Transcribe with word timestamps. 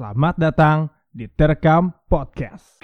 Selamat 0.00 0.32
datang 0.40 0.88
di 1.12 1.28
Terekam 1.28 1.92
Podcast. 2.08 2.80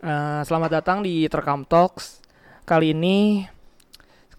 Eh, 0.00 0.40
selamat 0.48 0.70
datang 0.72 1.04
di 1.04 1.28
Terekam 1.28 1.68
Talks. 1.68 2.24
Kali 2.64 2.96
ini 2.96 3.44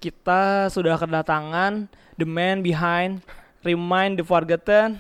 kita 0.01 0.65
sudah 0.73 0.97
kedatangan 0.97 1.85
the 2.17 2.25
man 2.25 2.65
behind 2.65 3.21
Remind 3.61 4.17
the 4.17 4.25
Forgotten, 4.25 4.97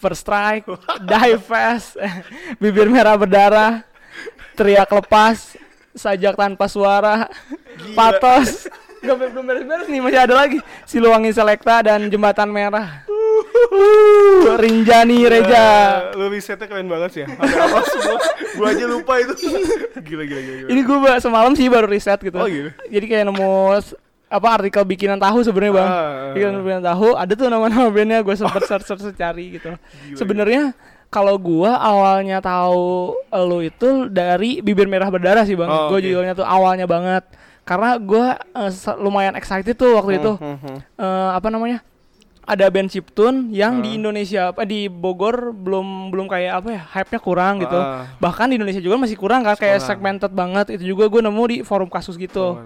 First 0.00 0.24
Strike, 0.24 0.64
Die 1.04 1.36
Fast, 1.36 2.00
Bibir 2.60 2.88
Merah 2.88 3.20
Berdarah, 3.20 3.84
Teriak 4.56 4.88
Lepas, 4.88 5.60
Sajak 5.92 6.40
Tanpa 6.40 6.72
Suara, 6.72 7.28
Patos. 7.92 8.64
Gak 9.00 9.16
belum 9.16 9.44
beres-beres 9.48 9.88
nih 9.88 10.00
masih 10.04 10.20
ada 10.20 10.34
lagi 10.36 10.60
Siluwangi 10.84 11.32
Selekta 11.32 11.80
dan 11.84 12.04
Jembatan 12.12 12.52
Merah. 12.52 13.04
Uh, 13.08 14.56
Rinjani 14.60 15.24
Reja. 15.24 15.68
Eh, 16.12 16.20
lu 16.20 16.28
risetnya 16.28 16.68
keren 16.68 16.84
banget 16.84 17.10
sih 17.16 17.20
ya. 17.24 17.28
Apa 17.32 17.80
semua? 17.88 18.20
Gua 18.60 18.68
aja 18.72 18.84
lupa 18.84 19.16
itu. 19.20 19.32
Gila 20.06 20.24
gila 20.28 20.40
gila. 20.40 20.56
gila. 20.64 20.68
Ini 20.68 20.80
gue 20.84 21.12
semalam 21.16 21.52
sih 21.56 21.68
baru 21.72 21.88
riset 21.88 22.20
gitu. 22.20 22.36
Oh, 22.36 22.44
gitu? 22.44 22.72
Jadi 22.92 23.04
kayak 23.08 23.24
nemu 23.32 23.52
apa 24.30 24.48
artikel 24.48 24.86
bikinan 24.86 25.18
tahu 25.18 25.42
sebenarnya 25.42 25.74
bang. 25.74 25.88
Ah, 25.88 26.30
Bikinan 26.32 26.62
bikinan 26.62 26.84
tahu 26.86 27.08
ada 27.12 27.32
tuh 27.34 27.46
nama-nama 27.46 27.90
bandnya 27.90 28.22
gue 28.22 28.32
sempet 28.32 28.62
search 28.70 28.86
search 28.86 29.10
cari 29.12 29.58
gitu. 29.58 29.74
Sebenarnya 30.14 30.70
kalau 31.10 31.34
gua 31.34 31.74
awalnya 31.74 32.38
tahu 32.38 33.18
lu 33.28 33.58
itu 33.60 34.06
dari 34.06 34.62
bibir 34.62 34.86
merah 34.86 35.10
berdarah 35.10 35.42
sih 35.42 35.58
bang. 35.58 35.66
Oh, 35.66 35.90
gue 35.90 35.98
oke. 35.98 36.06
judulnya 36.06 36.32
tuh 36.32 36.46
awalnya 36.46 36.86
banget. 36.86 37.26
Karena 37.60 37.98
gua 37.98 38.38
eh, 38.38 38.70
se- 38.70 38.94
lumayan 38.96 39.34
excited 39.34 39.74
tuh 39.74 39.98
waktu 39.98 40.16
itu. 40.16 40.38
Hmm, 40.38 40.56
hmm. 40.56 40.78
Eh, 40.96 41.30
apa 41.32 41.50
namanya? 41.50 41.82
Ada 42.40 42.66
band 42.66 42.86
chiptune 42.88 43.50
yang 43.50 43.78
di 43.78 43.94
Ah. 43.94 43.98
Indonesia 43.98 44.40
apa 44.48 44.62
di 44.62 44.86
Bogor 44.86 45.50
belum 45.50 46.10
belum 46.10 46.26
kayak 46.26 46.52
apa 46.56 46.68
ya 46.68 46.82
hype-nya 46.88 47.18
kurang 47.18 47.58
gitu. 47.60 47.74
Ah. 47.74 48.06
Bahkan 48.18 48.46
di 48.46 48.58
Indonesia 48.58 48.78
juga 48.78 48.94
masih 48.96 49.14
kurang 49.14 49.42
kan 49.42 49.54
kayak 49.54 49.78
segmented 49.80 50.30
banget. 50.30 50.78
Itu 50.78 50.86
juga 50.88 51.06
gue 51.06 51.20
nemu 51.20 51.42
di 51.44 51.56
forum 51.62 51.86
kasus 51.86 52.14
gitu. 52.14 52.54
Oh, 52.54 52.62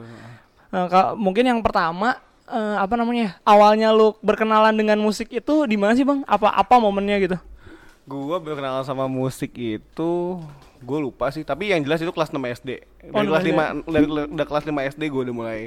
Nah, 0.74 1.14
mungkin 1.14 1.46
yang 1.46 1.62
pertama 1.62 2.18
eh, 2.50 2.76
apa 2.76 2.98
namanya? 2.98 3.38
Awalnya 3.46 3.94
lu 3.94 4.18
berkenalan 4.18 4.74
dengan 4.74 4.98
musik 4.98 5.30
itu 5.30 5.54
di 5.70 5.78
mana 5.78 5.94
sih, 5.94 6.02
Bang? 6.02 6.26
Apa 6.26 6.50
apa 6.50 6.74
momennya 6.82 7.22
gitu? 7.22 7.36
Gua 8.04 8.42
berkenalan 8.42 8.82
sama 8.82 9.06
musik 9.06 9.54
itu 9.54 10.10
gue 10.84 10.98
lupa 11.00 11.32
sih, 11.32 11.40
tapi 11.40 11.72
yang 11.72 11.80
jelas 11.80 12.04
itu 12.04 12.12
kelas 12.12 12.28
6 12.28 12.36
SD. 12.60 12.70
Oh, 13.08 13.16
Dari 13.16 13.26
kelas 13.30 13.44
6 13.46 13.88
5 13.88 13.94
dari 13.94 14.06
udah 14.28 14.46
kelas 14.50 14.64
5 14.68 14.90
SD 14.92 15.02
gue 15.08 15.22
udah 15.24 15.34
mulai 15.34 15.60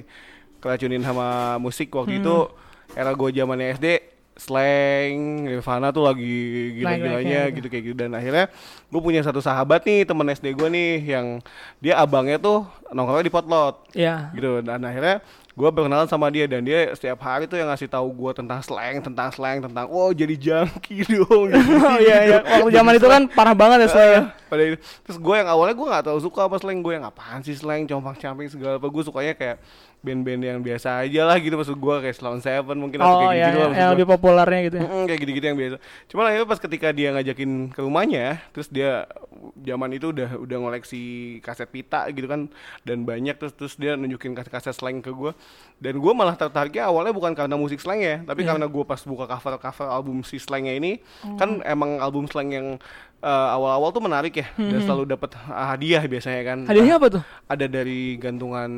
keracunin 0.62 1.02
sama 1.02 1.58
musik 1.58 1.90
waktu 1.90 2.22
itu 2.22 2.36
Hmm. 2.46 3.00
era 3.00 3.12
gue 3.12 3.30
zamannya 3.32 3.74
SD 3.74 3.88
slang 4.38 5.18
Nirvana 5.44 5.90
tuh 5.90 6.04
lagi 6.04 6.38
gila-gilanya 6.78 7.42
gitu. 7.52 7.68
kayak 7.68 7.84
gitu 7.84 7.98
dan 7.98 8.14
akhirnya 8.14 8.46
gue 8.88 9.02
punya 9.02 9.20
satu 9.20 9.38
sahabat 9.38 9.84
nih 9.84 10.04
temen 10.04 10.26
SD 10.28 10.54
gue 10.54 10.68
nih 10.68 10.92
yang 11.10 11.42
dia 11.78 11.98
abangnya 11.98 12.38
tuh 12.38 12.64
nongkrongnya 12.90 13.26
di 13.26 13.34
potlot 13.34 13.76
Ya. 13.92 14.30
gitu 14.32 14.62
dan 14.62 14.80
akhirnya 14.80 15.20
gue 15.58 15.70
berkenalan 15.74 16.06
sama 16.06 16.30
dia 16.30 16.46
dan 16.46 16.62
dia 16.62 16.94
setiap 16.94 17.18
hari 17.26 17.50
tuh 17.50 17.58
yang 17.58 17.74
ngasih 17.74 17.90
tahu 17.90 18.14
gue 18.14 18.32
tentang 18.38 18.62
slang 18.62 19.02
tentang 19.02 19.34
slang 19.34 19.58
tentang 19.58 19.90
oh 19.90 20.14
jadi 20.14 20.38
junkie 20.38 21.02
dong. 21.18 21.50
Gitu. 21.50 21.74
Oh 21.88 21.98
iya. 21.98 22.18
Iya, 22.30 22.38
waktu 22.46 22.70
zaman 22.78 22.94
itu 23.02 23.08
kan 23.10 23.22
parah 23.34 23.58
banget 23.58 23.88
ya 23.88 23.90
saya. 23.90 24.20
Ah, 24.22 24.26
pada 24.54 24.62
itu. 24.62 24.78
Terus 24.78 25.18
gue 25.18 25.36
yang 25.36 25.50
awalnya 25.50 25.74
gue 25.74 25.88
nggak 25.90 26.06
tahu 26.06 26.20
suka 26.22 26.46
apa 26.46 26.62
slang. 26.62 26.86
Gue 26.86 26.94
yang 26.94 27.10
apaan 27.10 27.42
sih 27.42 27.58
slang? 27.58 27.90
Compang 27.90 28.14
camping 28.14 28.54
segala 28.54 28.78
apa. 28.78 28.86
Gue 28.86 29.02
sukanya 29.02 29.34
kayak 29.34 29.58
band-band 29.98 30.42
yang 30.46 30.60
biasa 30.62 31.02
aja 31.02 31.26
lah 31.26 31.42
gitu. 31.42 31.58
Maksud 31.58 31.74
gue 31.74 31.96
kayak 32.06 32.16
Sloan 32.22 32.38
Seven 32.38 32.78
mungkin 32.78 33.02
atau 33.02 33.18
Oh 33.18 33.20
kayak 33.26 33.34
iya, 33.34 33.48
gitu 33.50 33.58
iya, 33.58 33.66
lah 33.66 33.76
yang 33.82 33.92
lebih 33.98 34.08
populernya 34.14 34.60
gitu 34.70 34.76
ya. 34.78 34.84
Mm-mm, 34.86 35.04
kayak 35.10 35.20
gitu-gitu 35.26 35.46
yang 35.50 35.58
biasa. 35.58 35.76
Cuma 36.06 36.22
akhirnya 36.30 36.48
pas 36.48 36.60
ketika 36.62 36.88
dia 36.94 37.08
ngajakin 37.18 37.52
ke 37.74 37.80
rumahnya, 37.82 38.26
terus 38.54 38.70
dia 38.70 39.10
zaman 39.58 39.90
itu 39.98 40.14
udah 40.14 40.38
udah 40.38 40.58
ngoleksi 40.62 41.02
kaset 41.42 41.70
pita 41.70 42.10
gitu 42.14 42.30
kan 42.30 42.50
dan 42.86 43.06
banyak 43.06 43.38
terus 43.38 43.54
terus 43.54 43.74
dia 43.78 43.94
nunjukin 43.98 44.34
kaset-kaset 44.34 44.74
slang 44.74 45.02
ke 45.02 45.14
gue 45.14 45.32
dan 45.78 45.94
gue 45.94 46.10
malah 46.12 46.34
tertariknya 46.34 46.86
awalnya 46.86 47.12
bukan 47.12 47.32
karena 47.32 47.54
musik 47.54 47.78
slang 47.78 48.00
ya 48.00 48.22
tapi 48.24 48.42
Iya. 48.42 48.50
karena 48.52 48.66
gue 48.66 48.84
pas 48.84 48.98
buka 49.00 49.26
cover 49.28 49.58
cover 49.58 49.88
album 49.88 50.22
si 50.22 50.36
slangnya 50.36 50.74
ini 50.74 50.98
Oh. 51.22 51.38
kan 51.38 51.62
emang 51.64 51.98
album 51.98 52.26
slang 52.26 52.50
yang 52.50 52.68
eh, 53.20 53.30
awal-awal 53.48 53.90
tuh 53.92 54.00
menarik 54.00 54.34
ya 54.36 54.50
dan 54.54 54.78
selalu 54.80 55.06
dapat 55.08 55.34
ah, 55.44 55.70
hadiah 55.72 56.02
biasanya 56.04 56.42
kan 56.44 56.58
Hmm. 56.60 56.68
Hadiahnya 56.68 56.96
apa 56.96 57.08
tuh? 57.12 57.24
ada 57.46 57.66
dari 57.68 58.14
gantungan 58.16 58.72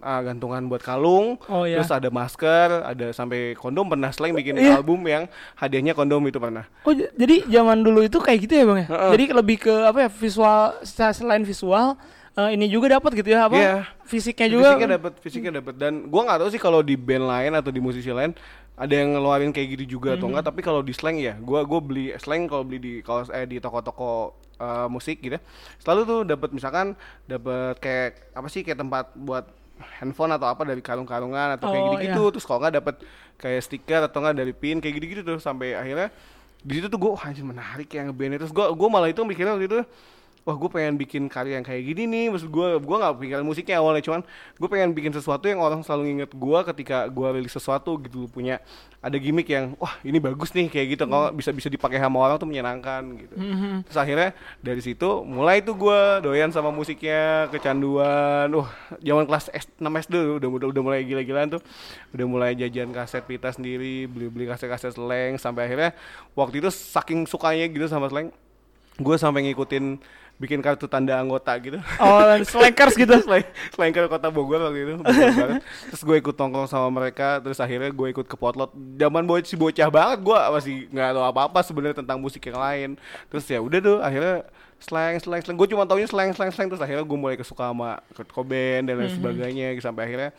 ah, 0.00 0.20
gantungan 0.22 0.64
buat 0.66 0.80
kalung 0.80 1.36
Oh, 1.46 1.64
iya. 1.64 1.76
terus 1.76 1.88
ada 1.90 2.08
masker 2.08 2.68
ada 2.82 3.06
sampai 3.10 3.52
kondom 3.54 3.84
pernah 3.86 4.08
slang 4.08 4.32
bikin 4.32 4.56
Iya. 4.56 4.76
album 4.78 5.04
yang 5.04 5.28
hadiahnya 5.54 5.92
kondom 5.92 6.20
itu 6.22 6.36
pernah 6.36 6.64
Oh 6.82 6.92
j- 6.92 7.12
jadi 7.12 7.44
zaman 7.46 7.80
dulu 7.80 8.00
itu 8.02 8.16
kayak 8.18 8.38
gitu 8.42 8.54
ya, 8.54 8.64
Bang 8.64 8.78
ya? 8.78 8.86
Heeh. 8.88 9.10
Jadi 9.10 9.24
lebih 9.34 9.56
ke 9.58 9.74
apa 9.82 9.98
ya? 9.98 10.08
Visual 10.10 10.60
se- 10.82 11.12
selain 11.14 11.42
visual 11.42 11.96
eh, 12.38 12.54
ini 12.54 12.70
juga 12.70 12.94
dapat 12.94 13.10
gitu 13.12 13.28
ya 13.28 13.50
apa? 13.50 13.56
Iya. 13.58 13.76
Fisiknya 14.06 14.46
juga. 14.48 14.68
fisiknya 14.70 14.88
dapat 14.94 15.12
fisiknya 15.18 15.52
dapat 15.58 15.74
dan 15.74 16.06
gua 16.06 16.22
nggak 16.24 16.38
tahu 16.40 16.50
sih 16.54 16.62
kalau 16.62 16.80
di 16.80 16.94
band 16.94 17.26
lain 17.26 17.52
atau 17.52 17.68
di 17.68 17.82
musisi 17.82 18.08
lain 18.08 18.30
ada 18.78 18.94
yang 18.94 19.18
ngeluarin 19.18 19.50
kayak 19.50 19.68
gitu 19.74 19.98
juga 19.98 20.14
atau 20.14 20.30
enggak 20.30 20.46
tapi 20.46 20.62
kalau 20.62 20.80
di 20.80 20.94
slang 20.94 21.18
ya 21.18 21.34
gua 21.42 21.66
gua 21.66 21.82
beli 21.82 22.14
slang 22.16 22.46
kalau 22.46 22.62
beli 22.62 22.78
di 22.78 22.92
kalau 23.02 23.26
eh 23.28 23.42
di 23.42 23.58
toko-toko 23.58 24.32
eh, 24.56 24.86
musik 24.86 25.18
gitu 25.18 25.34
ya, 25.34 25.42
selalu 25.82 26.00
tuh 26.06 26.20
dapat 26.22 26.50
misalkan 26.54 26.86
dapat 27.26 27.74
kayak 27.82 28.30
apa 28.32 28.46
sih 28.46 28.62
kayak 28.62 28.78
tempat 28.78 29.10
buat 29.18 29.44
handphone 29.98 30.30
atau 30.30 30.46
apa 30.46 30.62
dari 30.62 30.82
karung-karungan 30.82 31.58
atau 31.58 31.70
kayak 31.70 31.82
Oh, 31.82 31.86
gitu-gitu 31.90 32.22
iya. 32.22 32.32
terus 32.34 32.44
kalau 32.46 32.58
nggak 32.62 32.74
dapat 32.78 32.94
kayak 33.38 33.60
stiker 33.62 34.00
atau 34.06 34.18
enggak 34.22 34.36
dari 34.38 34.52
pin 34.54 34.78
kayak 34.78 34.94
gitu-gitu 34.98 35.20
tuh 35.22 35.38
sampai 35.38 35.74
akhirnya 35.74 36.10
di 36.58 36.72
situ 36.74 36.90
tuh 36.90 36.98
gue 36.98 37.10
anjir 37.22 37.46
menarik 37.46 37.86
yang 37.94 38.10
ngeband 38.10 38.42
terus 38.42 38.50
gue 38.50 38.66
gue 38.66 38.88
malah 38.90 39.06
itu 39.06 39.22
mikirnya 39.22 39.54
waktu 39.54 39.66
itu 39.70 39.78
wah 40.48 40.56
gue 40.56 40.70
pengen 40.72 40.96
bikin 40.96 41.28
karya 41.28 41.60
yang 41.60 41.66
kayak 41.68 41.84
gini 41.92 42.08
nih. 42.08 42.24
Maksud 42.32 42.48
gue 42.48 42.80
gue 42.80 42.96
nggak 42.96 43.14
pikiran 43.20 43.44
musiknya 43.44 43.84
awalnya 43.84 44.00
cuman 44.00 44.24
gue 44.56 44.68
pengen 44.72 44.96
bikin 44.96 45.12
sesuatu 45.12 45.44
yang 45.44 45.60
orang 45.60 45.84
selalu 45.84 46.08
nginget 46.08 46.32
gue 46.32 46.58
ketika 46.72 47.04
gue 47.12 47.28
rilis 47.36 47.52
sesuatu 47.52 48.00
gitu 48.00 48.24
punya 48.32 48.64
ada 49.04 49.14
gimmick 49.20 49.46
yang 49.52 49.76
wah 49.76 49.92
ini 50.00 50.16
bagus 50.16 50.56
nih 50.56 50.72
kayak 50.72 50.96
gitu. 50.96 51.04
Kalau 51.04 51.28
bisa 51.36 51.52
bisa 51.52 51.68
dipakai 51.68 52.00
sama 52.00 52.16
orang 52.24 52.40
tuh 52.40 52.48
menyenangkan 52.48 53.04
gitu. 53.20 53.36
Mhm. 53.36 53.84
terus 53.84 53.98
akhirnya 54.00 54.32
dari 54.64 54.80
situ 54.80 55.20
mulai 55.28 55.60
tuh 55.60 55.76
gue 55.76 56.00
doyan 56.24 56.48
sama 56.48 56.72
musiknya 56.72 57.52
kecanduan. 57.52 58.48
Wah 58.48 58.72
zaman 59.04 59.28
kelas 59.28 59.52
S, 59.52 59.68
6 59.76 59.84
SD 59.84 60.40
udah, 60.40 60.48
udah 60.48 60.66
udah 60.72 60.82
mulai 60.82 61.04
gila-gilaan 61.04 61.60
tuh. 61.60 61.62
Udah 62.16 62.24
mulai 62.24 62.56
jajan 62.56 62.88
kaset 62.96 63.20
pita 63.28 63.52
sendiri 63.52 64.08
beli-beli 64.08 64.48
kaset-kaset 64.48 64.96
slang 64.96 65.36
sampai 65.36 65.68
akhirnya 65.68 65.92
waktu 66.32 66.64
itu 66.64 66.72
saking 66.72 67.28
sukanya 67.28 67.68
gitu 67.68 67.84
sama 67.84 68.08
slang 68.08 68.32
gue 68.98 69.16
sampai 69.16 69.46
ngikutin 69.46 70.02
bikin 70.38 70.62
kartu 70.62 70.86
tanda 70.86 71.18
anggota 71.18 71.50
gitu. 71.58 71.82
Oh, 71.98 72.22
slackers 72.46 72.94
gitu. 72.94 73.10
ke 73.94 74.00
kota 74.06 74.30
Bogor 74.30 74.70
waktu 74.70 74.86
itu 74.86 74.94
terus 75.90 76.02
gue 76.06 76.16
ikut 76.22 76.34
nongkrong 76.38 76.70
sama 76.70 76.86
mereka 76.94 77.42
terus 77.42 77.58
akhirnya 77.58 77.90
gue 77.90 78.08
ikut 78.14 78.26
ke 78.30 78.36
potlot. 78.38 78.70
Zaman 78.94 79.26
bocah 79.26 79.42
si 79.42 79.58
bocah 79.58 79.90
banget 79.90 80.18
gue 80.22 80.38
masih 80.38 80.74
nggak 80.94 81.10
tahu 81.18 81.24
apa 81.26 81.40
apa 81.50 81.60
sebenarnya 81.66 81.96
tentang 81.98 82.22
musik 82.22 82.42
yang 82.46 82.58
lain. 82.62 82.90
Terus 83.26 83.44
ya 83.50 83.58
udah 83.58 83.78
tuh 83.82 83.98
akhirnya 83.98 84.46
slang 84.78 85.18
slang 85.18 85.42
slang. 85.42 85.56
Gue 85.58 85.68
cuma 85.74 85.82
taunya 85.90 86.06
slang 86.06 86.30
slang 86.30 86.54
slang. 86.54 86.70
Terus 86.70 86.82
akhirnya 86.86 87.02
gue 87.02 87.18
mulai 87.18 87.34
kesuka 87.34 87.74
sama 87.74 87.98
Kurt 88.14 88.30
Cobain 88.30 88.86
dan 88.86 88.94
lain 88.94 89.10
sebagainya. 89.10 89.74
Sampai 89.82 90.06
akhirnya 90.06 90.30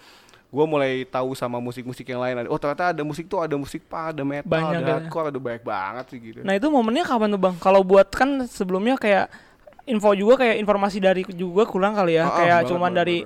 gue 0.50 0.66
mulai 0.66 1.04
tahu 1.06 1.36
sama 1.36 1.60
musik-musik 1.60 2.08
yang 2.08 2.24
lain. 2.24 2.48
Oh 2.48 2.56
ternyata 2.56 2.96
ada 2.96 3.04
musik 3.04 3.28
tuh 3.28 3.44
ada 3.44 3.54
musik 3.60 3.84
pak 3.86 4.16
ada 4.16 4.24
metal 4.24 4.48
Banyak 4.48 4.80
ada 4.80 4.92
hardcore 4.98 5.28
ada 5.30 5.40
banyak 5.44 5.64
banget 5.68 6.06
sih 6.10 6.20
gitu. 6.24 6.40
Nah 6.42 6.56
itu 6.56 6.68
momennya 6.72 7.04
kapan 7.04 7.36
tuh 7.36 7.42
bang? 7.42 7.56
Kalau 7.60 7.81
buat 7.84 8.08
kan 8.10 8.48
sebelumnya 8.48 8.96
kayak 8.96 9.28
info 9.90 10.14
juga 10.14 10.46
kayak 10.46 10.62
informasi 10.62 10.98
dari 11.02 11.22
juga 11.34 11.66
kurang 11.66 11.98
kali 11.98 12.22
ya. 12.22 12.30
Ah, 12.30 12.38
kayak 12.38 12.58
banget, 12.62 12.69
cuman 12.69 12.92
dari 12.94 13.18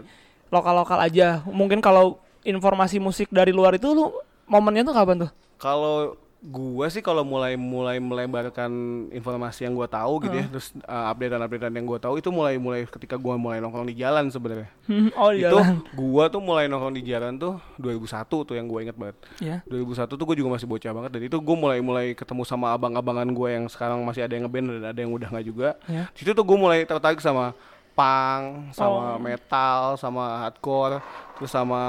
lokal-lokal 0.47 0.99
aja. 1.03 1.43
Mungkin 1.45 1.83
kalau 1.83 2.23
informasi 2.47 3.03
musik 3.03 3.27
dari 3.29 3.51
luar 3.51 3.75
itu 3.75 3.91
lu 3.91 4.15
momennya 4.47 4.87
tuh 4.87 4.95
kapan 4.95 5.17
tuh? 5.27 5.31
Kalau 5.59 6.15
gua 6.43 6.91
sih 6.91 6.99
kalau 6.99 7.23
mulai 7.23 7.55
mulai 7.55 8.03
melebarkan 8.03 8.67
informasi 9.09 9.63
yang 9.63 9.79
gua 9.79 9.87
tahu 9.87 10.27
gitu 10.27 10.35
ya, 10.35 10.45
terus 10.51 10.75
uh, 10.83 11.07
updatean-updatean 11.07 11.71
yang 11.71 11.87
gua 11.87 12.03
tahu 12.03 12.19
itu 12.19 12.27
mulai 12.29 12.59
mulai 12.59 12.83
ketika 12.83 13.15
gua 13.15 13.39
mulai 13.39 13.63
nongkrong 13.63 13.87
di 13.87 13.95
jalan 13.95 14.27
sebenarnya. 14.27 14.67
oh 15.15 15.31
iya. 15.31 15.47
itu 15.47 15.57
gua 15.95 16.27
tuh 16.27 16.43
mulai 16.43 16.67
nongkrong 16.67 16.99
di 16.99 17.03
jalan 17.07 17.39
tuh 17.39 17.63
2001 17.79 18.27
tuh 18.27 18.55
yang 18.59 18.67
gua 18.67 18.83
inget 18.83 18.97
banget. 18.99 19.15
Ya. 19.39 19.63
2001 19.71 20.19
tuh 20.19 20.25
gue 20.27 20.35
juga 20.35 20.49
masih 20.51 20.67
bocah 20.67 20.91
banget 20.91 21.11
dan 21.15 21.21
itu 21.23 21.37
gue 21.39 21.55
mulai 21.55 21.79
mulai 21.79 22.11
ketemu 22.11 22.43
sama 22.43 22.75
abang-abangan 22.75 23.31
gue 23.31 23.49
yang 23.49 23.65
sekarang 23.71 24.03
masih 24.03 24.27
ada 24.27 24.35
yang 24.35 24.43
ngeband 24.43 24.67
dan 24.67 24.83
ada 24.91 24.99
yang 24.99 25.11
udah 25.15 25.27
nggak 25.31 25.45
juga. 25.47 25.69
Ya. 25.87 26.11
Situ 26.11 26.35
tuh 26.35 26.43
gue 26.43 26.57
mulai 26.59 26.83
tertarik 26.83 27.23
sama 27.23 27.55
punk, 27.95 28.73
sama 28.75 29.15
Oh. 29.15 29.21
metal, 29.21 29.95
sama 29.95 30.43
hardcore, 30.43 30.99
terus 31.39 31.53
sama 31.53 31.81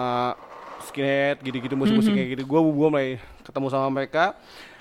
skinhead 0.84 1.40
gitu-gitu 1.40 1.74
musik-musik 1.74 2.12
kayak 2.12 2.28
gitu. 2.38 2.42
Gue 2.44 2.60
gue 2.60 2.88
mulai 2.88 3.08
ketemu 3.44 3.68
sama 3.68 3.88
mereka. 3.88 4.34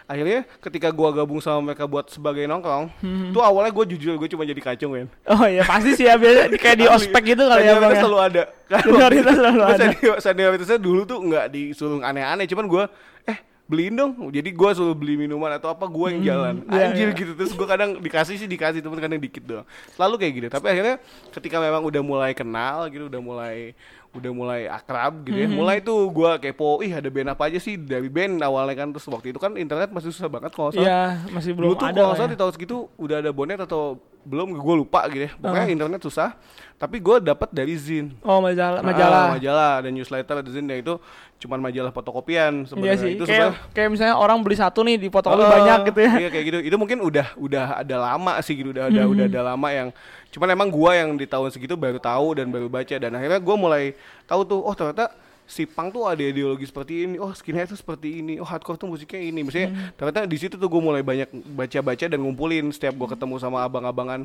akhirnya 0.04 0.44
ketika 0.60 0.92
gua 0.92 1.12
gabung 1.12 1.40
sama 1.40 1.64
mereka 1.64 1.84
buat 1.86 2.08
sebagai 2.08 2.44
nongkrong 2.44 2.92
Hmm. 3.00 3.32
tuh 3.32 3.40
awalnya 3.40 3.72
gue 3.72 3.86
jujur 3.90 4.14
gue 4.14 4.28
cuma 4.28 4.44
jadi 4.44 4.60
kacung 4.60 4.92
kan 4.92 5.08
Oh 5.26 5.48
iya 5.48 5.64
pasti 5.64 5.96
sih 5.96 6.04
ya 6.04 6.20
biasa 6.20 6.52
kayak 6.60 6.78
di 6.78 6.86
ospek 6.86 7.24
gitu 7.26 7.40
kali 7.42 7.64
ya 7.64 7.80
bang 7.80 7.88
ya. 7.90 8.02
selalu 8.02 8.18
ada 8.22 8.44
Senioritas 8.68 9.34
selalu 9.34 9.58
Gua 9.58 9.70
ada. 9.70 9.80
senior- 9.82 10.20
senioritasnya 10.20 10.76
dulu 10.78 11.02
tuh 11.04 11.24
nggak 11.24 11.46
disuruh 11.48 12.00
aneh-aneh 12.02 12.44
cuman 12.46 12.66
gue 12.68 12.84
eh 13.26 13.38
beliin 13.64 13.96
dong 13.96 14.12
jadi 14.28 14.50
gue 14.52 14.70
suruh 14.76 14.92
beli 14.94 15.16
minuman 15.18 15.56
atau 15.56 15.72
apa 15.72 15.88
gue 15.88 16.08
yang 16.10 16.22
jalan 16.22 16.56
iya, 16.68 16.84
anjir 16.86 17.08
iya. 17.08 17.16
gitu 17.16 17.32
terus 17.34 17.52
gue 17.54 17.64
kadang 17.66 17.96
dikasih 17.98 18.36
sih 18.36 18.46
dikasih 18.46 18.84
temen 18.84 19.00
kadang 19.00 19.18
dikit 19.18 19.42
doang 19.42 19.66
selalu 19.90 20.20
kayak 20.20 20.34
gitu 20.36 20.48
tapi 20.52 20.68
akhirnya 20.68 20.96
ketika 21.32 21.58
memang 21.58 21.80
udah 21.82 22.02
mulai 22.02 22.32
kenal 22.34 22.92
gitu 22.92 23.08
udah 23.08 23.22
mulai 23.24 23.72
udah 24.14 24.30
mulai 24.30 24.62
akrab 24.66 25.24
gitu 25.24 25.34
ya 25.36 25.46
Mhm. 25.46 25.56
mulai 25.56 25.78
tuh 25.80 26.06
gue 26.08 26.32
kepo 26.40 26.80
ih 26.80 26.92
ada 26.92 27.08
band 27.08 27.30
apa 27.30 27.44
aja 27.46 27.58
sih 27.58 27.76
dari 27.76 28.08
band 28.08 28.38
awalnya 28.40 28.76
kan 28.76 28.90
terus 28.90 29.06
waktu 29.06 29.30
itu 29.30 29.38
kan 29.38 29.54
internet 29.56 29.90
masih 29.90 30.10
susah 30.10 30.28
banget 30.28 30.52
kalau 30.52 30.70
salah 30.70 30.86
Iya 30.86 31.02
masih 31.30 31.52
belum 31.52 31.68
Dulu 31.68 31.76
tuh 31.76 31.84
ada 31.84 31.92
kalau 31.92 31.98
lah 31.98 32.08
nggak 32.08 32.18
salah 32.18 32.30
ya. 32.30 32.34
di 32.34 32.40
tahun 32.40 32.54
segitu 32.54 32.76
udah 32.96 33.18
ada 33.18 33.32
bonet 33.32 33.60
atau 33.60 33.82
belum 34.24 34.56
gue 34.56 34.76
lupa 34.78 35.04
gitu 35.08 35.24
ya 35.24 35.32
pokoknya 35.36 35.66
Uh. 35.66 35.76
internet 35.76 36.02
susah 36.02 36.30
tapi 36.76 36.98
gue 36.98 37.16
dapat 37.22 37.50
dari 37.50 37.74
zin 37.74 38.14
Oh 38.22 38.38
majalah 38.40 38.80
Ah, 38.80 38.86
majalah. 38.86 39.26
majalah 39.34 39.74
dan 39.82 39.92
newsletter 39.92 40.36
dan 40.38 40.48
zin 40.48 40.66
ya 40.66 40.78
itu 40.78 40.94
cuman 41.44 41.60
majalah 41.60 41.92
fotokopian 41.92 42.64
Iya 42.64 42.68
sebenarnya 42.70 42.96
sih. 42.98 43.12
itu 43.14 43.24
kayak 43.24 43.52
sebenarnya 43.52 43.74
kayak 43.76 43.90
misalnya 43.92 44.16
orang 44.16 44.40
beli 44.40 44.56
satu 44.56 44.80
nih 44.82 44.96
di 44.96 45.08
fotokopi 45.08 45.44
Ah, 45.44 45.52
banyak 45.54 45.80
gitu 45.86 46.00
ya. 46.00 46.12
Iya 46.18 46.30
kayak 46.32 46.46
gitu. 46.48 46.60
Itu 46.64 46.76
mungkin 46.78 46.98
udah 47.00 47.28
udah 47.36 47.66
ada 47.78 47.96
lama 48.02 48.34
sih 48.40 48.56
gitu, 48.56 48.72
udah 48.72 48.88
ada 48.88 49.02
udah 49.04 49.26
ada 49.26 49.42
lama 49.46 49.68
yang 49.70 49.88
cuman 50.30 50.48
emang 50.50 50.70
gua 50.70 50.96
yang 50.96 51.14
di 51.14 51.26
tahun 51.26 51.52
segitu 51.52 51.76
baru 51.76 52.00
tahu 52.00 52.34
dan 52.34 52.48
baru 52.48 52.66
baca 52.66 52.96
dan 52.96 53.12
akhirnya 53.12 53.38
gua 53.38 53.56
mulai 53.56 53.94
tahu 54.24 54.42
tuh 54.44 54.60
oh 54.60 54.72
ternyata 54.72 55.12
si 55.44 55.64
punk 55.64 55.92
tuh 55.92 56.04
ada 56.04 56.20
ideologi 56.20 56.64
seperti 56.64 57.04
ini, 57.04 57.16
oh 57.18 57.30
skinhead 57.30 57.68
tuh 57.68 57.76
seperti 57.76 58.20
ini, 58.20 58.40
oh 58.40 58.48
hardcore 58.48 58.76
tuh 58.76 58.88
musiknya 58.88 59.20
ini. 59.20 59.44
Maksudnya 59.44 59.70
ternyata 59.94 60.24
di 60.24 60.38
situ 60.38 60.56
tuh 60.56 60.66
gue 60.66 60.80
mulai 60.80 61.00
banyak 61.00 61.28
baca-baca 61.52 62.06
dan 62.06 62.18
ngumpulin 62.18 62.70
setiap 62.70 62.96
gua 62.96 63.12
ketemu 63.12 63.36
sama 63.38 63.62
abang-abangan 63.62 64.24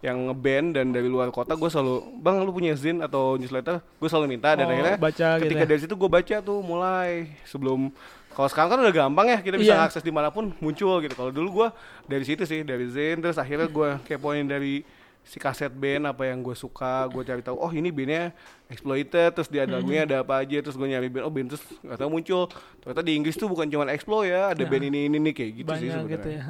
yang 0.00 0.30
ngeband 0.30 0.74
dan 0.74 0.86
dari 0.90 1.06
luar 1.06 1.28
kota 1.28 1.52
gue 1.52 1.66
selalu 1.66 1.94
bang 2.16 2.36
lu 2.40 2.50
punya 2.50 2.72
zin 2.72 2.98
atau 2.98 3.34
newsletter 3.34 3.82
gue 3.82 4.08
selalu 4.08 4.26
minta 4.30 4.54
dan 4.54 4.64
Oh, 4.64 4.72
akhirnya 4.72 4.96
baca 4.96 5.28
gitu 5.36 5.44
ketika 5.44 5.64
ya. 5.64 5.68
dari 5.68 5.80
situ 5.80 5.94
gue 5.94 6.08
baca 6.08 6.36
tuh 6.40 6.58
mulai 6.60 7.10
sebelum 7.44 7.92
kalau 8.30 8.48
sekarang 8.48 8.70
kan 8.70 8.78
udah 8.80 8.94
gampang 8.94 9.26
ya 9.28 9.38
kita 9.42 9.58
bisa 9.58 9.74
Iya. 9.74 9.84
akses 9.84 10.00
di 10.00 10.08
mana 10.08 10.30
pun 10.30 10.54
muncul 10.56 11.02
gitu 11.02 11.12
kalau 11.12 11.28
dulu 11.28 11.48
gua 11.52 11.68
dari 12.06 12.24
situ 12.24 12.46
sih 12.46 12.62
dari 12.62 12.88
Zen 12.88 13.20
terus 13.20 13.36
akhirnya 13.36 13.68
gua 13.68 14.00
kepoin 14.00 14.46
dari 14.46 14.86
si 15.30 15.38
kaset 15.38 15.70
band 15.70 16.04
apa 16.04 16.26
yang 16.26 16.42
gue 16.42 16.54
suka 16.54 17.06
gue 17.06 17.22
cari 17.22 17.38
tahu 17.38 17.54
oh 17.54 17.70
ini 17.70 17.88
bandnya 17.88 18.34
exploited 18.66 19.30
terus 19.30 19.46
dia 19.46 19.62
ada 19.62 19.78
lagunya 19.78 20.02
ada 20.02 20.16
apa 20.20 20.34
aja 20.36 20.58
terus 20.58 20.74
gue 20.74 20.84
nyari 20.84 21.06
band 21.06 21.22
oh 21.22 21.30
band 21.30 21.48
terus 21.48 21.62
nggak 21.80 21.96
tahu 21.96 22.10
muncul 22.10 22.42
ternyata 22.80 23.00
di 23.00 23.12
Inggris 23.14 23.36
tuh 23.36 23.46
bukan 23.46 23.66
cuma 23.66 23.86
explo 23.88 24.22
ya 24.22 24.50
ada 24.50 24.62
band 24.64 24.84
ini 24.84 25.06
ini 25.06 25.16
nih 25.20 25.30
kayak 25.32 25.50
gitu 25.56 25.70
sih 25.72 25.86
banyak 25.86 25.94
sebenarnya 25.96 26.14
gitu 26.16 26.28
ya. 26.32 26.42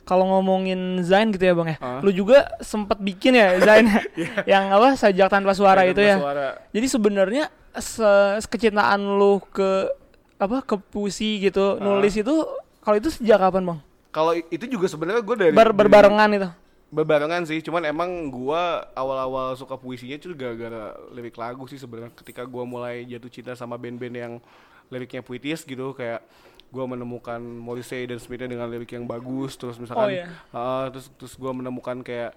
Kalau 0.00 0.24
ngomongin 0.26 0.80
Zain 1.00 1.28
gitu 1.28 1.44
ya 1.44 1.52
bang 1.54 1.68
ya, 1.70 1.78
Ah. 1.78 2.00
lu 2.00 2.08
juga 2.10 2.48
sempat 2.58 2.96
bikin 2.98 3.32
ya 3.32 3.56
Zain 3.58 3.84
yang 4.48 4.68
apa 4.68 4.96
sajak 4.96 5.28
tanpa 5.28 5.52
suara 5.52 5.80
Kayak 5.80 5.92
itu 5.92 6.00
tanpa 6.02 6.10
ya. 6.10 6.16
suara. 6.18 6.46
Jadi 6.72 6.86
sebenarnya 6.88 7.44
se 7.74 8.10
kecintaan 8.42 8.96
lu 8.96 9.38
ke 9.46 9.92
apa 10.36 10.60
ke 10.60 10.76
puisi 10.82 11.36
gitu 11.38 11.76
Ah. 11.76 11.84
nulis 11.86 12.12
itu 12.14 12.32
kalau 12.80 12.96
itu 12.96 13.08
sejak 13.10 13.38
kapan 13.38 13.64
bang? 13.66 13.78
kalau 14.10 14.32
itu 14.34 14.64
juga 14.66 14.84
sebenarnya 14.84 15.22
gue 15.22 15.36
dari 15.38 15.52
Ber- 15.52 15.68
dari- 15.68 15.78
berbarengan 15.78 16.30
itu. 16.34 16.48
Berbarengan 16.90 17.46
sih, 17.46 17.62
cuman 17.62 17.86
emang 17.86 18.10
gua 18.34 18.82
awal-awal 18.98 19.54
suka 19.54 19.78
puisinya 19.78 20.18
itu 20.18 20.34
gara-gara 20.34 20.98
lirik 21.14 21.38
lagu 21.38 21.62
sih 21.70 21.78
sebenarnya. 21.78 22.10
Ketika 22.18 22.42
gua 22.42 22.66
mulai 22.66 23.06
jatuh 23.06 23.30
cinta 23.30 23.54
sama 23.54 23.78
band-band 23.78 24.16
yang 24.18 24.32
liriknya 24.90 25.22
puitis 25.22 25.62
gitu, 25.62 25.94
kayak 25.94 26.18
gua 26.74 26.90
menemukan 26.90 27.38
Morrissey 27.38 28.10
dan 28.10 28.18
Smithnya 28.18 28.50
dengan 28.50 28.66
lirik 28.66 28.90
yang 28.90 29.06
bagus, 29.06 29.54
terus 29.54 29.78
misalkan, 29.78 30.06
Oh, 30.06 30.10
iya. 30.10 30.26
uh, 30.50 30.90
terus 30.90 31.06
terus 31.14 31.38
gua 31.38 31.54
menemukan 31.54 32.02
kayak 32.02 32.34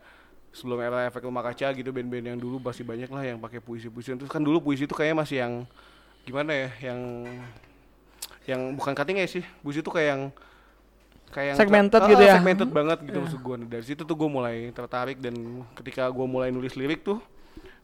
sebelum 0.53 0.77
era 0.85 1.09
efek 1.09 1.25
rumah 1.25 1.41
kaca 1.41 1.73
gitu 1.73 1.89
band-band 1.89 2.25
yang 2.29 2.37
dulu 2.37 2.61
masih 2.61 2.85
banyak 2.85 3.09
lah 3.09 3.25
yang 3.25 3.41
pakai 3.41 3.57
puisi-puisi. 3.57 4.13
Terus 4.13 4.29
kan 4.29 4.45
dulu 4.45 4.61
puisi 4.61 4.85
itu 4.85 4.93
kayaknya 4.93 5.17
masih 5.17 5.37
yang 5.41 5.53
gimana 6.29 6.53
ya, 6.53 6.69
yang 6.93 6.99
yang 8.45 8.61
bukan 8.77 8.93
cutting 8.93 9.17
edge 9.17 9.41
sih, 9.41 9.45
puisi 9.65 9.81
itu 9.81 9.89
kayak 9.89 10.07
yang 10.13 10.21
kayak 11.33 11.47
yang 11.49 11.57
Segmented 11.57 11.97
Ah, 11.97 12.07
gitu 12.07 12.21
ya. 12.21 12.33
segmented 12.35 12.69
banget 12.69 12.97
gitu 13.01 13.17
Iya. 13.17 13.23
maksud 13.25 13.39
gue 13.41 13.55
dari 13.67 13.83
situ 13.83 14.01
tuh 14.01 14.15
gue 14.15 14.29
mulai 14.29 14.55
tertarik 14.69 15.17
dan 15.17 15.33
ketika 15.73 16.05
gue 16.07 16.25
mulai 16.25 16.47
nulis 16.47 16.73
lirik 16.73 17.01
tuh 17.01 17.17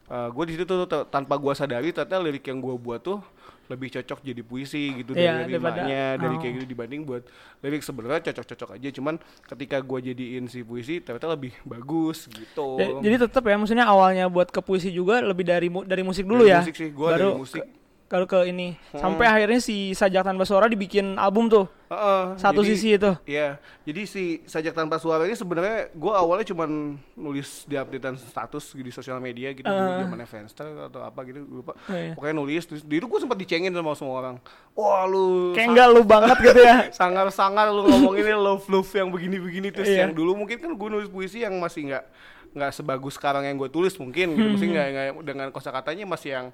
gue 0.08 0.44
di 0.44 0.54
situ 0.54 0.66
tuh 0.66 0.78
tanpa 1.04 1.34
gue 1.34 1.52
sadari 1.52 1.90
ternyata 1.90 2.18
lirik 2.18 2.42
yang 2.44 2.58
gue 2.58 2.74
buat 2.76 2.98
tuh 3.00 3.22
lebih 3.68 3.86
cocok 3.92 4.18
jadi 4.20 4.42
puisi 4.42 4.90
gitu 4.96 5.14
Iya, 5.14 5.46
dari 5.46 5.54
rimanya 5.54 5.86
dari 6.16 6.34
oh. 6.34 6.40
kayak 6.40 6.52
gitu 6.52 6.66
dibanding 6.68 7.02
buat 7.04 7.22
lirik 7.60 7.78
sebenarnya 7.80 8.18
cocok-cocok 8.24 8.74
aja 8.74 8.88
cuman 8.90 9.14
ketika 9.46 9.78
gue 9.80 9.98
jadiin 10.04 10.44
si 10.44 10.60
puisi 10.60 10.98
ternyata 10.98 11.30
lebih 11.30 11.54
bagus 11.62 12.26
gitu 12.26 12.74
Ja- 12.74 12.98
Jadi 13.00 13.16
tetap 13.20 13.42
ya 13.44 13.54
maksudnya 13.54 13.86
awalnya 13.86 14.26
buat 14.26 14.46
ke 14.48 14.58
puisi 14.58 14.90
juga 14.90 15.18
lebih 15.20 15.42
dari 15.44 15.68
mu- 15.68 15.82
dari 15.84 16.02
musik 16.02 16.26
dulu 16.26 16.42
Dari 16.42 16.50
ya. 16.50 16.60
musik 16.60 16.74
sih 16.76 16.90
gue 16.90 17.08
dari 17.08 17.30
musik 17.32 17.62
ke- 17.62 17.78
Kalau 18.10 18.26
ke 18.26 18.42
ini 18.44 18.74
Hmm. 18.90 18.98
sampai 18.98 19.22
akhirnya 19.24 19.62
si 19.62 19.94
sajak 19.94 20.26
tanpa 20.26 20.42
suara 20.42 20.66
dibikin 20.66 21.14
album 21.14 21.46
tuh 21.46 21.70
Heeh, 21.86 22.34
satu 22.34 22.58
jadi- 22.60 22.68
sisi 22.68 22.88
itu. 22.92 23.10
Iya, 23.22 23.54
jadi 23.82 24.02
si 24.02 24.22
sajak 24.44 24.74
tanpa 24.74 24.98
suara 24.98 25.22
ini 25.22 25.32
sebenarnya 25.32 25.90
gue 25.90 26.10
awalnya 26.10 26.42
cuman 26.44 26.70
nulis 27.14 27.62
di 27.64 27.74
updatean 27.74 28.18
status 28.18 28.74
di 28.74 28.90
sosial 28.90 29.18
media 29.18 29.50
gitu 29.50 29.62
dulu 29.62 29.78
Eh. 29.88 30.02
zamannya 30.02 30.26
Friendster 30.26 30.66
atau 30.84 31.00
apa 31.00 31.22
gitu 31.22 31.38
gue 31.40 31.62
lupa. 31.62 31.78
Oh, 31.78 31.94
iya. 31.94 32.10
Pokoknya 32.12 32.34
nulis, 32.34 32.62
terus 32.64 32.82
di 32.82 32.98
itu 32.98 33.06
gue 33.06 33.20
sempat 33.20 33.38
dicengin 33.38 33.70
sama 33.70 33.94
semua 33.94 34.14
orang. 34.18 34.36
Wah 34.72 35.06
lu 35.06 35.54
Kayak 35.54 35.68
enggak 35.70 35.88
lu 35.88 36.02
banget 36.02 36.36
gitu 36.40 36.60
ya. 36.60 36.76
sangar-sangar 36.98 37.70
lu 37.70 37.86
ngomonginnya 37.86 38.34
love 38.34 38.66
love 38.66 38.90
yang 38.90 39.06
begini-begini 39.08 39.70
terus 39.70 39.86
Iya. 39.86 40.04
yang 40.04 40.12
dulu 40.12 40.34
mungkin 40.34 40.58
kan 40.58 40.74
gue 40.74 40.88
nulis 40.90 41.06
puisi 41.06 41.46
yang 41.46 41.54
masih 41.56 41.86
nggak 41.86 42.04
nggak 42.50 42.70
sebagus 42.72 43.14
sekarang 43.14 43.46
yang 43.46 43.54
gue 43.54 43.70
tulis 43.70 43.94
mungkin 43.94 44.34
gitu, 44.34 44.48
mesti 44.50 44.66
Hmm. 44.66 44.74
nggak 44.74 44.86
nggak 44.90 45.06
dengan 45.22 45.48
kosakatanya 45.48 46.02
masih 46.04 46.30
yang 46.34 46.46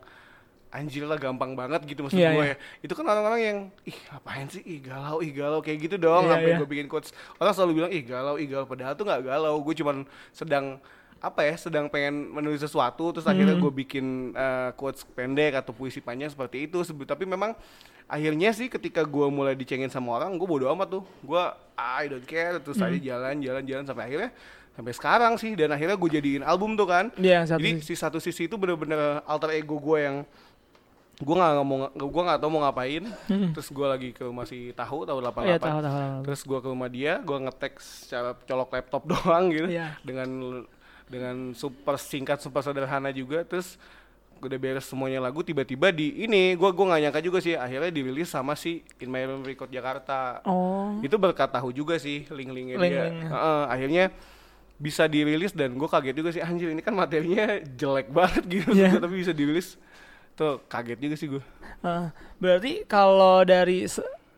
anjir 0.69 1.03
lah 1.03 1.17
gampang 1.17 1.53
banget 1.53 1.85
gitu 1.85 2.03
maksud 2.03 2.17
Iya, 2.17 2.31
gue 2.31 2.45
iya. 2.45 2.53
ya. 2.53 2.57
Itu 2.81 2.93
kan 2.93 3.05
orang-orang 3.05 3.41
yang 3.41 3.59
ih 3.83 3.97
ngapain 4.05 4.47
sih 4.47 4.61
ih 4.61 4.81
galau 4.81 5.19
ih 5.19 5.31
galau 5.31 5.59
kayak 5.59 5.79
gitu 5.81 5.97
dong 5.97 6.25
Iya, 6.25 6.31
sampai 6.33 6.51
iya. 6.51 6.59
gue 6.59 6.69
bikin 6.69 6.87
quotes. 6.87 7.11
Orang 7.35 7.53
selalu 7.53 7.73
bilang 7.77 7.91
ih 7.91 8.03
galau 8.03 8.35
ih 8.35 8.47
galau 8.47 8.65
padahal 8.65 8.93
tuh 8.93 9.05
nggak 9.05 9.23
galau. 9.25 9.55
Gue 9.59 9.75
cuman 9.75 10.03
sedang 10.31 10.79
apa 11.17 11.41
ya 11.43 11.57
sedang 11.57 11.89
pengen 11.89 12.29
menulis 12.31 12.61
sesuatu 12.61 13.09
terus 13.11 13.25
akhirnya 13.25 13.55
Hmm. 13.55 13.63
gue 13.63 13.73
bikin 13.75 14.07
eh, 14.33 14.71
quotes 14.75 15.01
pendek 15.07 15.57
atau 15.57 15.73
puisi 15.73 15.99
panjang 15.99 16.29
seperti 16.29 16.67
itu 16.67 16.77
tapi 17.01 17.25
memang 17.25 17.57
akhirnya 18.07 18.53
sih 18.53 18.69
ketika 18.69 19.01
gue 19.03 19.27
mulai 19.27 19.53
dicengin 19.53 19.89
sama 19.89 20.13
orang 20.15 20.35
gue 20.35 20.45
bodo 20.45 20.69
amat 20.69 20.89
tuh 20.93 21.05
gue 21.21 21.43
I 21.75 22.07
don't 22.07 22.23
care 22.23 22.61
terus 22.61 22.77
Hmm. 22.77 22.93
aja 22.93 22.99
jalan 23.01 23.41
jalan 23.41 23.65
jalan 23.65 23.85
sampai 23.85 24.05
akhirnya 24.07 24.31
sampai 24.73 24.93
sekarang 24.93 25.33
sih 25.35 25.57
dan 25.57 25.73
akhirnya 25.73 25.97
gue 25.97 26.11
jadiin 26.13 26.43
album 26.43 26.77
tuh 26.77 26.85
kan 26.85 27.09
Iya, 27.17 27.49
satu 27.49 27.59
jadi 27.59 27.71
sisi. 27.75 27.89
si 27.89 27.95
satu 27.97 28.19
sisi 28.21 28.43
itu 28.45 28.55
bener-bener 28.55 29.01
alter 29.25 29.51
ego 29.53 29.81
gue 29.81 29.99
yang 29.99 30.17
gue 31.17 31.33
nggak 31.33 31.53
ngomong 31.55 31.81
gue 31.97 32.23
nggak 32.23 32.39
tahu 32.39 32.51
mau 32.51 32.61
ngapain 32.63 33.05
terus 33.51 33.69
gue 33.69 33.87
lagi 33.87 34.09
ke 34.11 34.21
rumah 34.21 34.45
si 34.45 34.69
tahu 34.71 35.03
tahu 35.03 35.17
88 35.19 35.33
Hmm. 35.33 35.47
Iya, 35.47 35.57
tahu 35.57 35.79
tahu. 35.79 35.97
tahu. 35.97 36.21
terus 36.23 36.41
gue 36.43 36.59
ke 36.59 36.69
rumah 36.69 36.89
dia 36.89 37.13
gue 37.19 37.37
ngetek 37.41 37.75
secara 37.79 38.37
colok 38.39 38.71
laptop 38.71 39.03
doang 39.11 39.45
gitu 39.49 39.67
Iya. 39.67 39.97
dengan 40.03 40.29
dengan 41.07 41.37
super 41.53 41.97
singkat 41.97 42.39
super 42.39 42.61
sederhana 42.61 43.09
juga 43.11 43.43
terus 43.43 43.81
udah 44.37 44.59
beres 44.59 44.85
semuanya 44.85 45.17
lagu 45.19 45.41
tiba-tiba 45.41 45.89
di 45.89 46.21
ini 46.21 46.53
gue 46.53 46.71
gua 46.71 46.85
nggak 46.87 47.01
nyangka 47.01 47.21
juga 47.23 47.39
sih 47.41 47.57
akhirnya 47.57 47.89
dirilis 47.89 48.29
sama 48.29 48.53
si 48.53 48.85
In 48.99 49.09
My 49.09 49.25
Room 49.25 49.41
Record 49.41 49.71
Jakarta 49.71 50.45
Oh. 50.45 51.01
itu 51.01 51.17
berkat 51.17 51.49
tahu 51.49 51.73
juga 51.73 51.97
sih 51.97 52.29
link-linknya 52.29 52.77
dia 52.77 52.85
Link-linknya. 53.09 53.29
Heeh, 53.31 53.63
akhirnya 53.67 54.05
bisa 54.77 55.07
dirilis 55.07 55.51
dan 55.51 55.73
gue 55.73 55.89
kaget 55.89 56.13
juga 56.15 56.31
sih 56.31 56.45
anjir 56.45 56.69
ini 56.69 56.85
kan 56.85 56.93
materinya 56.93 57.49
jelek 57.73 58.13
banget 58.13 58.45
gitu 58.47 58.77
Iya. 58.77 59.01
tapi 59.01 59.17
bisa 59.17 59.33
dirilis 59.33 59.81
tuh 60.37 60.61
kaget 60.67 60.99
juga 61.01 61.17
sih 61.17 61.29
gue 61.29 61.43
Ah, 61.79 62.09
berarti 62.37 62.85
kalau 62.85 63.43
dari 63.43 63.85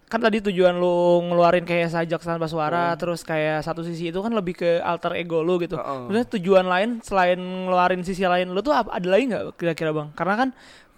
kan 0.04 0.18
tadi 0.18 0.40
tujuan 0.40 0.74
lu 0.74 0.90
ngeluarin 1.22 1.62
kayak 1.62 1.88
sajak 1.88 2.18
tanpa 2.18 2.44
suara 2.44 2.92
terus 2.94 3.20
kayak 3.20 3.60
satu 3.60 3.80
sisi 3.80 4.08
itu 4.08 4.18
kan 4.18 4.30
lebih 4.30 4.54
ke 4.54 4.70
alter 4.80 5.14
ego 5.14 5.40
lu 5.40 5.56
gitu. 5.56 5.74
Heeh. 5.74 6.00
Maksudnya 6.06 6.28
tujuan 6.34 6.64
lain 6.64 6.90
selain 7.00 7.36
ngeluarin 7.36 8.00
sisi 8.00 8.22
lain 8.22 8.48
lu 8.48 8.58
tuh 8.58 8.72
ap- 8.72 8.88
ada 8.88 9.04
lagi 9.06 9.28
nggak 9.28 9.54
kira-kira 9.54 9.92
bang? 9.92 10.08
Karena 10.12 10.34
kan 10.36 10.48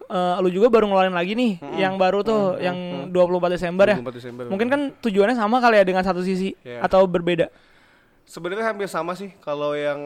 eh, 0.07 0.37
lu 0.39 0.49
juga 0.49 0.67
baru 0.69 0.87
ngeluarin 0.87 1.13
lagi 1.13 1.35
nih 1.35 1.53
yang 1.77 1.95
baru 1.95 2.23
tuh 2.23 2.59
yang 2.59 2.77
24 3.09 3.51
Desember 3.51 3.87
ya. 3.87 3.97
24 3.99 4.15
Desember 4.15 4.43
Mungkin 4.47 4.69
kan 4.69 4.81
tujuannya 4.97 5.35
sama 5.35 5.59
kali 5.59 5.77
ya 5.77 5.85
dengan 5.85 6.03
satu 6.03 6.23
sisi 6.23 6.55
Iya. 6.63 6.83
atau 6.83 7.05
berbeda. 7.05 7.47
sebenarnya 8.25 8.63
hampir 8.65 8.87
sama 8.87 9.13
sih 9.13 9.35
kalau 9.39 9.75
yang 9.75 9.99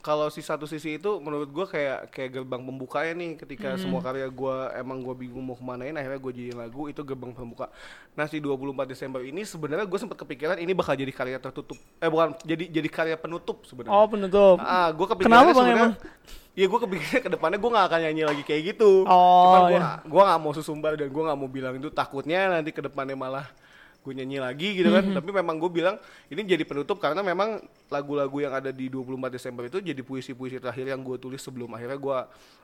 kalau 0.00 0.26
si 0.26 0.38
satu 0.38 0.64
sisi 0.64 0.94
itu 0.94 1.18
menurut 1.18 1.48
gua 1.48 1.64
kayak 1.64 2.08
kayak 2.08 2.30
gerbang 2.32 2.60
pembukanya 2.60 3.12
nih 3.14 3.30
ketika 3.36 3.68
Hmm. 3.70 3.80
semua 3.80 4.00
karya 4.00 4.26
gua 4.26 4.70
emang 4.72 4.98
gua 4.98 5.12
bingung 5.12 5.42
mau 5.42 5.52
kemanain 5.52 5.92
akhirnya 5.92 6.16
gua 6.16 6.30
jadiin 6.30 6.54
lagu 6.56 6.86
itu 6.86 7.00
gerbang 7.00 7.30
pembuka 7.30 7.66
nah 8.12 8.24
si 8.24 8.38
24 8.38 8.58
Desember 8.84 9.20
ini 9.20 9.42
sebenarnya 9.42 9.84
gue 9.84 9.94
sempat 9.96 10.16
kepikiran 10.16 10.56
ini 10.56 10.70
bakal 10.72 10.92
jadi 10.92 11.08
karya 11.08 11.38
tertutup 11.38 11.74
eh 11.94 12.06
bukan 12.06 12.34
jadi 12.42 12.66
jadi 12.68 12.88
karya 12.88 13.16
penutup 13.16 13.62
sebenarnya 13.62 13.90
Oh 13.92 14.06
penutup. 14.06 14.56
Ah, 14.58 14.88
gue 14.88 15.06
kepikirannya 15.06 15.38
Kenapa, 15.40 15.50
Bang, 15.52 15.66
sebenarnya- 15.68 15.94
emang? 15.94 16.52
Iya, 16.52 16.66
gue 16.66 16.78
kepikirannya 16.80 17.20
ke 17.20 17.30
depannya 17.30 17.58
gue 17.58 17.70
gak 17.70 17.86
akan 17.86 18.00
nyanyi 18.00 18.22
lagi 18.24 18.42
kayak 18.42 18.62
gitu. 18.68 18.90
Oh, 19.04 19.42
Cuman 19.44 19.60
gue 19.70 19.78
iya. 20.18 20.26
gak 20.26 20.40
mau 20.40 20.50
susumbar 20.50 20.92
dan 20.94 21.06
gue 21.06 21.22
gak 21.24 21.36
mau 21.36 21.46
bilang 21.46 21.70
itu 21.72 21.86
takutnya 21.88 22.50
nanti 22.50 22.70
ke 22.70 22.80
depannya 22.80 23.14
malah 23.14 23.46
gue 23.98 24.12
nyanyi 24.14 24.38
lagi 24.40 24.78
gitu 24.78 24.88
kan. 24.94 25.04
Mhm. 25.04 25.14
tapi 25.18 25.30
memang 25.34 25.56
gue 25.58 25.70
bilang 25.70 25.96
ini 26.30 26.40
jadi 26.46 26.64
penutup 26.64 26.96
karena 27.02 27.20
memang 27.20 27.60
lagu-lagu 27.92 28.36
yang 28.40 28.54
ada 28.56 28.70
di 28.72 28.88
24 28.88 29.28
Desember 29.34 29.66
itu 29.68 29.82
jadi 29.82 30.00
puisi-puisi 30.00 30.56
terakhir 30.62 30.88
yang 30.88 31.02
gue 31.04 31.16
tulis 31.20 31.42
sebelum 31.42 31.68
akhirnya 31.76 31.98
gue 31.98 32.18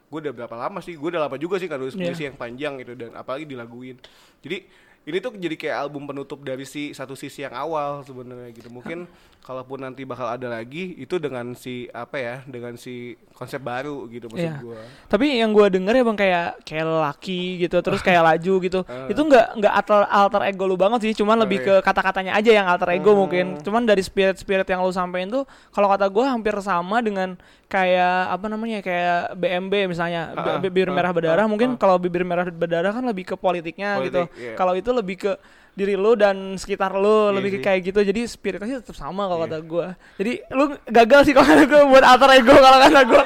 gue 0.04 0.18
udah 0.30 0.34
berapa 0.36 0.56
lama 0.56 0.78
sih 0.78 0.94
gue 0.94 1.08
udah 1.10 1.26
lama 1.26 1.36
juga 1.40 1.58
sih 1.58 1.66
kan 1.66 1.80
nulis 1.80 1.96
puisi 1.96 2.28
yang 2.28 2.38
panjang 2.38 2.78
gitu 2.80 2.94
dan 2.94 3.12
apalagi 3.18 3.44
dilaguin. 3.48 3.98
Jadi 4.40 4.64
ini 5.04 5.18
tuh 5.18 5.32
jadi 5.32 5.52
kayak 5.54 5.76
album 5.78 6.04
penutup 6.04 6.40
dari 6.40 6.64
si 6.64 6.90
satu 6.90 7.12
sisi 7.12 7.40
yang 7.40 7.52
awal 7.52 8.00
sebenarnya 8.00 8.48
gitu 8.50 8.68
mungkin 8.68 9.04
kalaupun 9.38 9.76
nanti 9.78 10.02
bakal 10.02 10.24
ada 10.26 10.48
lagi 10.48 10.96
itu 10.96 11.18
dengan 11.18 11.52
si 11.52 11.84
apa 11.90 12.16
ya 12.16 12.36
dengan 12.42 12.74
si 12.74 13.12
konsep 13.30 13.60
baru 13.60 14.08
gitu 14.08 14.26
maksud 14.26 14.40
Iya. 14.40 14.56
gue 14.58 14.80
Tapi 15.04 15.26
yang 15.36 15.52
gue 15.52 15.68
denger 15.68 15.92
ya 15.92 16.02
bang 16.02 16.16
kayak 16.16 16.46
kayak 16.64 16.84
laki 16.88 17.40
gitu, 17.58 17.76
terus 17.78 18.00
kayak 18.00 18.24
laju 18.32 18.54
gitu. 18.58 18.80
Eh. 18.82 19.12
itu 19.12 19.20
nggak 19.20 19.46
nggak 19.54 19.72
alter, 19.74 20.00
alter 20.06 20.42
ego 20.44 20.64
lu 20.64 20.74
banget 20.74 21.04
sih, 21.04 21.12
cuman 21.14 21.36
lebih 21.38 21.60
Oh, 21.60 21.64
ke 21.66 21.74
kata-katanya 21.82 22.32
aja 22.32 22.50
yang 22.50 22.64
alter 22.64 22.88
ego 22.90 23.12
Hmm. 23.12 23.20
mungkin. 23.20 23.46
Cuman 23.60 23.84
dari 23.84 24.00
spirit-spirit 24.00 24.64
yang 24.64 24.80
lu 24.80 24.88
sampein 24.90 25.28
tuh, 25.28 25.44
kalau 25.68 25.86
kata 25.86 26.08
gue 26.08 26.24
hampir 26.24 26.56
sama 26.58 27.04
dengan 27.04 27.36
kayak 27.74 28.16
apa 28.30 28.46
namanya 28.46 28.78
kayak 28.86 29.34
BMB 29.34 29.90
misalnya, 29.90 30.30
ah, 30.38 30.62
bibir 30.62 30.86
ah, 30.86 30.94
merah 30.94 31.10
ah, 31.10 31.16
berdarah. 31.18 31.46
Mungkin 31.50 31.74
ah. 31.74 31.78
kalau 31.82 31.98
bibir 31.98 32.22
merah 32.22 32.46
berdarah 32.46 32.94
kan 32.94 33.02
lebih 33.02 33.26
ke 33.26 33.34
politiknya 33.34 33.98
gitu. 34.06 34.30
Politik, 34.30 34.38
iya. 34.38 34.54
Kalau 34.54 34.72
itu 34.78 34.90
lebih 34.94 35.16
ke 35.18 35.32
diri 35.74 35.98
lu 35.98 36.14
dan 36.14 36.54
sekitar 36.54 36.94
lu 36.94 37.34
Iya 37.34 37.34
lebih 37.34 37.50
ke 37.58 37.66
kayak 37.66 37.80
gitu. 37.90 37.98
Jadi 38.06 38.30
spiritnya 38.30 38.66
sih 38.70 38.78
tetap 38.78 38.94
sama 38.94 39.26
kalau 39.26 39.50
Iya. 39.50 39.58
kata 39.58 39.66
gue. 39.66 39.86
Jadi 40.22 40.32
lu 40.54 40.64
gagal 40.86 41.20
sih 41.26 41.32
kalau 41.34 41.46
kata 41.50 41.64
gue 41.66 41.80
buat 41.90 42.04
alter 42.06 42.30
ego 42.38 42.54
kalau 42.54 42.78
kata 42.78 43.00
gue. 43.10 43.22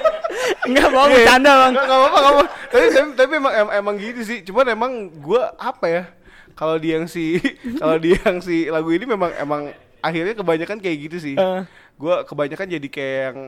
Enggak 0.64 0.88
mau 0.97 1.05
Iya, 1.05 1.12
bercanda 1.12 1.52
bang. 1.52 1.73
Nggak 1.76 1.85
nggak 1.85 1.99
apa-apa, 2.00 2.19
nggak 2.19 2.33
apa. 2.33 2.45
Tapi, 2.73 2.87
tapi, 3.21 3.33
emang, 3.37 3.52
em- 3.52 3.75
emang 3.85 3.95
gitu 4.00 4.21
sih. 4.25 4.38
Cuman 4.49 4.67
emang 4.73 4.93
gue 5.12 5.43
apa 5.61 5.87
ya? 5.93 6.02
Kalau 6.57 6.81
di 6.81 6.88
yang 6.97 7.05
si 7.05 7.37
kalau 7.81 8.00
di 8.00 8.17
yang 8.17 8.40
si 8.40 8.73
lagu 8.73 8.88
ini 8.97 9.05
memang 9.05 9.31
emang 9.37 9.62
akhirnya 10.00 10.33
kebanyakan 10.33 10.81
kayak 10.81 10.97
gitu 11.05 11.17
sih. 11.21 11.35
Eh. 11.37 11.62
Gue 12.00 12.17
kebanyakan 12.25 12.64
jadi 12.64 12.88
kayak 12.88 13.21
yang 13.28 13.38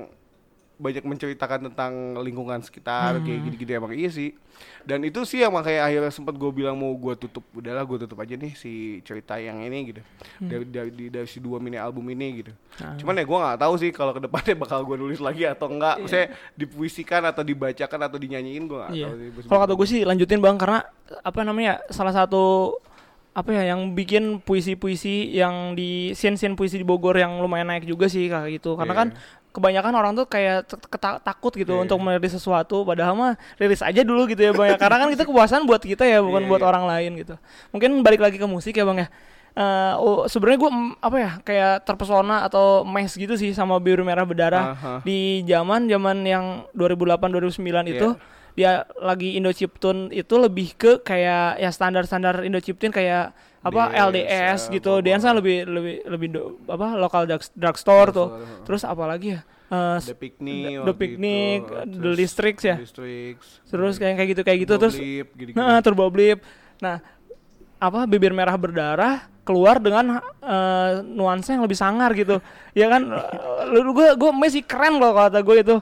banyak 0.80 1.04
menceritakan 1.04 1.68
tentang 1.68 1.92
lingkungan 2.18 2.58
sekitar 2.58 3.20
kayak 3.20 3.38
gitu-gitu 3.46 3.76
emang 3.76 3.92
iya 3.92 4.08
sih. 4.08 4.32
Dan 4.80 5.04
itu 5.04 5.22
sih 5.22 5.40
yang 5.40 5.52
makanya 5.52 5.84
akhirnya 5.84 6.08
sempat 6.08 6.34
gue 6.34 6.50
bilang 6.50 6.72
mau 6.74 6.88
gue 6.92 7.12
tutup 7.14 7.44
udahlah 7.52 7.80
gue 7.80 7.98
tutup 8.00 8.16
aja 8.16 8.32
nih 8.32 8.52
si 8.52 8.72
cerita 9.00 9.36
yang 9.36 9.60
ini 9.60 9.92
gitu. 9.92 10.00
Dari, 10.38 10.64
dari 10.64 10.90
di- 10.90 11.10
dari 11.10 11.24
si 11.24 11.36
dua 11.36 11.56
mini 11.56 11.76
album 11.76 12.08
ini 12.08 12.40
gitu. 12.40 12.52
Ah. 12.76 12.96
Cuman 12.96 13.12
ya 13.14 13.24
gue 13.24 13.38
nggak 13.38 13.58
tahu 13.58 13.74
sih 13.76 13.90
kalau 13.90 14.10
ke 14.10 14.20
depannya 14.20 14.56
bakal 14.56 14.80
gue 14.82 14.96
nulis 14.96 15.20
lagi 15.20 15.44
atau 15.44 15.68
enggak. 15.68 16.00
Maksudnya 16.00 16.28
dipuisikan 16.56 17.22
atau 17.22 17.40
dibacakan 17.40 18.00
atau 18.02 18.16
dinyanyiin 18.16 18.64
gue 18.64 18.78
nggak 18.78 18.92
Iya. 18.92 19.06
tahu 19.06 19.16
sih. 19.20 19.48
Kalau 19.48 19.60
kata 19.60 19.72
gue 19.76 19.86
sih 19.86 20.00
lanjutin 20.02 20.40
bang 20.40 20.56
karena 20.56 20.80
apa 21.20 21.40
namanya 21.40 21.84
salah 21.88 22.12
satu 22.12 22.74
apa 23.30 23.54
ya 23.54 23.72
yang 23.72 23.94
bikin 23.94 24.42
puisi-puisi 24.42 25.32
yang 25.32 25.72
di 25.72 26.10
scene-scene 26.12 26.58
puisi 26.58 26.76
di 26.76 26.84
Bogor 26.84 27.14
yang 27.14 27.38
lumayan 27.38 27.70
naik 27.70 27.86
juga 27.86 28.10
sih 28.10 28.26
kayak 28.26 28.58
gitu. 28.58 28.74
Karena 28.74 28.90
Iya. 28.90 29.00
kan 29.00 29.08
kebanyakan 29.50 29.92
orang 29.92 30.12
tuh 30.14 30.26
kayak 30.26 30.66
takut 31.22 31.52
gitu 31.52 31.74
Iya. 31.74 31.82
untuk 31.84 31.98
merilis 31.98 32.32
sesuatu 32.32 32.82
padahal 32.82 33.14
mah 33.14 33.32
rilis 33.58 33.82
aja 33.82 34.00
dulu 34.02 34.30
gitu 34.30 34.40
ya 34.40 34.52
bang 34.54 34.74
ya. 34.74 34.76
Karena 34.78 34.96
kan 35.02 35.08
kita 35.10 35.26
kepuasan 35.26 35.66
buat 35.66 35.82
kita 35.82 36.06
ya 36.06 36.22
bukan 36.22 36.46
Iya, 36.46 36.50
buat 36.50 36.62
iya. 36.62 36.68
orang 36.70 36.84
lain 36.86 37.10
gitu. 37.18 37.34
Mungkin 37.70 37.90
balik 38.02 38.22
lagi 38.22 38.38
ke 38.38 38.46
musik 38.46 38.74
ya 38.74 38.86
bang 38.86 39.04
ya. 39.04 39.08
Eh, 39.50 39.94
oh, 39.98 40.30
sebenarnya 40.30 40.58
gue 40.62 40.70
apa 41.02 41.16
ya 41.18 41.30
kayak 41.42 41.74
terpesona 41.82 42.46
atau 42.46 42.86
mes 42.86 43.10
gitu 43.10 43.34
sih 43.34 43.50
sama 43.50 43.82
biru 43.82 44.06
merah 44.06 44.22
berdarah 44.22 44.64
Aha. 44.78 44.92
di 45.02 45.42
zaman 45.42 45.90
zaman 45.90 46.22
yang 46.22 46.44
2008 46.70 47.26
2009 47.34 47.90
itu 47.90 48.14
Iya. 48.14 48.22
dia 48.54 48.70
lagi 49.02 49.34
Indo 49.34 49.50
Chiptune 49.50 50.14
itu 50.14 50.34
lebih 50.38 50.78
ke 50.78 51.02
kayak 51.02 51.58
ya 51.58 51.70
standar-standar 51.70 52.46
Indo 52.46 52.62
Chiptune 52.62 52.94
kayak 52.94 53.34
apa 53.60 53.92
Dance, 53.92 54.00
LDS 54.08 54.60
ya, 54.66 54.72
gitu. 54.72 54.92
Dance 55.04 55.24
kan 55.24 55.34
lebih 55.36 55.68
lebih 55.68 55.96
lebih 56.08 56.28
do- 56.32 56.56
apa 56.64 56.96
lokal 56.96 57.28
drug, 57.28 57.42
drugstore 57.52 58.08
tuh. 58.10 58.28
Drugstore, 58.32 58.64
Terus 58.64 58.82
apa 58.88 59.04
lagi 59.04 59.28
ya? 59.36 59.40
Eh, 59.70 59.98
The 60.02 60.16
Picnic, 60.18 60.64
The- 60.66 60.82
The 60.82 60.94
Picnic, 60.96 61.60
itu, 61.62 61.98
The 62.02 62.12
Districts 62.18 62.64
ya? 62.66 62.76
Districts, 62.80 63.48
terus 63.70 63.94
kayak 64.02 64.14
kayak 64.18 64.28
gitu 64.34 64.42
kayak 64.42 64.58
gitu 64.66 64.74
terus. 64.80 64.94
Nah, 65.54 65.78
Turbo 65.78 66.10
Blip. 66.10 66.42
Nah, 66.82 66.98
apa 67.78 68.04
bibir 68.04 68.34
merah 68.34 68.56
berdarah 68.58 69.30
keluar 69.46 69.78
dengan 69.78 70.18
eh, 70.42 70.92
nuansa 71.06 71.54
yang 71.54 71.62
lebih 71.62 71.78
sangar 71.78 72.10
gitu. 72.18 72.42
ya 72.80 72.90
kan 72.90 73.06
lu 73.70 73.94
gue 73.94 74.16
gue 74.18 74.30
masih 74.34 74.66
keren 74.66 74.98
loh 74.98 75.14
kalau 75.14 75.28
kata 75.30 75.40
gue 75.44 75.56
itu. 75.62 75.76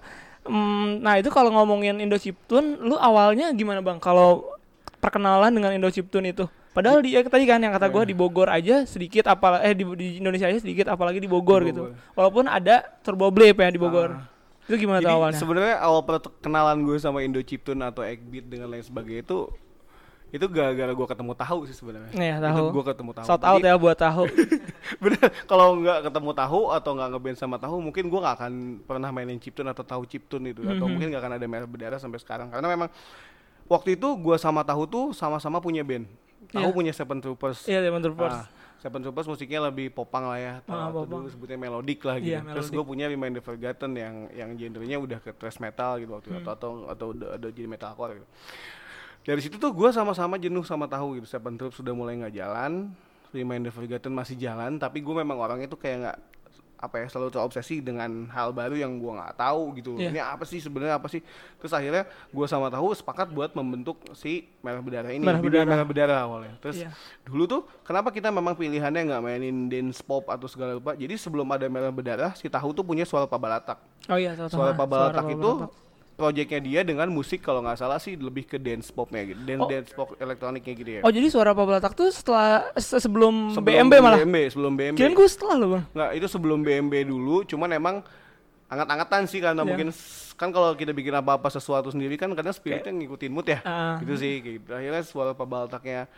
Hmm, 0.49 1.05
nah, 1.05 1.21
itu 1.21 1.29
kalau 1.29 1.53
ngomongin 1.53 2.01
Indo 2.01 2.17
Chiptune, 2.17 2.81
lu 2.81 2.97
awalnya 2.97 3.53
gimana 3.53 3.85
Bang 3.85 4.01
kalau 4.01 4.57
perkenalan 4.99 5.53
dengan 5.53 5.77
Indo 5.77 5.89
Chiptune 5.89 6.33
itu? 6.33 6.45
Padahal 6.69 7.01
di 7.01 7.13
ya, 7.13 7.23
tadi 7.23 7.43
kan 7.43 7.59
yang 7.59 7.73
kata 7.73 7.89
gue 7.89 8.03
di 8.05 8.15
Bogor 8.15 8.47
aja 8.47 8.85
sedikit 8.85 9.27
apal 9.27 9.59
eh 9.59 9.73
di, 9.73 9.83
di 9.97 10.07
Indonesia 10.17 10.47
aja 10.47 10.59
sedikit 10.59 10.87
apalagi 10.87 11.19
di 11.19 11.27
Bogor, 11.27 11.65
Di 11.65 11.73
gitu. 11.73 11.83
Bogor. 11.91 12.15
Walaupun 12.15 12.45
ada 12.47 12.87
Turbo 13.01 13.29
Blip 13.29 13.57
ya 13.57 13.69
di 13.69 13.77
Bogor. 13.77 14.15
Ah. 14.15 14.29
Itu 14.65 14.77
gimana 14.77 15.01
tuh 15.01 15.05
Jadi 15.05 15.17
awalnya? 15.17 15.39
sebenarnya 15.41 15.77
awal 15.81 16.03
perkenalan 16.05 16.85
gue 16.85 16.97
sama 16.99 17.25
Indo 17.25 17.41
Chiptune 17.41 17.81
atau 17.81 18.05
Egbeat 18.05 18.47
dengan 18.47 18.69
lain 18.69 18.85
sebagainya 18.85 19.25
itu 19.25 19.49
itu 20.29 20.45
gara-gara 20.45 20.93
gue 20.93 21.07
ketemu 21.09 21.33
tahu 21.33 21.59
sih 21.65 21.73
sebenarnya. 21.73 22.13
Iya, 22.13 22.37
Itu 22.37 22.45
Tahu. 22.53 22.67
gue 22.69 22.85
ketemu 22.85 23.11
tahu. 23.17 23.25
Shout 23.25 23.41
out 23.41 23.59
Jadi, 23.59 23.65
ya 23.65 23.75
buat 23.81 23.97
tahu. 23.97 24.23
Bener, 25.03 25.25
kalau 25.49 25.69
nggak 25.81 25.99
ketemu 26.05 26.31
tahu 26.37 26.61
atau 26.69 26.91
nggak 26.93 27.09
ngeband 27.09 27.37
sama 27.41 27.57
tahu, 27.57 27.81
mungkin 27.81 28.05
gue 28.07 28.21
nggak 28.21 28.37
akan 28.37 28.53
pernah 28.85 29.09
mainin 29.09 29.41
Chiptune 29.41 29.67
atau 29.67 29.81
tahu 29.81 30.05
Chiptune 30.05 30.53
itu, 30.53 30.61
atau 30.63 30.85
Mhm. 30.85 30.91
mungkin 30.93 31.09
nggak 31.09 31.23
akan 31.25 31.33
ada 31.33 31.47
merah 31.49 31.65
berdarah 31.65 31.97
sampai 31.97 32.21
sekarang. 32.21 32.53
Karena 32.53 32.69
memang 32.69 32.93
waktu 33.65 33.97
itu 33.97 34.05
gue 34.21 34.37
sama 34.37 34.61
tahu 34.61 34.85
tuh 34.85 35.05
sama-sama 35.17 35.59
punya 35.59 35.81
band. 35.81 36.05
Tahu 36.49 36.65
Iya. 36.65 36.73
punya 36.73 36.93
Seven 36.93 37.19
Troopers. 37.19 37.59
Iya, 37.65 37.81
Demon 37.81 38.01
Troopers. 38.01 38.33
Ah, 38.33 38.47
Seven 38.79 39.01
Troopers 39.01 39.27
musiknya 39.27 39.61
lebih 39.65 39.91
popang 39.91 40.23
lah 40.25 40.39
ya, 40.39 40.53
atau, 40.59 40.71
Ah, 40.71 40.87
popang. 40.89 41.21
dulu 41.21 41.29
sebutnya 41.29 41.59
melodic 41.59 41.99
lah 42.01 42.17
gitu. 42.17 42.31
Iya, 42.31 42.47
Terus 42.47 42.69
gue 42.69 42.81
punya 42.81 43.07
Remind 43.07 43.35
the 43.35 43.43
Forgotten 43.43 43.91
yang 43.93 44.15
yang 44.31 44.51
genrenya 44.55 44.97
udah 44.97 45.19
ke 45.19 45.35
thrash 45.35 45.59
metal 45.59 45.99
gitu 45.99 46.15
waktu 46.15 46.31
Hmm. 46.31 46.41
atau 46.41 46.55
atau 46.55 46.71
atau 46.87 47.07
udah, 47.11 47.29
udah 47.37 47.51
jadi 47.51 47.67
metalcore 47.67 48.13
gitu. 48.17 48.29
Dari 49.25 49.41
situ 49.43 49.57
tuh 49.57 49.71
gue 49.71 49.91
sama-sama 49.91 50.39
jenuh 50.39 50.63
sama 50.63 50.87
tahu 50.87 51.19
gitu. 51.19 51.27
Seven 51.27 51.55
Troops 51.55 51.77
sudah 51.77 51.93
mulai 51.93 52.17
nggak 52.17 52.33
jalan, 52.33 52.95
Remind 53.29 53.67
the 53.67 53.73
Forgotten 53.75 54.15
masih 54.15 54.39
jalan, 54.39 54.79
tapi 54.79 55.03
gue 55.03 55.13
memang 55.13 55.37
orangnya 55.37 55.67
tuh 55.67 55.77
kayak 55.77 55.97
nggak 56.01 56.19
apa 56.79 57.03
ya 57.03 57.07
selalu 57.11 57.35
terobsesi 57.35 57.83
dengan 57.83 58.31
hal 58.31 58.55
baru 58.55 58.79
yang 58.79 58.97
gua 58.97 59.19
nggak 59.19 59.35
tahu 59.37 59.63
gitu. 59.77 59.99
Iya. 59.99 60.15
Ini 60.15 60.21
apa 60.23 60.47
sih 60.47 60.63
sebenarnya 60.63 60.95
apa 60.95 61.11
sih? 61.11 61.19
Terus 61.59 61.75
akhirnya 61.75 62.07
gua 62.31 62.47
sama 62.47 62.71
tahu 62.71 62.95
sepakat 62.95 63.29
buat 63.29 63.51
membentuk 63.53 63.99
si 64.15 64.47
merah 64.63 64.79
berdarah 64.79 65.11
ini. 65.11 65.27
Merah 65.27 65.43
Berdarah. 65.43 65.67
merah 65.67 65.87
berdarah 65.87 66.19
awalnya. 66.23 66.55
Terus 66.63 66.87
Iya. 66.87 66.95
dulu 67.27 67.45
tuh 67.45 67.61
kenapa 67.83 68.15
kita 68.15 68.31
memang 68.31 68.55
pilihannya 68.55 69.11
nggak 69.11 69.23
mainin 69.23 69.67
dance 69.67 69.99
pop 70.01 70.31
atau 70.31 70.47
segala 70.47 70.79
lupa. 70.79 70.95
Jadi 70.95 71.19
sebelum 71.19 71.51
ada 71.51 71.67
merah 71.67 71.91
berdarah 71.91 72.39
si 72.39 72.47
tahu 72.47 72.71
tuh 72.71 72.87
punya 72.87 73.03
suara 73.03 73.27
pabalatak. 73.27 73.83
Oh 74.07 74.15
iya. 74.15 74.39
Suara 74.47 74.71
Ah, 74.71 74.79
pabalatak 74.79 75.27
suara 75.27 75.35
itu 75.35 75.51
Pabalatak. 75.67 75.88
Proyeknya 76.19 76.59
dia 76.59 76.81
dengan 76.83 77.07
musik 77.07 77.39
kalau 77.39 77.63
nggak 77.63 77.79
salah 77.79 77.97
sih 77.97 78.19
lebih 78.19 78.43
ke 78.45 78.59
dance 78.59 78.91
popnya 78.91 79.23
gitu. 79.25 79.39
Dance, 79.41 79.63
Oh. 79.63 79.71
dance 79.71 79.91
pop 79.93 80.09
elektroniknya 80.19 80.75
gitu 80.75 80.91
ya. 80.91 81.01
Oh 81.01 81.11
jadi 81.11 81.31
suara 81.31 81.55
Pabalatak 81.55 81.95
tuh 81.95 82.11
setelah 82.11 82.75
se- 82.75 82.99
sebelum, 82.99 83.55
Sebelum 83.55 83.87
BMB 83.87 83.95
malah. 84.03 84.19
BMB, 84.19 84.37
sebelum 84.51 84.73
BMB. 84.75 84.99
Kirain 84.99 85.15
gue 85.15 85.29
setelah 85.29 85.55
loh 85.57 85.69
bang. 85.71 85.85
Nggak, 85.89 86.11
itu 86.13 86.27
sebelum 86.27 86.59
BMB 86.61 86.95
dulu, 87.07 87.47
cuman 87.47 87.71
emang 87.71 87.97
anget-angetan 88.67 89.23
sih 89.25 89.39
karena 89.39 89.63
Iya. 89.63 89.69
mungkin 89.71 89.89
kan 90.35 90.49
kalau 90.51 90.75
kita 90.75 90.91
bikin 90.91 91.15
apa-apa 91.15 91.49
sesuatu 91.49 91.89
sendiri 91.89 92.15
kan 92.15 92.31
kadang 92.33 92.51
spiritnya 92.51 92.91
ngikutin 92.91 93.31
mood 93.31 93.47
ya. 93.47 93.63
Ah. 93.63 94.03
Gitu 94.03 94.15
sih, 94.17 94.33
gitu. 94.41 94.67
Akhirnya 94.69 95.03
suara 95.03 95.33
pabaltaknya 95.33 96.11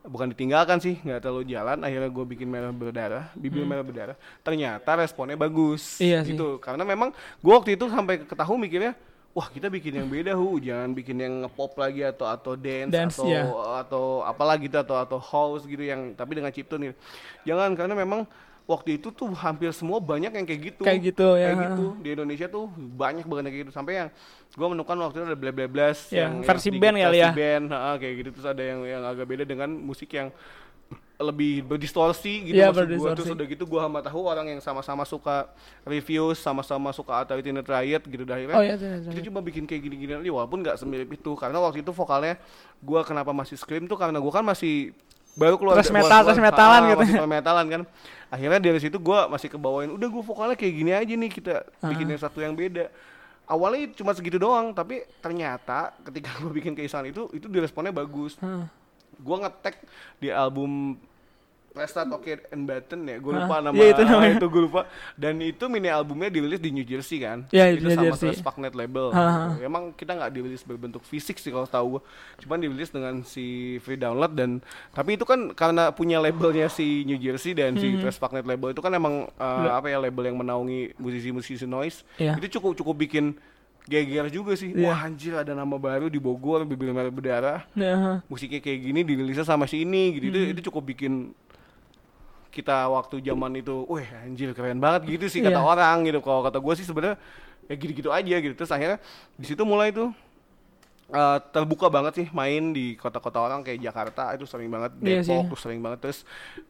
bukan 0.00 0.30
ditinggalkan 0.30 0.78
sih, 0.78 0.96
nggak 0.96 1.18
terlalu 1.20 1.42
jalan. 1.48 1.82
Akhirnya 1.82 2.06
gue 2.08 2.24
bikin 2.28 2.46
merah 2.46 2.70
berdarah, 2.70 3.34
bibir 3.34 3.62
merah 3.62 3.82
berdarah. 3.82 4.14
Ternyata 4.40 4.86
responnya 4.94 5.34
bagus. 5.34 5.98
Hmm. 5.98 6.06
Iya 6.06 6.18
sih. 6.22 6.32
gitu. 6.32 6.56
Karena 6.58 6.82
memang 6.82 7.10
gue 7.36 7.52
waktu 7.52 7.74
itu 7.74 7.86
sampai 7.86 8.22
ketahu 8.22 8.54
mikirnya, 8.56 8.94
wah 9.36 9.46
kita 9.52 9.70
bikin 9.70 10.02
yang 10.02 10.08
beda 10.10 10.34
hu, 10.34 10.58
jangan 10.58 10.90
bikin 10.96 11.16
yang 11.20 11.34
pop 11.52 11.76
lagi 11.78 12.02
atau 12.02 12.26
atau 12.26 12.58
dance, 12.58 12.90
Dance, 12.90 13.16
atau 13.20 13.28
iya. 13.28 13.42
atau 13.80 14.04
apalah 14.26 14.56
gitu 14.58 14.74
atau 14.74 14.98
atau 14.98 15.18
house 15.22 15.62
gitu 15.68 15.84
yang 15.84 16.16
tapi 16.16 16.38
dengan 16.40 16.50
chiptune 16.50 16.90
gitu. 16.90 16.96
Jangan 17.46 17.76
karena 17.78 17.94
memang 17.94 18.26
waktu 18.68 19.00
itu 19.00 19.08
tuh 19.08 19.32
hampir 19.32 19.72
semua 19.72 19.96
banyak 19.96 20.28
yang 20.28 20.44
kayak 20.44 20.60
gitu. 20.74 20.82
Kayak 20.84 21.00
gitu, 21.14 21.28
ya. 21.40 21.54
Kayak 21.54 21.58
gitu 21.72 21.84
di 22.04 22.08
Indonesia 22.12 22.46
tuh 22.52 22.64
banyak 22.76 23.24
banget 23.24 23.42
yang 23.48 23.54
kayak 23.54 23.64
gitu 23.64 23.72
sampai 23.72 23.92
yang 24.04 24.08
gua 24.58 24.68
menemukan 24.74 24.96
waktu 25.06 25.16
itu 25.22 25.26
ada 25.32 25.38
bla 25.38 25.52
bla 25.54 25.66
blast 25.70 26.02
Ya, 26.10 26.26
yang 26.26 26.42
versi 26.42 26.68
band 26.74 26.96
kali 26.98 27.18
versi 27.20 27.24
ya. 27.24 27.30
band, 27.32 27.64
ha, 27.72 27.94
kayak 27.96 28.14
gitu 28.20 28.28
terus 28.36 28.48
ada 28.48 28.62
yang 28.64 28.80
yang 28.84 29.02
agak 29.06 29.26
beda 29.28 29.44
dengan 29.46 29.70
musik 29.70 30.10
yang 30.12 30.28
lebih 31.18 31.66
berdistorsi 31.66 32.46
gitu 32.46 32.54
Iya, 32.56 32.70
maksud 32.70 32.86
berdistorsi. 32.86 33.16
terus 33.18 33.34
udah 33.34 33.46
gitu 33.48 33.64
gua 33.64 33.80
sama 33.84 33.98
tahu 34.00 34.20
orang 34.22 34.46
yang 34.48 34.60
sama-sama 34.60 35.02
suka 35.02 35.50
reviews 35.82 36.38
sama-sama 36.38 36.90
suka 36.90 37.10
Authority 37.16 37.50
Net 37.50 37.66
Riot 37.66 38.02
gitu 38.02 38.22
dah 38.22 38.34
akhirnya 38.34 38.54
Oh 38.54 38.62
iya, 38.62 38.78
kita 38.78 39.26
cuma 39.26 39.40
bikin 39.40 39.64
kayak 39.64 39.82
gini-gini 39.82 40.14
aja 40.14 40.30
walaupun 40.30 40.62
nggak 40.62 40.76
semirip 40.76 41.10
itu 41.10 41.34
karena 41.34 41.58
waktu 41.58 41.82
itu 41.82 41.90
vokalnya 41.90 42.38
gua 42.78 43.02
kenapa 43.02 43.30
masih 43.30 43.54
scream 43.54 43.84
tuh 43.84 43.94
karena 43.94 44.16
gua 44.16 44.30
kan 44.32 44.44
masih 44.44 44.94
baru 45.34 45.54
keluar 45.54 45.74
gua- 45.76 45.90
metal, 45.92 46.22
thrash 46.24 46.38
metalan 46.40 46.80
gitu. 46.88 46.98
masih 47.00 47.26
metalan 47.28 47.66
kan 47.68 47.82
akhirnya 48.28 48.60
dari 48.60 48.78
situ 48.78 48.96
gua 48.96 49.26
masih 49.26 49.48
kebawain 49.48 49.90
udah 49.90 50.08
gua 50.08 50.22
vokalnya 50.24 50.54
kayak 50.54 50.74
gini 50.76 50.92
aja 50.92 51.12
nih 51.12 51.30
kita 51.32 51.54
Ah. 51.76 51.88
bikin 51.88 52.06
yang 52.06 52.20
satu 52.20 52.38
yang 52.38 52.52
beda 52.52 52.94
awalnya 53.44 53.90
cuma 53.92 54.12
segitu 54.12 54.36
doang 54.36 54.70
tapi 54.70 55.02
ternyata 55.18 55.98
ketika 56.04 56.30
gua 56.38 56.50
bikin 56.52 56.72
keisahan 56.72 57.06
itu 57.06 57.26
itu 57.32 57.46
diresponnya 57.46 57.90
bagus 57.90 58.34
Heeh. 58.36 58.70
gua 59.18 59.36
ngetek 59.40 59.82
di 60.16 60.28
album 60.28 60.94
Presta 61.78 62.02
Toke 62.02 62.42
and 62.48 62.64
Batten 62.64 63.06
ya 63.06 63.16
gue 63.16 63.30
lupa 63.32 63.56
nama 63.60 63.70
Iya, 63.72 63.94
itu 63.94 64.02
namanya. 64.02 64.34
itu 64.34 64.46
gue 64.48 64.62
lupa 64.64 64.80
dan 65.14 65.38
itu 65.38 65.64
mini 65.64 65.86
albumnya 65.86 66.26
dirilis 66.26 66.58
di 66.58 66.70
New 66.70 66.82
Jersey 66.82 67.18
kan 67.18 67.46
Iya, 67.48 67.70
itu 67.70 67.86
New 67.86 67.94
sama 67.94 68.10
Jersey. 68.10 68.42
Fucknet 68.42 68.74
label 68.74 69.14
emang 69.60 69.92
kita 69.92 70.12
nggak 70.12 70.30
dirilis 70.32 70.60
berbentuk 70.60 71.02
fisik 71.02 71.36
sih 71.36 71.48
kalau 71.48 71.64
tahu 71.64 71.86
gue 71.94 72.02
cuman 72.40 72.58
dirilis 72.58 72.90
dengan 72.90 73.22
si 73.22 73.46
free 73.78 73.94
download 73.96 74.34
dan 74.34 74.58
tapi 74.90 75.14
itu 75.14 75.22
kan 75.22 75.52
karena 75.52 75.88
punya 75.90 76.18
labelnya 76.18 76.66
si 76.66 77.04
New 77.04 77.16
Jersey 77.16 77.54
dan 77.54 77.74
si 77.74 77.86
Hmm. 77.88 78.00
Trash 78.00 78.18
Fucknet 78.18 78.42
label 78.42 78.70
itu 78.70 78.80
kan 78.80 78.90
emang 78.90 79.14
uh, 79.32 79.70
apa 79.70 79.86
ya 79.86 79.96
label 79.96 80.24
yang 80.24 80.36
menaungi 80.36 80.92
musisi-musisi 80.96 81.64
noise 81.64 82.02
Iya. 82.16 82.34
itu 82.34 82.58
cukup 82.58 82.74
cukup 82.74 82.96
bikin 82.98 83.38
geger 83.84 84.28
juga 84.28 84.52
sih 84.52 84.70
Iya. 84.70 84.84
wah 84.84 85.00
anjir 85.00 85.32
ada 85.32 85.52
nama 85.52 85.74
baru 85.74 86.06
di 86.06 86.16
Bogor 86.16 86.62
bibir 86.62 86.88
merah 86.88 87.08
berdarah 87.08 87.60
Nah, 87.72 88.20
musiknya 88.26 88.58
kayak 88.58 88.80
gini 88.82 89.00
dirilisnya 89.02 89.42
sama 89.42 89.64
si 89.64 89.80
ini 89.80 90.12
gitu 90.14 90.24
itu, 90.26 90.38
Hmm. 90.38 90.52
itu 90.52 90.60
cukup 90.66 90.82
bikin 90.86 91.12
kita 92.50 92.88
waktu 92.88 93.20
zaman 93.20 93.52
itu, 93.54 93.84
wah 93.84 94.00
anjir 94.20 94.50
keren 94.50 94.76
banget 94.76 95.04
gitu 95.08 95.26
sih 95.28 95.40
kata 95.40 95.54
Iya. 95.54 95.66
orang 95.66 95.96
gitu. 96.02 96.18
Kalau 96.18 96.40
kata 96.40 96.58
gue 96.58 96.74
sih 96.74 96.82
sebenarnya 96.82 97.16
ya 97.64 97.74
gitu-gitu 97.74 98.08
aja 98.08 98.36
gitu. 98.36 98.54
Terus 98.54 98.68
akhirnya 98.68 98.98
di 99.34 99.46
situ 99.46 99.62
mulai 99.62 99.90
tuh 99.90 100.10
eh, 101.08 101.38
terbuka 101.50 101.88
banget 101.88 102.12
sih 102.14 102.26
main 102.30 102.68
di 102.70 102.92
kota-kota 102.94 103.40
orang 103.40 103.60
kayak 103.62 103.80
Jakarta 103.82 104.28
itu 104.32 104.44
sering 104.44 104.68
banget 104.68 104.92
Iya. 104.98 105.20
Depok 105.22 105.48
tuh 105.48 105.58
sering 105.58 105.80
banget 105.80 105.98
terus 106.02 106.20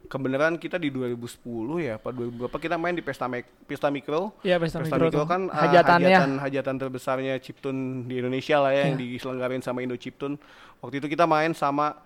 kebenaran 0.05 0.55
kita 0.55 0.75
di 0.75 0.87
2010 0.87 1.43
ya 1.81 1.95
apa 1.95 2.09
2000 2.09 2.39
berapa 2.39 2.57
kita 2.57 2.75
main 2.75 2.93
di 2.93 3.01
Pesta 3.01 3.27
Mek- 3.27 3.51
Pesta 3.63 3.87
Mikro 3.89 4.31
Iya, 4.39 4.55
Pesta 4.55 4.79
Mikro 4.79 5.11
tuh. 5.11 5.27
kan 5.27 5.43
uh, 5.45 5.59
Hajatannya. 5.59 6.07
hajatan 6.09 6.31
hajatan 6.39 6.75
terbesarnya 6.77 7.35
Chiptune 7.37 7.79
di 8.05 8.15
Indonesia 8.17 8.59
lah 8.59 8.71
ya 8.71 8.83
yang 8.85 8.95
Iya. 8.95 9.03
diselenggarain 9.11 9.59
sama 9.59 9.79
Indo 9.81 9.95
Chiptune. 9.95 10.39
Waktu 10.79 10.95
itu 10.97 11.07
kita 11.09 11.27
main 11.27 11.51
sama 11.51 11.99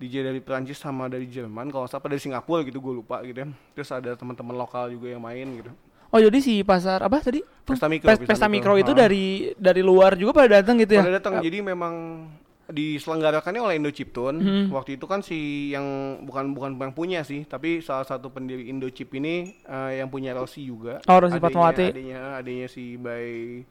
DJ 0.00 0.24
dari 0.24 0.40
Prancis 0.40 0.80
sama 0.80 1.06
dari 1.06 1.28
Jerman 1.28 1.68
kalau 1.68 1.84
nggak 1.84 1.92
salah 1.92 2.08
dari 2.08 2.22
Singapura 2.24 2.64
gitu 2.64 2.80
gue 2.80 2.94
lupa 3.04 3.20
gitu 3.20 3.44
ya. 3.44 3.48
Terus 3.76 3.90
ada 3.92 4.16
teman-teman 4.16 4.56
lokal 4.56 4.88
juga 4.88 5.12
yang 5.12 5.20
main 5.20 5.44
gitu. 5.60 5.68
Oh 6.10 6.18
jadi 6.18 6.40
si 6.40 6.64
pasar 6.64 7.04
apa 7.04 7.20
tadi? 7.20 7.44
Pesta 7.62 7.86
Mikro, 7.86 8.08
Pes- 8.10 8.18
Pesta 8.18 8.32
Pesta 8.34 8.46
Mikro. 8.48 8.74
Mikro 8.74 8.82
itu 8.82 8.92
dari 8.96 9.24
dari 9.54 9.78
luar 9.84 10.16
juga 10.16 10.32
pada 10.34 10.58
datang 10.58 10.80
gitu 10.80 10.96
ya? 10.96 11.04
Pada 11.04 11.20
datang 11.20 11.38
jadi 11.38 11.60
memang 11.62 11.94
diselenggarakannya 12.70 13.60
oleh 13.60 13.74
Indo 13.76 13.90
Chiptune. 13.90 14.38
Hmm. 14.40 14.66
Waktu 14.72 14.96
itu 14.96 15.04
kan 15.04 15.20
si 15.20 15.70
yang 15.74 16.18
bukan 16.24 16.54
bukan 16.54 16.78
yang 16.78 16.94
punya 16.94 17.20
sih, 17.26 17.44
tapi 17.44 17.82
salah 17.82 18.06
satu 18.06 18.30
pendiri 18.30 18.70
Indo 18.70 18.88
Chip 18.88 19.10
ini 19.12 19.58
eh, 19.60 20.00
yang 20.00 20.08
punya 20.08 20.32
Rossi 20.32 20.64
juga. 20.64 21.02
Oh, 21.10 21.18
Rossi 21.18 21.38
Fatmawati. 21.38 21.90
Adanya 21.92 22.38
adanya 22.40 22.66
si 22.70 22.94
Bay 22.96 23.62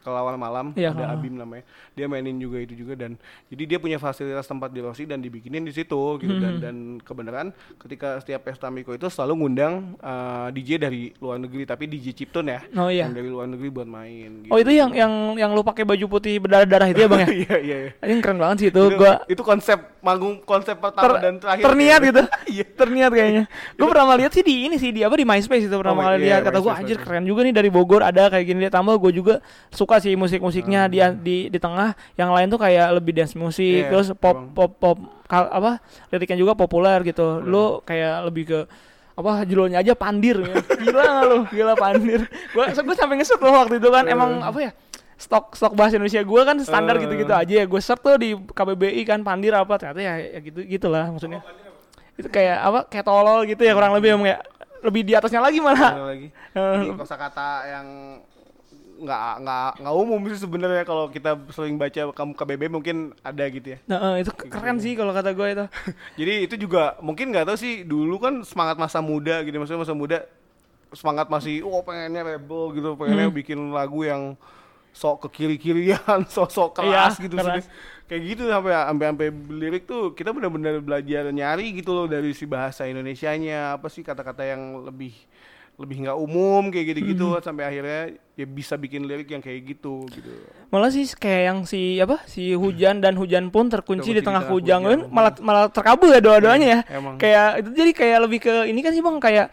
Kelawar 0.00 0.34
Malam, 0.34 0.72
Iya, 0.72 0.90
ada 0.90 1.04
ah. 1.06 1.14
Abim 1.14 1.34
namanya. 1.34 1.64
Dia 1.92 2.04
mainin 2.04 2.36
juga 2.36 2.58
itu 2.58 2.74
juga 2.74 2.94
dan 2.94 3.14
jadi 3.46 3.62
dia 3.66 3.78
punya 3.78 3.96
fasilitas 3.96 4.44
tempat 4.44 4.68
di 4.68 4.80
Rossi 4.80 5.04
dan 5.04 5.18
dibikinin 5.18 5.62
di 5.62 5.70
situ 5.70 5.96
gitu 6.18 6.30
Hmm. 6.30 6.42
dan 6.42 6.54
dan 6.58 6.76
kebenaran 6.98 7.46
ketika 7.78 8.18
setiap 8.18 8.42
pesta 8.42 8.68
Miko 8.68 8.90
itu 8.90 9.06
selalu 9.06 9.32
ngundang 9.38 9.74
eh, 9.96 10.48
DJ 10.52 10.76
dari 10.78 11.02
luar 11.16 11.38
negeri 11.38 11.64
tapi 11.64 11.84
DJ 11.84 12.12
Chiptune 12.12 12.48
ya. 12.48 12.60
Oh 12.74 12.88
iya. 12.88 13.06
Yang 13.06 13.14
dari 13.14 13.28
luar 13.28 13.46
negeri 13.46 13.68
buat 13.70 13.86
main 13.86 14.30
Oh 14.48 14.58
itu 14.58 14.70
yang 14.70 14.90
yang 14.90 15.12
yang 15.34 15.50
lu 15.50 15.62
pakai 15.62 15.82
baju 15.82 16.04
putih 16.10 16.36
berdarah-darah 16.38 16.88
itu 16.88 17.00
ya 17.00 17.08
bang 17.08 17.20
ya? 17.20 17.28
Iya 17.44 17.56
iya 17.58 17.76
iya. 17.80 17.90
Ini 18.02 18.20
keren 18.20 18.38
banget 18.38 18.56
sih 18.58 18.68
itu, 18.68 18.82
itu, 18.82 18.96
gua 18.96 19.12
itu 19.24 19.42
konsep 19.42 19.78
manggung 20.00 20.40
konsep 20.42 20.76
pertama 20.76 21.16
ter- 21.16 21.20
dan 21.22 21.34
terakhir 21.38 21.64
terniat 21.64 22.00
gitu. 22.02 22.22
Iya. 22.54 22.64
terniat 22.74 23.10
kayaknya. 23.10 23.44
Gue 23.78 23.86
pernah 23.86 24.14
lihat 24.14 24.30
sih 24.30 24.42
di 24.42 24.66
ini 24.66 24.76
sih 24.76 24.90
di 24.90 25.00
apa 25.02 25.14
di 25.14 25.24
MySpace 25.24 25.64
itu 25.64 25.74
Oh, 25.74 25.80
pertama 25.80 26.06
kali 26.06 26.22
iya, 26.22 26.38
lihat 26.38 26.40
kata 26.44 26.58
gue 26.58 26.66
MySpace, 26.66 26.80
anjir 26.82 26.96
keren 26.98 27.24
juga 27.24 27.40
nih 27.42 27.54
dari 27.54 27.70
Bogor 27.70 28.02
ada 28.02 28.30
kayak 28.30 28.44
gini 28.46 28.66
tambah 28.68 28.94
gue 28.96 29.12
juga 29.12 29.34
suka 29.74 29.98
sih 29.98 30.14
musik-musiknya 30.14 30.86
di 30.86 30.98
Hmm. 30.98 31.18
di 31.18 31.36
di 31.48 31.58
tengah 31.58 31.92
yang 32.14 32.30
lain 32.30 32.46
tuh 32.46 32.56
kayak 32.56 32.94
lebih 32.94 33.12
dance 33.12 33.34
musik 33.34 33.84
Iya, 33.84 33.90
terus 33.90 34.14
pop 34.14 34.32
emang. 34.32 34.54
pop 34.54 34.72
pop 34.72 34.98
kal- 35.24 35.50
apa 35.50 35.82
liriknya 36.08 36.38
juga 36.38 36.54
populer 36.54 37.02
gitu. 37.02 37.38
Hmm. 37.38 37.44
Lu 37.44 37.64
kayak 37.80 38.24
lebih 38.24 38.44
ke 38.46 38.60
apa 39.14 39.42
judulnya 39.42 39.78
aja 39.78 39.94
pandir 39.94 40.34
ya. 40.36 40.54
gila 40.76 41.02
nggak 41.04 41.24
lu 41.24 41.38
gila 41.48 41.74
pandir 41.74 42.20
gue 42.26 42.64
gue 42.66 42.96
sampai 42.96 43.14
ngesut 43.14 43.38
loh 43.38 43.54
waktu 43.56 43.78
itu 43.78 43.86
kan 43.88 44.02
emang 44.04 44.42
apa 44.42 44.58
ya 44.60 44.70
stok 45.14 45.54
stok 45.54 45.70
bahasa 45.72 45.94
Indonesia 45.94 46.18
gue 46.18 46.40
kan 46.42 46.58
standar 46.58 46.98
Eh. 46.98 47.06
gitu-gitu 47.06 47.30
aja 47.30 47.54
ya 47.54 47.64
gue 47.64 47.78
search 47.78 48.02
tuh 48.02 48.18
di 48.18 48.34
KBBI 48.34 49.02
kan 49.04 49.22
pandir 49.22 49.54
apa 49.54 49.70
ternyata 49.76 50.02
ya, 50.02 50.18
ya 50.18 50.40
gitu 50.40 50.58
gitulah 50.62 51.06
maksudnya 51.06 51.46
itu 52.12 52.26
kayak 52.26 52.58
apa 52.58 52.78
kayak 52.88 53.04
tolol 53.04 53.42
gitu 53.44 53.58
ya 53.60 53.70
kurang 53.72 53.94
lebih 53.94 54.18
kayak 54.18 54.40
lebih 54.82 55.02
di 55.04 55.12
atasnya 55.14 55.38
lagi 55.38 55.58
malah 55.58 55.92
lagi 56.10 56.28
Ini 56.82 56.94
kosakata 56.94 57.48
yang 57.70 57.86
nggak 58.94 59.32
nggak 59.42 59.70
nggak 59.82 59.94
umum 59.96 60.20
sih 60.28 60.38
sebenarnya 60.38 60.82
kalau 60.82 61.08
kita 61.08 61.34
sering 61.50 61.74
baca 61.74 62.14
kamu 62.14 62.32
KBB 62.32 62.62
mungkin 62.68 62.96
ada 63.20 63.44
gitu 63.46 63.74
ya 63.74 63.78
nah, 63.84 64.14
eh, 64.14 64.22
itu 64.22 64.30
keren 64.30 64.78
sih 64.78 64.94
kalau 64.94 65.10
kata 65.10 65.30
gue 65.30 65.48
itu 65.50 65.64
jadi 66.22 66.34
itu 66.46 66.54
juga 66.56 66.94
mungkin 67.00 67.34
nggak 67.34 67.50
tahu 67.50 67.58
sih 67.58 67.82
dulu 67.82 68.16
kan 68.18 68.34
semangat 68.42 68.78
masa 68.78 68.98
muda 68.98 69.42
gitu 69.42 69.54
maksudnya 69.54 69.82
masa 69.82 69.94
muda 69.94 70.18
semangat 70.94 71.26
masih 71.26 71.66
oh 71.66 71.82
pengennya 71.82 72.22
rebel 72.22 72.70
gitu 72.72 72.94
pengennya 72.94 73.26
Hmm. 73.26 73.34
bikin 73.34 73.58
lagu 73.74 74.06
yang 74.06 74.38
sok 74.94 75.26
ke 75.26 75.42
kiri 75.42 75.56
kirian 75.58 76.22
sok 76.34 76.54
sok 76.54 76.70
keras 76.78 77.18
Iya, 77.18 77.24
gitu 77.26 77.34
keras. 77.34 77.66
sih 77.66 77.66
kayak 78.04 78.22
gitu 78.30 78.42
sampai 78.46 78.72
sampai 78.78 79.06
sampai 79.10 79.28
lirik 79.50 79.84
tuh 79.84 80.14
kita 80.14 80.30
benar-benar 80.30 80.78
belajar 80.78 81.34
nyari 81.34 81.74
gitu 81.74 81.90
loh 81.90 82.06
dari 82.06 82.30
si 82.30 82.46
bahasa 82.46 82.86
Indonesianya 82.86 83.74
apa 83.74 83.90
sih 83.90 84.06
kata-kata 84.06 84.44
yang 84.44 84.86
lebih 84.86 85.16
lebih 85.74 85.96
nggak 86.00 86.14
umum 86.16 86.70
kayak 86.70 86.86
gitu-gitu 86.88 87.28
Hmm. 87.28 87.42
sampai 87.42 87.64
akhirnya 87.66 88.00
ya 88.32 88.46
bisa 88.46 88.74
bikin 88.74 89.04
lirik 89.04 89.26
yang 89.28 89.38
kayak 89.38 89.62
gitu 89.68 90.06
gitu 90.08 90.30
malah 90.68 90.86
sih 90.86 91.02
kayak 91.08 91.42
yang 91.44 91.58
si 91.64 91.98
apa 91.98 92.22
si 92.24 92.50
hujan 92.52 92.98
dan 92.98 93.14
hujan 93.14 93.48
pun 93.48 93.66
terkunci 93.66 94.06
Terkunci 94.06 94.10
di 94.12 94.22
tengah 94.22 94.46
hujan, 94.46 94.80
hujan. 94.80 95.00
Malah 95.08 95.32
malah 95.40 95.64
terkabul 95.68 96.08
ya 96.08 96.18
doa-doanya 96.18 96.66
ya 96.68 96.80
Iya, 96.80 96.94
emang. 96.94 97.14
kayak 97.16 97.48
itu 97.58 97.68
jadi 97.72 97.90
kayak 97.92 98.18
lebih 98.20 98.38
ke 98.40 98.54
ini 98.64 98.80
kan 98.80 98.90
sih 98.90 99.00
bang 99.00 99.18
kayak 99.18 99.46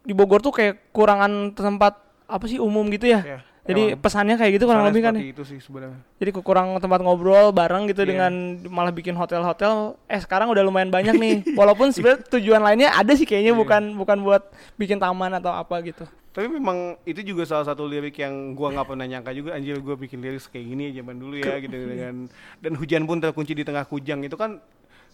di 0.00 0.12
Bogor 0.12 0.38
tuh 0.38 0.52
kayak 0.52 0.90
kurangan 0.90 1.32
tempat 1.50 1.94
apa 2.24 2.44
sih 2.44 2.56
umum 2.56 2.86
gitu 2.88 3.06
ya 3.06 3.20
Ya, 3.20 3.38
jadi 3.64 3.82
emang. 3.90 3.98
pesannya 3.98 4.36
kayak 4.36 4.52
gitu 4.54 4.64
kurang 4.64 4.84
lebih 4.84 5.02
kan 5.02 5.14
ya 5.14 5.24
itu 5.26 5.42
sih 5.42 5.56
sebenarnya 5.56 5.96
jadi 6.14 6.30
kurang 6.36 6.76
tempat 6.76 7.00
ngobrol 7.00 7.48
bareng 7.50 7.84
gitu 7.86 8.02
Iya. 8.02 8.08
dengan 8.08 8.32
malah 8.68 8.90
bikin 8.90 9.12
hotel-hotel 9.12 9.96
eh 10.04 10.18
sekarang 10.18 10.48
udah 10.48 10.60
lumayan 10.60 10.88
banyak 10.88 11.14
nih 11.14 11.34
walaupun 11.58 11.88
sebenarnya 11.88 12.28
tujuan 12.30 12.60
lainnya 12.60 12.92
ada 12.92 13.12
sih 13.12 13.24
kayaknya 13.24 13.50
Iya. 13.50 13.58
bukan 13.58 13.82
bukan 13.96 14.18
buat 14.20 14.42
bikin 14.74 14.96
taman 14.96 15.32
atau 15.34 15.50
apa 15.50 15.80
gitu 15.82 16.04
Tapi 16.30 16.50
memang 16.50 16.98
itu 17.04 17.22
juga 17.24 17.42
salah 17.44 17.62
satu 17.64 17.84
lirik 17.84 18.16
yang 18.16 18.34
gua 18.52 18.68
nggak 18.70 18.86
pernah 18.86 19.06
nyangka 19.06 19.30
juga 19.30 19.54
anjir 19.54 19.78
gua 19.78 19.94
bikin 19.94 20.18
lirik 20.18 20.42
kayak 20.44 20.66
gini 20.66 20.90
zaman 20.92 21.14
dulu 21.14 21.38
ya 21.38 21.56
gitu 21.56 21.72
dengan 21.94 22.26
dan 22.58 22.72
hujan 22.74 23.02
pun 23.04 23.16
terkunci 23.16 23.52
di 23.52 23.62
tengah 23.62 23.82
kujang 23.84 24.18
itu 24.20 24.34
kan 24.34 24.58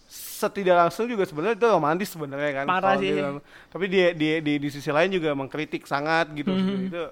setidak 0.09 0.75
langsung 0.77 1.05
juga 1.05 1.23
sebenarnya 1.23 1.55
itu 1.55 1.67
romantis 1.69 2.09
sebenarnya 2.09 2.51
kan. 2.53 2.65
Parah 2.67 2.97
sih. 2.97 3.15
dia- 3.15 3.39
tapi 3.69 3.85
dia 3.85 4.11
di, 4.11 4.27
di 4.41 4.53
di 4.57 4.67
sisi 4.67 4.89
lain 4.89 5.07
juga 5.09 5.31
mengkritik 5.31 5.85
sangat 5.85 6.27
gitu 6.33 6.51
Mhm. 6.51 6.89
itu. 6.89 7.03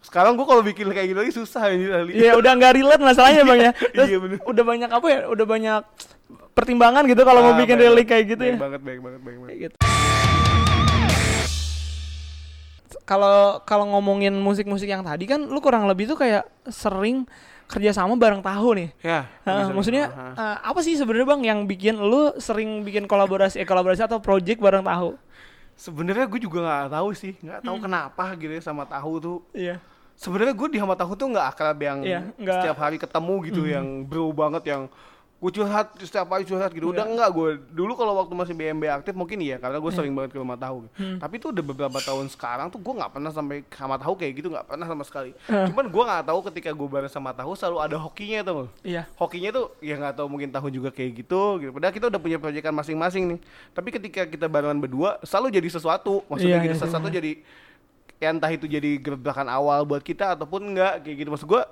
Sekarang 0.00 0.32
gua 0.32 0.46
kalau 0.46 0.62
bikin 0.62 0.88
kayak 0.88 1.06
gitu 1.06 1.18
lagi 1.18 1.34
susah 1.34 1.68
Ali. 1.68 2.12
Iya 2.14 2.34
udah 2.34 2.52
nggak 2.52 2.72
relate 2.74 3.02
masalahnya 3.02 3.42
bang 3.42 3.60
ya 3.60 3.72
Terus 3.94 4.08
Iya, 4.08 4.18
bener. 4.18 4.36
udah 4.42 4.64
banyak 4.64 4.90
apa 4.90 5.06
ya 5.06 5.18
udah 5.26 5.46
banyak 5.46 5.80
pertimbangan 6.50 7.02
gitu 7.04 7.22
kalau 7.22 7.40
mau 7.42 7.52
Ah, 7.52 7.58
bikin 7.58 7.74
baik 7.74 7.84
relic 7.84 7.96
banget, 7.98 8.10
kayak 8.10 8.24
gitu 8.26 8.42
baik 8.42 8.50
ya 8.50 8.58
banget, 8.58 8.80
baik 8.80 9.00
banget, 9.00 9.20
baik 9.20 9.36
banget. 9.38 9.56
Gitu. 9.60 9.74
Kalau 13.02 13.38
kalau 13.60 13.84
ngomongin 13.88 14.34
musik-musik 14.36 14.86
yang 14.86 15.02
tadi 15.02 15.26
kan 15.26 15.40
lu 15.42 15.58
kurang 15.58 15.84
lebih 15.84 16.06
tuh 16.06 16.16
kayak 16.16 16.42
sering 16.66 17.26
kerjasama 17.66 18.14
bareng 18.16 18.40
tahu 18.40 18.74
nih. 18.76 18.90
Ya, 19.00 19.30
bisa- 19.40 19.70
maksudnya 19.72 20.04
eh, 20.32 20.56
apa 20.60 20.80
sih 20.80 20.94
sebenarnya 20.94 21.26
bang 21.28 21.42
yang 21.44 21.58
bikin 21.64 21.96
lu 21.96 22.34
sering 22.36 22.82
bikin 22.82 23.04
kolaborasi 23.04 23.56
eh, 23.56 23.66
kolaborasi 23.66 24.02
atau 24.02 24.18
project 24.18 24.58
bareng 24.58 24.82
tahu? 24.82 25.14
sebenarnya 25.72 26.28
gue 26.28 26.36
juga 26.38 26.60
nggak 26.60 26.92
tahu 26.92 27.08
sih, 27.14 27.32
nggak 27.40 27.58
Hmm. 27.58 27.68
tahu 27.72 27.76
kenapa 27.80 28.24
gitu 28.36 28.52
ya 28.52 28.60
sama 28.60 28.84
tahu 28.84 29.12
tuh 29.16 29.38
Iya. 29.50 29.80
Sebenarnya 30.20 30.52
gue 30.52 30.68
di 30.68 30.78
sama 30.78 30.92
tahu 30.94 31.16
tuh 31.16 31.26
nggak 31.26 31.46
akrab 31.48 31.78
yang 31.80 31.98
Iya, 32.02 32.20
nggak- 32.34 32.60
setiap 32.60 32.76
hari 32.78 32.96
ketemu 32.96 33.34
gitu 33.42 33.62
yang 33.64 33.86
bro 34.04 34.28
banget 34.30 34.64
yang 34.68 34.82
gue 35.40 35.48
curhat 35.50 35.96
setiap 35.96 36.28
hari 36.28 36.44
curhat 36.44 36.68
gitu 36.68 36.92
udah 36.92 37.00
Iya. 37.00 37.10
enggak 37.10 37.30
gue 37.32 37.48
dulu 37.72 37.96
kalau 37.96 38.12
waktu 38.14 38.34
masih 38.34 38.52
BMB 38.52 38.84
aktif 38.92 39.16
mungkin 39.16 39.40
iya 39.40 39.56
karena 39.56 39.80
gue 39.80 39.88
sering 39.88 40.12
banget 40.12 40.36
ke 40.36 40.38
rumah 40.38 40.52
tahu 40.54 40.84
Hmm. 40.92 41.16
tapi 41.16 41.40
tuh 41.40 41.48
udah 41.48 41.64
beberapa 41.64 41.96
tahun 41.98 42.28
sekarang 42.28 42.68
tuh 42.68 42.76
gue 42.76 42.92
nggak 42.92 43.08
pernah 43.10 43.32
sampai 43.32 43.64
sama 43.66 43.96
tahu 43.96 44.12
kayak 44.14 44.36
gitu 44.36 44.52
nggak 44.52 44.68
pernah 44.68 44.84
sama 44.84 45.00
sekali 45.00 45.32
Eh. 45.42 45.64
cuman 45.64 45.88
gue 45.88 46.02
nggak 46.04 46.24
tahu 46.28 46.40
ketika 46.44 46.70
gue 46.70 46.88
bareng 46.90 47.08
sama 47.08 47.32
tahu 47.32 47.56
selalu 47.56 47.78
ada 47.80 47.96
hokinya 47.96 48.40
tuh 48.44 48.68
Iya. 48.84 49.08
hokinya 49.16 49.48
tuh 49.50 49.72
ya 49.80 49.96
nggak 49.96 50.14
tahu 50.14 50.28
mungkin 50.28 50.48
tahu 50.50 50.68
juga 50.68 50.92
kayak 50.92 51.10
gitu 51.16 51.40
gitu 51.58 51.70
padahal 51.72 51.94
kita 51.94 52.06
udah 52.06 52.20
punya 52.20 52.36
proyekan 52.36 52.76
masing-masing 52.76 53.24
nih 53.26 53.38
tapi 53.72 53.88
ketika 53.90 54.28
kita 54.28 54.44
barengan 54.44 54.76
berdua 54.76 55.16
selalu 55.24 55.56
jadi 55.56 55.68
sesuatu 55.72 56.20
maksudnya 56.28 56.60
Iya, 56.60 56.64
gitu 56.68 56.76
iya, 56.76 56.82
sesuatu 56.84 57.08
iya. 57.08 57.16
jadi 57.16 57.32
ya 58.20 58.28
entah 58.30 58.52
itu 58.52 58.68
jadi 58.68 59.00
gebrakan 59.00 59.48
awal 59.48 59.82
buat 59.82 60.04
kita 60.04 60.36
ataupun 60.36 60.76
enggak 60.76 61.00
kayak 61.02 61.16
gitu. 61.24 61.30
Maksud 61.32 61.48
gua 61.48 61.64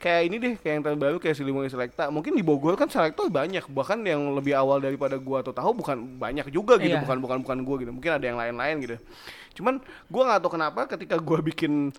kayak 0.00 0.22
ini 0.32 0.36
deh 0.40 0.54
kayak 0.56 0.74
yang 0.80 0.84
terbaru 0.86 1.16
kayak 1.20 1.36
Siliwangi 1.36 1.68
Selekta 1.68 2.08
mungkin 2.08 2.32
di 2.32 2.40
Bogor 2.40 2.78
kan 2.78 2.86
Selekta 2.86 3.26
banyak. 3.26 3.66
Bahkan 3.66 3.98
yang 4.06 4.32
lebih 4.32 4.54
awal 4.54 4.78
daripada 4.78 5.18
gua 5.18 5.42
atau 5.42 5.50
tahu 5.50 5.76
bukan 5.76 6.16
banyak 6.16 6.46
juga 6.48 6.78
gitu. 6.78 6.94
Iya. 6.94 7.02
bukan 7.02 7.18
bukan 7.20 7.38
bukan 7.42 7.58
gua 7.66 7.76
gitu. 7.82 7.90
Mungkin 7.90 8.10
ada 8.16 8.24
yang 8.24 8.38
lain-lain 8.38 8.74
gitu. 8.80 8.96
Cuman 9.60 9.82
gua 10.06 10.22
nggak 10.30 10.40
tahu 10.46 10.52
kenapa 10.54 10.80
ketika 10.88 11.18
gua 11.18 11.42
bikin 11.42 11.90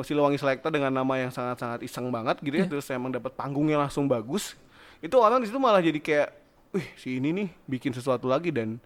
Siliwangi 0.00 0.40
Selekta 0.40 0.72
dengan 0.72 0.88
nama 0.88 1.20
yang 1.20 1.28
sangat-sangat 1.28 1.84
iseng 1.84 2.08
banget 2.08 2.40
gitu 2.40 2.56
ya 2.56 2.64
Iya. 2.64 2.70
terus 2.72 2.88
emang 2.88 3.12
dapat 3.12 3.36
panggungnya 3.36 3.76
langsung 3.76 4.08
bagus 4.08 4.56
itu 5.04 5.12
orang 5.20 5.44
di 5.44 5.52
situ 5.52 5.60
malah 5.60 5.84
jadi 5.84 6.00
kayak 6.00 6.28
wih 6.72 6.88
si 6.96 7.20
ini 7.20 7.28
nih 7.32 7.48
bikin 7.68 7.92
sesuatu 7.92 8.24
lagi 8.24 8.48
dan 8.48 8.80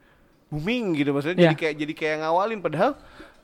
booming 0.50 0.98
gitu 0.98 1.14
maksudnya. 1.14 1.38
Iya. 1.38 1.42
jadi 1.50 1.56
kayak 1.56 1.74
jadi 1.78 1.92
kayak 1.94 2.16
ngawalin. 2.26 2.58
Padahal 2.58 2.92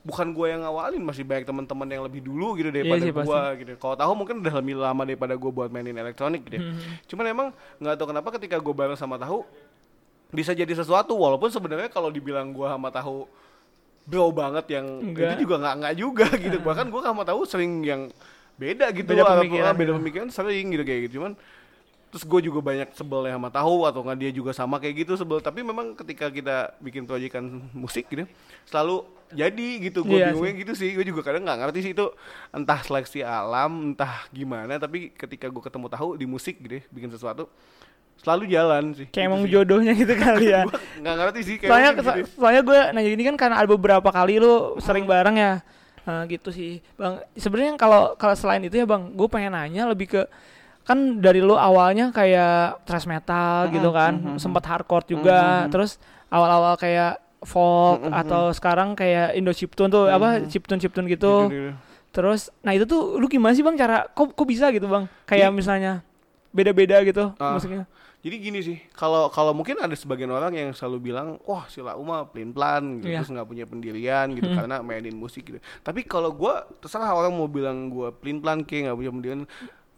bukan 0.01 0.33
gue 0.33 0.47
yang 0.49 0.61
ngawalin 0.65 1.03
masih 1.05 1.21
banyak 1.21 1.45
teman-teman 1.45 1.85
yang 1.85 2.01
lebih 2.01 2.25
dulu 2.25 2.57
gitu 2.57 2.73
daripada 2.73 3.05
sih, 3.05 3.13
gue 3.13 3.41
gitu. 3.61 3.71
Kalau 3.77 3.93
tahu 3.93 4.11
mungkin 4.17 4.41
udah 4.41 4.53
lebih 4.57 4.75
lama 4.81 5.01
daripada 5.05 5.33
gue 5.37 5.51
buat 5.53 5.69
mainin 5.69 5.93
elektronik 5.93 6.41
gitu. 6.49 6.57
Hmm. 6.57 6.77
cuman 7.05 7.25
emang 7.29 7.47
nggak 7.77 7.95
tahu 8.01 8.07
kenapa 8.09 8.29
ketika 8.41 8.57
gue 8.57 8.73
bareng 8.73 8.97
sama 8.97 9.21
tahu 9.21 9.45
bisa 10.33 10.57
jadi 10.57 10.73
sesuatu. 10.73 11.13
Walaupun 11.13 11.53
sebenarnya 11.53 11.93
kalau 11.93 12.09
dibilang 12.09 12.49
gue 12.49 12.65
sama 12.65 12.89
tahu 12.89 13.29
bro 14.09 14.33
banget 14.33 14.65
yang 14.73 14.85
Enggak. 15.13 15.37
itu 15.37 15.45
juga 15.45 15.55
nggak 15.61 15.75
nggak 15.77 15.95
juga 16.01 16.27
gitu. 16.49 16.57
Bahkan 16.65 16.85
gue 16.89 17.01
sama 17.05 17.21
tahu 17.21 17.41
sering 17.45 17.85
yang 17.85 18.01
beda 18.57 18.93
gitu 18.93 19.09
Beda 19.09 19.25
pemikiran 19.25 19.73
beda 19.73 19.91
pemikiran 20.01 20.27
sering 20.33 20.73
gitu 20.73 20.81
kayak 20.81 21.01
gitu. 21.09 21.21
Cuman 21.21 21.37
terus 22.11 22.21
gue 22.21 22.39
juga 22.43 22.59
banyak 22.59 22.91
sebelnya 22.91 23.39
sama 23.39 23.47
tahu 23.47 23.87
atau 23.87 24.03
nggak 24.03 24.17
dia 24.19 24.31
juga 24.31 24.51
sama 24.51 24.77
kayak 24.77 24.95
gitu 25.01 25.15
sebel. 25.15 25.39
Tapi 25.39 25.63
memang 25.63 25.95
ketika 25.95 26.27
kita 26.27 26.75
bikin 26.77 27.07
proyekan 27.07 27.43
musik 27.71 28.05
gitu 28.05 28.27
selalu 28.67 29.01
jadi 29.31 29.67
gitu. 29.81 30.03
Gue 30.03 30.19
Iya 30.19 30.29
bingungnya 30.29 30.53
gitu 30.59 30.73
sih. 30.75 30.91
Gue 30.91 31.07
juga 31.07 31.23
kadang 31.23 31.47
nggak 31.47 31.57
ngerti 31.57 31.79
sih 31.81 31.91
itu 31.95 32.11
entah 32.51 32.83
seleksi 32.83 33.23
alam 33.23 33.95
entah 33.95 34.27
gimana. 34.29 34.75
Tapi 34.75 35.09
ketika 35.09 35.47
gue 35.47 35.63
ketemu 35.63 35.87
tahu 35.87 36.09
di 36.13 36.27
musik 36.27 36.59
gitu 36.59 36.77
ya, 36.77 36.83
bikin 36.91 37.09
sesuatu 37.09 37.47
selalu 38.19 38.43
jalan 38.51 38.83
sih. 38.91 39.07
Kayak 39.07 39.15
Gitu 39.15 39.29
emang 39.31 39.41
sih. 39.41 39.49
jodohnya 39.49 39.93
gitu 39.95 40.13
kali 40.13 40.45
ya. 40.51 40.61
Nggak 41.01 41.15
ngerti 41.15 41.39
sih 41.41 41.55
kayak 41.57 41.71
soalnya 41.71 41.91
gitu. 41.91 42.03
so- 42.03 42.27
soalnya 42.37 42.61
gue 42.61 42.79
nanya 42.91 43.09
ini 43.09 43.23
kan 43.25 43.35
karena 43.39 43.55
ada 43.57 43.69
beberapa 43.71 44.09
kali 44.11 44.37
lu 44.37 44.75
sering 44.77 45.07
bareng 45.07 45.39
ya? 45.39 45.53
Nah, 46.01 46.25
gitu 46.27 46.51
sih. 46.51 46.83
Bang 46.99 47.23
sebenarnya 47.33 47.79
kalau 47.79 48.13
kalau 48.19 48.35
selain 48.35 48.61
itu 48.61 48.75
ya 48.75 48.83
bang 48.83 49.15
gue 49.15 49.25
pengen 49.25 49.55
nanya 49.55 49.87
lebih 49.87 50.11
ke 50.11 50.21
kan 50.81 51.21
dari 51.21 51.39
lu 51.39 51.53
awalnya 51.53 52.09
kayak 52.09 52.83
thrash 52.85 53.05
metal 53.05 53.69
gitu 53.69 53.89
kan 53.93 54.35
sempat 54.41 54.65
hardcore 54.65 55.05
juga. 55.07 55.67
Terus 55.69 56.01
awal-awal 56.27 56.75
kayak 56.75 57.21
folk 57.41 58.05
atau 58.05 58.53
sekarang 58.53 58.93
kayak 58.93 59.33
Indo 59.33 59.49
chiptune 59.49 59.89
tuh 59.89 60.05
apa 60.07 60.45
chiptune 60.45 60.77
chiptune 60.77 61.09
gitu. 61.09 61.49
Gitu, 61.49 61.53
gitu. 61.53 61.71
terus 62.11 62.51
nah 62.59 62.75
itu 62.75 62.83
tuh 62.83 63.15
lu 63.17 63.25
gimana 63.25 63.55
sih 63.55 63.63
bang 63.63 63.73
cara 63.79 64.03
kok 64.05 64.35
kok 64.35 64.45
bisa 64.45 64.67
gitu 64.69 64.85
bang? 64.85 65.07
Kayak 65.25 65.49
misalnya 65.55 66.05
beda-beda 66.51 66.99
gitu 67.01 67.31
Ah. 67.39 67.55
musiknya 67.55 67.87
Jadi 68.21 68.35
gini 68.37 68.61
sih, 68.61 68.77
kalau 68.93 69.33
kalau 69.33 69.49
mungkin 69.49 69.81
ada 69.81 69.97
sebagian 69.97 70.29
orang 70.29 70.53
yang 70.53 70.69
selalu 70.77 71.09
bilang, 71.09 71.41
wah 71.41 71.65
sila 71.65 71.97
Uma 71.97 72.29
pelin 72.29 72.53
pelan, 72.53 73.01
gitu, 73.01 73.09
Iya. 73.09 73.25
terus 73.25 73.33
nggak 73.33 73.49
punya 73.49 73.65
pendirian 73.65 74.29
gitu 74.37 74.45
karena 74.45 74.77
mainin 74.85 75.17
musik 75.17 75.41
gitu. 75.41 75.57
Tapi 75.81 76.05
kalau 76.05 76.29
gua 76.29 76.69
terserah 76.77 77.09
orang 77.17 77.33
mau 77.33 77.49
bilang 77.49 77.89
gua 77.89 78.13
pelin 78.13 78.37
pelan 78.37 78.61
kayak 78.61 78.93
nggak 78.93 78.97
punya 79.01 79.09
pendirian 79.09 79.43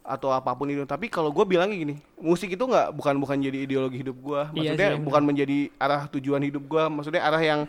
atau 0.04 0.28
apa 0.30 0.52
pun 0.52 0.68
itu. 0.68 0.84
Tapi 0.84 1.08
kalau 1.08 1.32
gua 1.32 1.48
bilangnya 1.48 1.74
gini, 1.80 1.94
musik 2.20 2.52
itu 2.52 2.60
nggak 2.60 2.92
bukan 2.92 3.16
bukan 3.16 3.40
jadi 3.40 3.58
ideologi 3.64 4.04
hidup 4.04 4.16
gua. 4.20 4.52
Iya 4.52 4.76
Maksudnya 4.76 4.88
sih, 4.92 5.00
bukan 5.00 5.22
menjadi 5.24 5.58
arah 5.80 6.06
tujuan 6.12 6.44
hidup 6.44 6.64
gua. 6.68 6.92
Maksudnya 6.92 7.24
arah 7.24 7.40
yang 7.40 7.64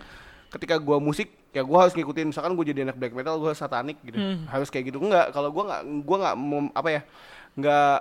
ketika 0.52 0.76
gua 0.78 1.00
musik 1.00 1.32
ya 1.56 1.63
gua 1.63 1.88
harus 1.88 1.95
ngikutin 1.95 2.36
misalkan 2.36 2.52
gua 2.52 2.67
jadi 2.67 2.84
anak 2.84 3.00
black 3.00 3.15
metal 3.15 3.39
gua 3.39 3.56
satanik 3.56 3.95
gitu 4.04 4.19
harus 4.52 4.67
kayak 4.67 4.91
gitu 4.91 5.00
enggak 5.00 5.32
kalau 5.32 5.48
gua 5.56 5.63
nggak 5.71 5.82
gua 6.04 6.17
nggak 6.19 6.36
apa 6.76 6.89
ya 6.91 7.02
nggak 7.56 7.98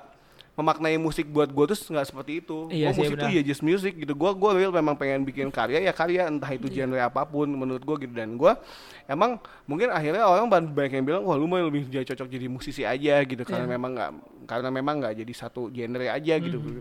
memaknai 0.55 0.95
musik 0.97 1.27
buat 1.27 1.47
gue 1.47 1.65
tuh 1.67 1.91
nggak 1.91 2.07
seperti 2.07 2.33
itu. 2.39 2.59
Iya 2.69 2.89
Gua 2.89 2.95
sih, 2.95 3.01
musik 3.03 3.17
tuh 3.17 3.27
benar. 3.27 3.37
ya 3.37 3.43
just 3.45 3.61
music 3.61 3.93
gitu. 3.97 4.13
Gua 4.13 4.31
gua 4.31 4.51
real 4.53 4.71
memang 4.71 4.95
pengen 4.95 5.23
bikin 5.23 5.49
karya 5.49 5.79
ya 5.81 5.91
karya 5.91 6.27
entah 6.27 6.47
itu 6.49 6.67
Iya. 6.69 6.87
genre 6.87 7.01
apa 7.01 7.23
pun 7.25 7.47
menurut 7.47 7.83
gua 7.83 7.97
gitu 7.97 8.11
dan 8.11 8.35
gua 8.35 8.55
emang 9.05 9.37
mungkin 9.65 9.91
akhirnya 9.91 10.23
orang 10.23 10.47
ban- 10.47 10.69
banyak 10.69 10.93
yang 10.95 11.05
bilang 11.05 11.23
wah 11.23 11.35
lu 11.35 11.45
mah 11.45 11.59
lebih 11.61 11.87
jadi 11.87 12.07
cocok 12.07 12.29
jadi 12.29 12.47
musisi 12.47 12.83
aja 12.83 13.19
gitu 13.21 13.43
karena 13.43 13.65
Iya. 13.65 13.73
memang 13.73 13.91
nggak 13.93 14.11
karena 14.45 14.69
memang 14.71 14.95
nggak 15.01 15.15
jadi 15.19 15.33
satu 15.33 15.69
genre 15.69 16.07
aja 16.07 16.35
gitu. 16.37 16.59
Hmm. 16.59 16.81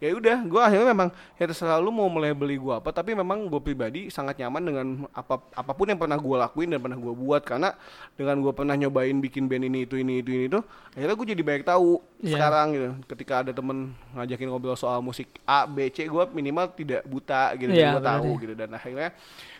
Ya 0.00 0.16
udah, 0.16 0.40
gua 0.48 0.64
akhirnya 0.64 0.96
memang 0.96 1.12
ya 1.36 1.44
terserah 1.44 1.76
lu 1.76 1.92
mau 1.92 2.08
melabeli 2.08 2.56
gua 2.56 2.80
apa 2.80 2.88
tapi 2.88 3.12
memang 3.12 3.52
gue 3.52 3.60
pribadi 3.60 4.08
sangat 4.08 4.40
nyaman 4.40 4.62
dengan 4.64 4.86
apa 5.12 5.44
apa 5.52 5.72
pun 5.76 5.84
yang 5.92 6.00
pernah 6.00 6.16
gua 6.16 6.48
lakuin 6.48 6.72
dan 6.72 6.80
pernah 6.80 6.96
gua 6.96 7.12
buat. 7.12 7.44
Karena 7.44 7.76
dengan 8.16 8.40
gua 8.40 8.56
pernah 8.56 8.72
nyobain 8.80 9.12
bikin 9.20 9.44
band 9.44 9.68
ini 9.68 9.84
itu 9.84 10.00
ini 10.00 10.24
itu 10.24 10.32
ini 10.32 10.44
itu 10.48 10.58
akhirnya 10.96 11.14
gue 11.20 11.26
jadi 11.36 11.42
banyak 11.44 11.64
tahu 11.68 12.00
Iya. 12.24 12.32
sekarang 12.32 12.66
gitu. 12.72 12.88
Ketika 13.12 13.34
ada 13.44 13.52
temen 13.52 13.92
ngajakin 14.16 14.48
ngobrol 14.48 14.72
soal 14.80 15.04
musik 15.04 15.28
A 15.44 15.68
B 15.68 15.92
C 15.92 16.08
gue 16.08 16.24
minimal 16.32 16.72
tidak 16.72 17.04
buta 17.04 17.52
gitu 17.60 17.68
Iya, 17.68 18.00
gue 18.00 18.02
tahu 18.02 18.30
gitu. 18.40 18.52
Dan 18.56 18.72
akhirnya 18.72 19.12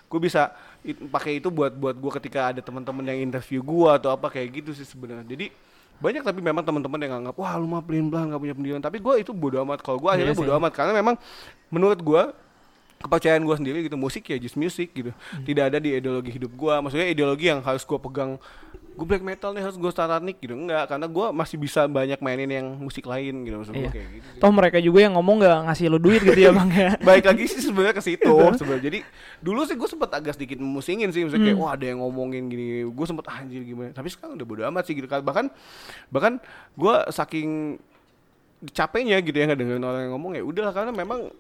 gue 0.09 0.21
bisa 0.25 0.57
it- 0.81 1.05
pakai 1.05 1.37
itu 1.37 1.53
buat 1.53 1.77
buat 1.77 2.01
gue 2.01 2.13
ketika 2.17 2.49
ada 2.57 2.65
teman-teman 2.65 3.05
yang 3.13 3.29
interview 3.29 3.61
gue 3.61 3.91
atau 3.93 4.09
apa 4.17 4.33
kayak 4.33 4.65
gitu 4.65 4.73
sih 4.73 4.89
sebenarnya. 4.89 5.29
Jadi 5.29 5.53
banyak 6.01 6.23
tapi 6.25 6.41
memang 6.41 6.65
teman-teman 6.65 6.99
yang 6.99 7.13
nganggap 7.15 7.37
wah 7.37 7.53
lu 7.55 7.69
mah 7.69 7.85
pelin 7.85 8.09
pelan 8.09 8.33
gak 8.33 8.41
punya 8.41 8.55
pendirian 8.57 8.81
tapi 8.81 8.99
gue 8.99 9.15
itu 9.21 9.31
bodo 9.31 9.61
amat 9.63 9.81
kalau 9.81 10.01
gue 10.01 10.09
akhirnya 10.09 10.33
Iya 10.33 10.41
bodo 10.41 10.51
sih. 10.51 10.59
amat 10.59 10.73
karena 10.73 10.93
memang 10.93 11.15
menurut 11.69 12.01
gue 12.01 12.23
kepercayaan 13.01 13.41
gue 13.41 13.57
sendiri 13.57 13.79
gitu. 13.83 13.97
Musik 13.97 14.25
ya 14.25 14.37
just 14.37 14.55
music 14.55 14.93
gitu. 14.93 15.11
Hmm. 15.11 15.43
tidak 15.43 15.65
ada 15.69 15.79
di 15.79 15.93
ideologi 15.93 16.31
hidup 16.31 16.53
gue 16.53 16.75
maksudnya 16.79 17.07
ideologi 17.07 17.49
yang 17.49 17.61
harus 17.61 17.83
gue 17.83 17.97
pegang. 17.99 18.37
Gue 18.91 19.07
black 19.07 19.25
metal 19.25 19.57
nih 19.57 19.65
harus 19.65 19.75
gue 19.75 19.89
satanik 19.89 20.37
gitu. 20.37 20.53
Enggak 20.53 20.85
karena 20.87 21.09
gue 21.09 21.27
masih 21.33 21.57
bisa 21.57 21.89
banyak 21.89 22.21
mainin 22.21 22.51
yang 22.51 22.67
musik 22.77 23.03
lain 23.03 23.43
gitu 23.43 23.57
maksud 23.57 23.73
gue 23.73 23.81
Iya. 23.81 23.91
kayak 23.91 24.09
gitu. 24.13 24.29
Toh 24.37 24.53
mereka 24.53 24.77
juga 24.77 24.99
yang 25.01 25.17
ngomong 25.17 25.41
nggak 25.41 25.59
ngasih 25.65 25.85
lu 25.89 25.97
duit 25.97 26.21
gitu 26.21 26.37
ya 26.37 26.53
bang 26.53 26.69
ya? 26.69 26.91
Baik 27.09 27.25
lagi 27.25 27.49
sih 27.49 27.65
sebenarnya 27.65 27.97
ke 27.97 28.05
situ 28.05 28.29
sebenarnya. 28.61 28.85
Jadi 28.85 28.99
dulu 29.41 29.65
sih 29.65 29.81
gue 29.81 29.89
sempet 29.89 30.11
agak 30.13 30.37
sedikit 30.37 30.61
memusingin 30.61 31.09
sih. 31.09 31.25
Misalnya 31.25 31.49
kayak 31.49 31.59
wah 31.59 31.73
ada 31.73 31.87
yang 31.89 32.05
ngomongin 32.05 32.53
gini. 32.53 32.85
Gue 32.85 33.07
sempet 33.09 33.25
"Ah, 33.33 33.41
anjir 33.41 33.65
gimana? 33.65 33.97
Tapi 33.97 34.13
sekarang 34.13 34.37
udah 34.37 34.45
bodo 34.45 34.63
amat 34.69 34.85
sih 34.85 34.93
gitu. 34.93 35.09
Kan 35.09 35.25
bahkan 35.25 35.47
bahkan 36.13 36.33
gue 36.77 36.95
saking 37.09 37.81
capeknya 38.77 39.17
gitu 39.25 39.33
ya 39.33 39.49
nggak 39.49 39.57
dengerin 39.59 39.81
orang 39.81 40.01
yang 40.05 40.13
ngomong 40.13 40.33
ya 40.37 40.43
udahlah. 40.45 40.75
Karena 40.77 40.93
memang 40.93 41.33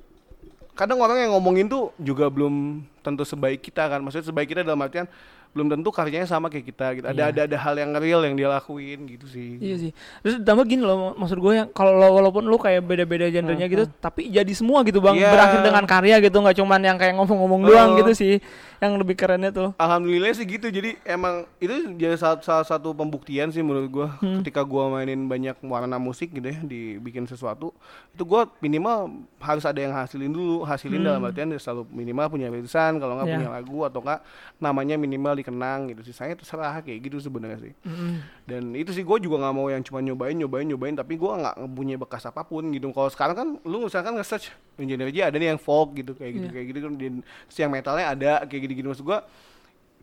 kadang 0.74 0.98
orang 1.02 1.18
yang 1.22 1.32
ngomongin 1.36 1.66
tuh 1.66 1.94
juga 2.00 2.30
belum 2.30 2.84
tentu 3.00 3.24
sebaik 3.26 3.60
kita 3.60 3.88
kan. 3.88 4.00
Maksudnya 4.00 4.30
sebaik 4.30 4.48
kita 4.50 4.62
dalam 4.62 4.80
artian 4.80 5.10
belum 5.50 5.66
tentu 5.68 5.88
karyanya 5.88 6.24
sama 6.24 6.46
kayak 6.46 6.62
kita 6.64 6.86
gitu 6.94 7.06
ada 7.06 7.16
Iya. 7.16 7.26
ada 7.28 7.40
ada 7.44 7.56
hal 7.58 7.74
yang 7.74 7.90
real 7.92 8.22
yang 8.22 8.34
dia 8.34 8.46
lakuin 8.48 9.02
gitu 9.04 9.26
sih 9.26 9.58
Iya 9.58 9.76
sih. 9.78 9.90
Terus 10.20 10.34
tambah 10.40 10.62
gini 10.62 10.80
loh, 10.80 11.12
maksud 11.12 11.36
gue 11.36 11.52
yang 11.56 11.68
kalau 11.68 11.92
lo- 11.92 12.14
walaupun 12.14 12.44
lu 12.44 12.54
kayak 12.54 12.80
beda-beda 12.80 13.26
genrenya 13.26 13.66
gitu, 13.66 13.84
tapi 13.96 14.26
jadi 14.26 14.48
semua 14.50 14.80
gitu 14.82 14.98
bang, 14.98 15.16
Iya. 15.16 15.28
berakhir 15.28 15.60
dengan 15.60 15.84
karya 15.84 16.16
gitu, 16.20 16.36
nggak 16.36 16.54
cuman 16.54 16.80
yang 16.80 16.96
kayak 16.96 17.14
ngomong-ngomong 17.14 17.60
doang 17.64 17.90
Oh. 17.90 17.98
gitu 17.98 18.12
sih, 18.14 18.34
yang 18.78 18.94
lebih 18.94 19.12
kerennya 19.14 19.50
tuh. 19.50 19.74
Alhamdulillah 19.76 20.30
sih 20.32 20.46
gitu. 20.46 20.66
Jadi 20.66 20.96
emang 21.04 21.44
itu 21.56 21.70
jadi 21.94 22.14
salah, 22.14 22.38
salah 22.40 22.62
satu 22.62 22.92
pembuktian 22.92 23.48
sih 23.48 23.60
menurut 23.60 23.88
gua 23.88 24.08
ketika 24.40 24.62
gua 24.62 24.88
mainin 24.88 25.26
banyak 25.26 25.58
warna 25.62 25.98
musik 25.98 26.30
gitu 26.30 26.46
ya 26.46 26.58
dibikin 26.60 27.24
sesuatu 27.24 27.74
itu 28.08 28.22
gua 28.22 28.46
minimal 28.58 29.10
harus 29.36 29.64
ada 29.64 29.76
yang 29.78 29.92
hasilin 29.92 30.30
dulu. 30.30 30.62
Hasilin 30.62 31.02
dalam 31.02 31.20
artian 31.20 31.50
selalu 31.52 31.90
minimal 31.90 32.26
punya 32.30 32.46
rilisan 32.48 32.96
kalau 32.96 33.16
nggak 33.16 33.26
Ya. 33.26 33.34
punya 33.36 33.50
lagu 33.50 33.78
atau 33.82 34.00
nggak 34.00 34.20
namanya 34.58 34.94
minimal 34.96 35.34
dikenang 35.40 35.88
gitu 35.88 36.00
sih. 36.02 36.12
Saya 36.12 36.32
terserah 36.32 36.78
kayak 36.78 37.00
gitu 37.02 37.18
sebenarnya 37.18 37.58
sih. 37.60 37.72
Mm-mm. 37.82 38.12
Dan 38.44 38.72
itu 38.72 38.90
sih 38.90 39.00
gue 39.00 39.16
juga 39.18 39.40
nggak 39.40 39.54
mau 39.54 39.66
yang 39.66 39.80
cuma 39.80 39.98
nyobain 39.98 40.32
nyobain 40.32 40.64
nyobain 40.64 40.92
tapi 40.92 41.14
gua 41.14 41.36
nggak 41.36 41.54
punya 41.68 41.96
bekas 41.96 42.24
apa 42.24 42.42
pun 42.42 42.68
gitu. 42.68 42.88
Kalau 42.88 43.08
sekarang 43.08 43.34
kan 43.34 43.48
lu 43.62 43.82
misalkan 43.82 44.14
nge-search 44.14 44.52
genre 44.76 45.06
aja 45.06 45.22
ada 45.26 45.36
nih 45.36 45.48
yang 45.48 45.58
folk 45.58 45.92
gitu 45.92 46.12
kayak 46.12 46.32
gitu 46.32 46.46
Iya. 46.46 46.52
kayak 46.52 46.66
gitu 46.66 46.78
kan 46.80 46.92
dan 46.94 47.14
siang 47.46 47.70
metalnya 47.70 48.06
ada 48.08 48.32
kayak 48.44 48.60
gitu-gitu 48.64 48.86
maksud 48.86 49.02
gua 49.02 49.24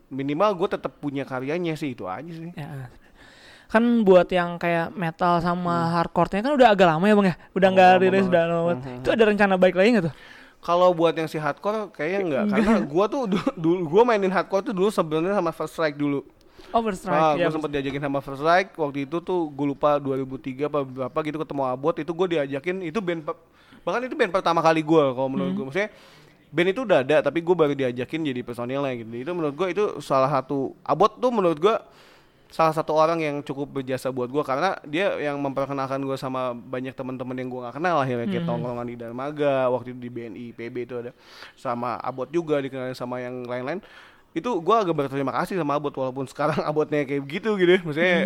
minimal 0.08 0.56
gue 0.56 0.68
tetap 0.70 0.96
punya 0.96 1.22
karyanya 1.22 1.74
sih 1.74 1.92
itu 1.92 2.04
aja 2.04 2.26
sih. 2.26 2.48
Ya. 2.52 2.88
Kan 3.68 3.84
buat 4.00 4.24
yang 4.28 4.56
kayak 4.56 4.96
metal 4.96 5.36
sama 5.38 5.92
hardcore-nya 5.92 6.40
kan 6.40 6.56
udah 6.56 6.72
agak 6.72 6.88
lama 6.88 7.04
ya 7.04 7.12
bang 7.12 7.28
ya, 7.28 7.36
udah 7.52 7.68
nggak 7.68 7.84
Hmm. 7.84 7.92
lama 7.92 8.04
rilis 8.08 8.24
udah 8.24 8.42
lama. 8.42 8.56
banget. 8.64 8.78
Mhm. 8.80 8.98
Itu 8.98 9.08
ada 9.12 9.24
rencana 9.28 9.54
baik 9.54 9.74
lagi 9.76 9.88
nggak 9.92 10.06
tuh? 10.08 10.14
Kalau 10.58 10.90
buat 10.90 11.14
yang 11.14 11.30
si 11.30 11.38
hardcore 11.38 11.94
kayaknya 11.94 12.18
enggak 12.20 12.44
karena 12.50 12.72
gua 12.82 13.04
tuh 13.06 13.30
du- 13.30 13.52
dulu 13.54 13.78
gua 13.86 14.02
mainin 14.02 14.28
hardcore 14.28 14.66
tuh 14.66 14.74
dulu 14.74 14.90
sebenarnya 14.90 15.38
sama 15.38 15.54
First 15.54 15.78
Strike 15.78 15.96
dulu. 15.96 16.26
Overstrike. 16.68 17.16
Ah, 17.16 17.32
ya, 17.32 17.48
gue 17.48 17.54
sempet 17.56 17.70
diajakin 17.72 18.02
sama 18.02 18.20
First 18.20 18.44
Strike. 18.44 18.70
Waktu 18.76 19.08
itu 19.08 19.16
tuh 19.24 19.48
gue 19.48 19.66
lupa 19.72 19.96
2003 19.96 20.68
apa 20.68 20.84
berapa 20.84 21.18
gitu 21.24 21.38
ketemu 21.40 21.62
Abot. 21.64 21.96
Itu 21.96 22.12
gue 22.12 22.26
diajakin 22.36 22.76
itu 22.84 23.00
band 23.00 23.24
bahkan 23.86 24.04
itu 24.04 24.12
band 24.12 24.28
pertama 24.34 24.60
kali 24.60 24.84
gue 24.84 25.04
kalau 25.16 25.30
menurut 25.32 25.52
gue 25.56 25.64
maksudnya 25.64 25.88
band 26.52 26.68
itu 26.68 26.80
udah 26.84 26.98
ada 27.00 27.16
tapi 27.24 27.40
gue 27.40 27.54
baru 27.56 27.72
diajakin 27.72 28.20
jadi 28.20 28.40
personilnya 28.44 28.92
gitu. 29.00 29.08
Itu 29.16 29.30
menurut 29.32 29.54
gue 29.56 29.66
itu 29.72 29.84
salah 30.04 30.28
satu 30.28 30.76
Abot 30.84 31.08
tuh 31.16 31.30
menurut 31.32 31.56
gue 31.56 31.72
salah 32.48 32.72
satu 32.72 32.96
orang 32.96 33.20
yang 33.20 33.36
cukup 33.44 33.80
berjasa 33.80 34.08
buat 34.08 34.32
gue 34.32 34.40
karena 34.40 34.80
dia 34.88 35.20
yang 35.20 35.36
memperkenalkan 35.36 36.00
gue 36.00 36.16
sama 36.16 36.56
banyak 36.56 36.96
teman-teman 36.96 37.36
yang 37.36 37.48
gue 37.52 37.60
gak 37.68 37.76
kenal 37.76 38.00
akhirnya 38.00 38.24
kayak 38.24 38.48
tongkrongan 38.48 38.88
di 38.88 38.96
Darmaga 38.96 39.68
waktu 39.68 39.92
itu 39.92 40.00
di 40.00 40.10
BNI 40.10 40.46
PB 40.56 40.76
itu 40.88 40.94
ada 40.96 41.12
sama 41.60 42.00
Abot 42.00 42.28
juga 42.32 42.56
dikenalin 42.64 42.96
sama 42.96 43.20
yang 43.20 43.44
lain-lain. 43.44 43.84
Itu 44.32 44.64
gue 44.64 44.76
agak 44.76 44.96
berterima 44.96 45.32
kasih 45.36 45.60
sama 45.60 45.76
Abot 45.76 45.92
walaupun 45.92 46.24
sekarang 46.24 46.56
Abotnya 46.68 47.04
kayak 47.04 47.20
begitu 47.20 47.52
gitu 47.60 47.70
ya 47.76 47.80
maksudnya 47.84 48.16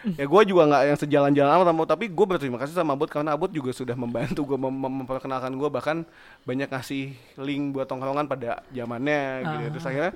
ya 0.20 0.24
gue 0.24 0.42
juga 0.48 0.62
nggak 0.64 0.82
yang 0.88 0.98
sejalan-jalan 0.98 1.50
amat 1.60 1.66
sama 1.68 1.82
tapi 1.84 2.04
gue 2.08 2.26
berterima 2.26 2.56
kasih 2.56 2.72
sama 2.72 2.96
Abot 2.96 3.06
karena 3.06 3.36
Abot 3.36 3.48
juga 3.48 3.70
sudah 3.70 3.92
membantu 3.92 4.42
gue 4.44 4.58
mem- 4.58 4.72
mem- 4.72 4.96
memperkenalkan 5.04 5.52
gue 5.52 5.68
bahkan 5.68 5.96
banyak 6.44 6.72
ngasih 6.72 7.12
link 7.36 7.76
buat 7.76 7.84
tongkrongan 7.84 8.24
pada 8.24 8.64
zamannya 8.72 9.44
gitu 9.44 9.54
ya. 9.60 9.68
terus 9.68 9.86
akhirnya 9.86 10.12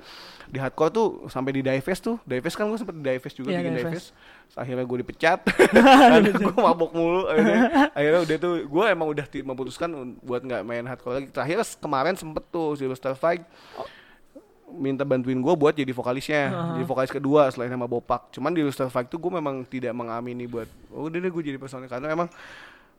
di 0.49 0.59
hardcore 0.61 0.93
tuh 0.93 1.07
sampai 1.29 1.53
di 1.57 1.61
Divest 1.61 2.01
tuh 2.01 2.17
Divest 2.25 2.57
kan 2.57 2.65
gue 2.69 2.79
sempet 2.81 2.97
di 2.97 3.05
Divest 3.05 3.37
juga 3.37 3.49
Iya, 3.53 3.59
bikin 3.61 3.73
Divest. 3.77 4.09
Akhirnya 4.55 4.85
gue 4.87 4.99
dipecat 5.03 5.41
karena 5.75 6.31
gue 6.31 6.55
mabok 6.55 6.91
mulu 6.95 7.27
akhirnya, 7.27 7.61
akhirnya 7.99 8.21
udah 8.23 8.37
tuh 8.39 8.55
gue 8.65 8.85
emang 8.87 9.09
udah 9.11 9.27
memutuskan 9.43 9.91
buat 10.21 10.41
nggak 10.41 10.63
main 10.63 10.85
hardcore 10.85 11.15
lagi. 11.21 11.29
Terakhir 11.33 11.59
kemarin 11.77 12.15
sempet 12.15 12.45
tuh 12.49 12.79
Silver 12.79 12.97
Fight 13.17 13.43
minta 14.75 15.03
bantuin 15.03 15.37
gue 15.37 15.55
buat 15.55 15.73
jadi 15.73 15.89
vokalisnya, 15.89 16.43
Aha. 16.47 16.73
jadi 16.75 16.85
vokalis 16.85 17.11
kedua 17.11 17.49
selain 17.49 17.69
nama 17.69 17.85
Bopak. 17.85 18.29
Cuman 18.31 18.51
di 18.51 18.61
Luster 18.61 18.87
Fight 18.87 19.07
tuh 19.07 19.17
gue 19.17 19.31
memang 19.31 19.63
tidak 19.63 19.91
mengamini 19.91 20.45
buat, 20.45 20.67
oh 20.91 21.07
udah 21.07 21.17
deh 21.17 21.29
gue 21.29 21.43
jadi 21.45 21.57
personil 21.57 21.87
karena 21.87 22.11
emang 22.11 22.27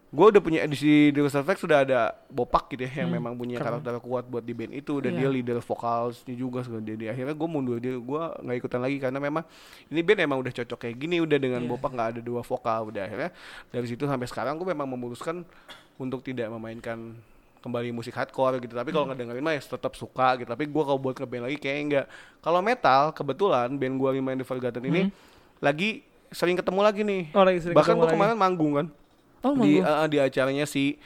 gue 0.07 0.25
udah 0.25 0.39
punya 0.39 0.59
edisi 0.61 1.09
di 1.09 1.19
Luster 1.19 1.41
Fight 1.41 1.57
sudah 1.57 1.81
ada 1.81 1.99
Bopak 2.25 2.69
gitu 2.69 2.81
ya 2.81 2.91
yang 2.97 3.09
Hmm, 3.09 3.17
memang 3.17 3.33
punya 3.33 3.57
keren. 3.57 3.77
karakter 3.77 3.99
kuat 3.99 4.23
buat 4.23 4.39
di 4.39 4.53
band 4.53 4.71
itu 4.73 4.93
dan 4.97 5.11
Iya. 5.13 5.19
dia 5.19 5.29
leader 5.33 5.59
vokalsnya 5.59 6.31
juga 6.33 6.61
segala 6.61 6.79
jadi 6.81 7.11
akhirnya 7.11 7.33
gue 7.33 7.49
mundur 7.49 7.77
dia 7.77 7.93
gue 7.93 8.21
nggak 8.39 8.57
ikutan 8.57 8.79
lagi 8.79 8.97
karena 8.97 9.19
memang 9.19 9.43
ini 9.85 9.99
band 9.99 10.19
emang 10.21 10.39
udah 10.39 10.53
cocok 10.53 10.79
kayak 10.79 10.95
gini 10.97 11.19
udah 11.19 11.35
dengan 11.35 11.59
Iya. 11.59 11.67
Bopak 11.67 11.91
nggak 11.91 12.07
ada 12.09 12.21
dua 12.21 12.41
vokal 12.41 12.87
udah 12.87 13.01
akhirnya 13.03 13.29
dari 13.67 13.85
situ 13.85 14.03
sampai 14.03 14.23
sekarang 14.25 14.55
gue 14.55 14.63
memang 14.65 14.87
memutuskan 14.87 15.43
untuk 15.97 16.21
tidak 16.21 16.47
memainkan 16.49 17.11
kembali 17.65 17.89
musik 17.89 18.13
hardcore 18.13 18.61
gitu. 18.61 18.71
Tapi 18.71 18.87
Hmm. 18.87 18.95
kalau 18.95 19.05
ngedengerin 19.09 19.41
mah 19.41 19.53
ya 19.53 19.61
tetap 19.65 19.93
suka 19.93 20.37
gitu. 20.37 20.45
Tapi 20.45 20.63
gue 20.63 20.83
kalau 20.85 20.95
buat 20.95 21.17
ngeband 21.17 21.43
lagi 21.43 21.57
kayaknya 21.57 21.81
enggak. 21.81 22.05
Kalau 22.39 22.61
metal 22.61 23.09
kebetulan 23.11 23.73
band 23.73 23.97
gue 23.97 24.09
Remind 24.13 24.37
the 24.37 24.45
Forgotten 24.45 24.85
ini 24.85 25.09
lagi 25.57 26.05
sering 26.29 26.53
ketemu 26.53 26.79
lagi 26.79 27.01
nih. 27.01 27.23
Hmm. 27.27 27.35
Oh, 27.35 27.43
lagi 27.43 27.59
sering 27.59 27.73
bahkan 27.73 27.97
gue 27.97 28.05
kemarin 28.07 28.37
manggung 28.37 28.73
kan. 28.75 28.87
Oh, 29.41 29.57
di 29.57 29.81
manggung. 29.81 29.97
eh, 29.97 30.07
di 30.07 30.17
acaranya 30.21 30.65
si 30.65 31.01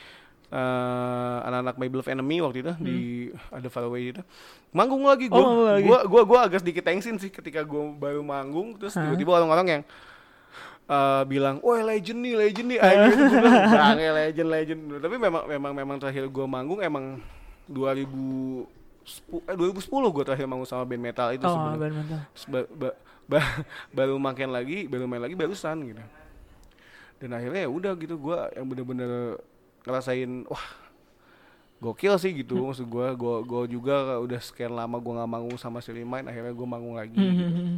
eh, 0.49 1.37
anak-anak 1.39 1.75
My 1.77 1.87
Beloved 1.87 2.09
Enemy 2.09 2.37
waktu 2.41 2.57
itu 2.59 2.71
di 2.79 2.97
ada 3.47 3.69
faraway 3.69 4.09
itu. 4.09 4.21
Manggung 4.69 5.05
lagi 5.05 5.29
Hmm. 5.29 5.37
Oh, 5.37 5.45
gue 5.45 5.53
manggung 5.63 5.85
gue 5.85 5.99
gue 6.05 6.21
gue 6.25 6.39
agak 6.41 6.59
sedikit 6.59 6.83
tensin 6.83 7.15
sih 7.15 7.29
ketika 7.29 7.61
gue 7.61 7.83
baru 7.95 8.19
manggung. 8.19 8.75
Terus 8.75 8.97
tiba-tiba 8.97 9.31
orang-orang 9.35 9.67
yang 9.69 9.83
eh, 10.89 11.23
bilang, 11.23 11.61
wah 11.61 11.79
legend 11.79 12.19
nih, 12.19 12.33
legend 12.35 12.67
nih, 12.67 12.79
aja 12.81 13.05
gitu 13.07 13.23
gue 13.23 13.39
bilang, 13.39 13.69
"Bang, 13.77 13.97
ya 13.97 14.11
legend, 14.11 14.49
legend. 14.49 14.79
Tapi 14.97 15.15
memang, 15.15 15.43
memang, 15.45 15.71
memang 15.71 15.97
terakhir 15.97 16.25
gue 16.25 16.45
manggung 16.45 16.81
emang 16.81 17.21
2010, 17.69 18.65
eh 19.45 19.55
2010 19.55 19.85
gue 20.09 20.23
terakhir 20.23 20.45
manggung 20.45 20.65
sama 20.65 20.83
band 20.83 21.03
metal 21.03 21.29
itu 21.29 21.45
Oh, 21.45 21.77
band. 21.77 21.93
Terus 22.33 22.45
ba- 22.47 22.71
ba- 22.71 22.97
ba- 23.25 23.61
baru 23.97 24.17
makin 24.17 24.49
lagi 24.49 24.85
baru 24.85 25.05
main 25.05 25.21
lagi 25.21 25.33
barusan 25.33 25.85
gitu 25.85 26.01
dan 27.19 27.29
akhirnya 27.31 27.61
ya 27.61 27.69
udah 27.69 27.93
gitu 27.93 28.15
gua 28.15 28.47
yang 28.49 28.63
bener-bener 28.63 29.37
ngerasain 29.83 30.47
wah 30.47 30.65
gokil 31.77 32.15
sih 32.15 32.31
gitu 32.33 32.55
Hmm. 32.55 32.71
maksud 32.71 32.87
gua 32.87 33.11
gua 33.11 33.35
gua 33.41 33.63
juga 33.65 33.95
udah 34.17 34.39
sekian 34.39 34.71
lama 34.71 34.97
gua 34.97 35.19
nggak 35.19 35.29
manggung 35.29 35.57
sama 35.59 35.77
si 35.77 35.91
Limain 35.91 36.23
akhirnya 36.23 36.51
gua 36.51 36.67
manggung 36.69 36.95
lagi 36.95 37.13
gitu. 37.13 37.45
Hmm. 37.45 37.75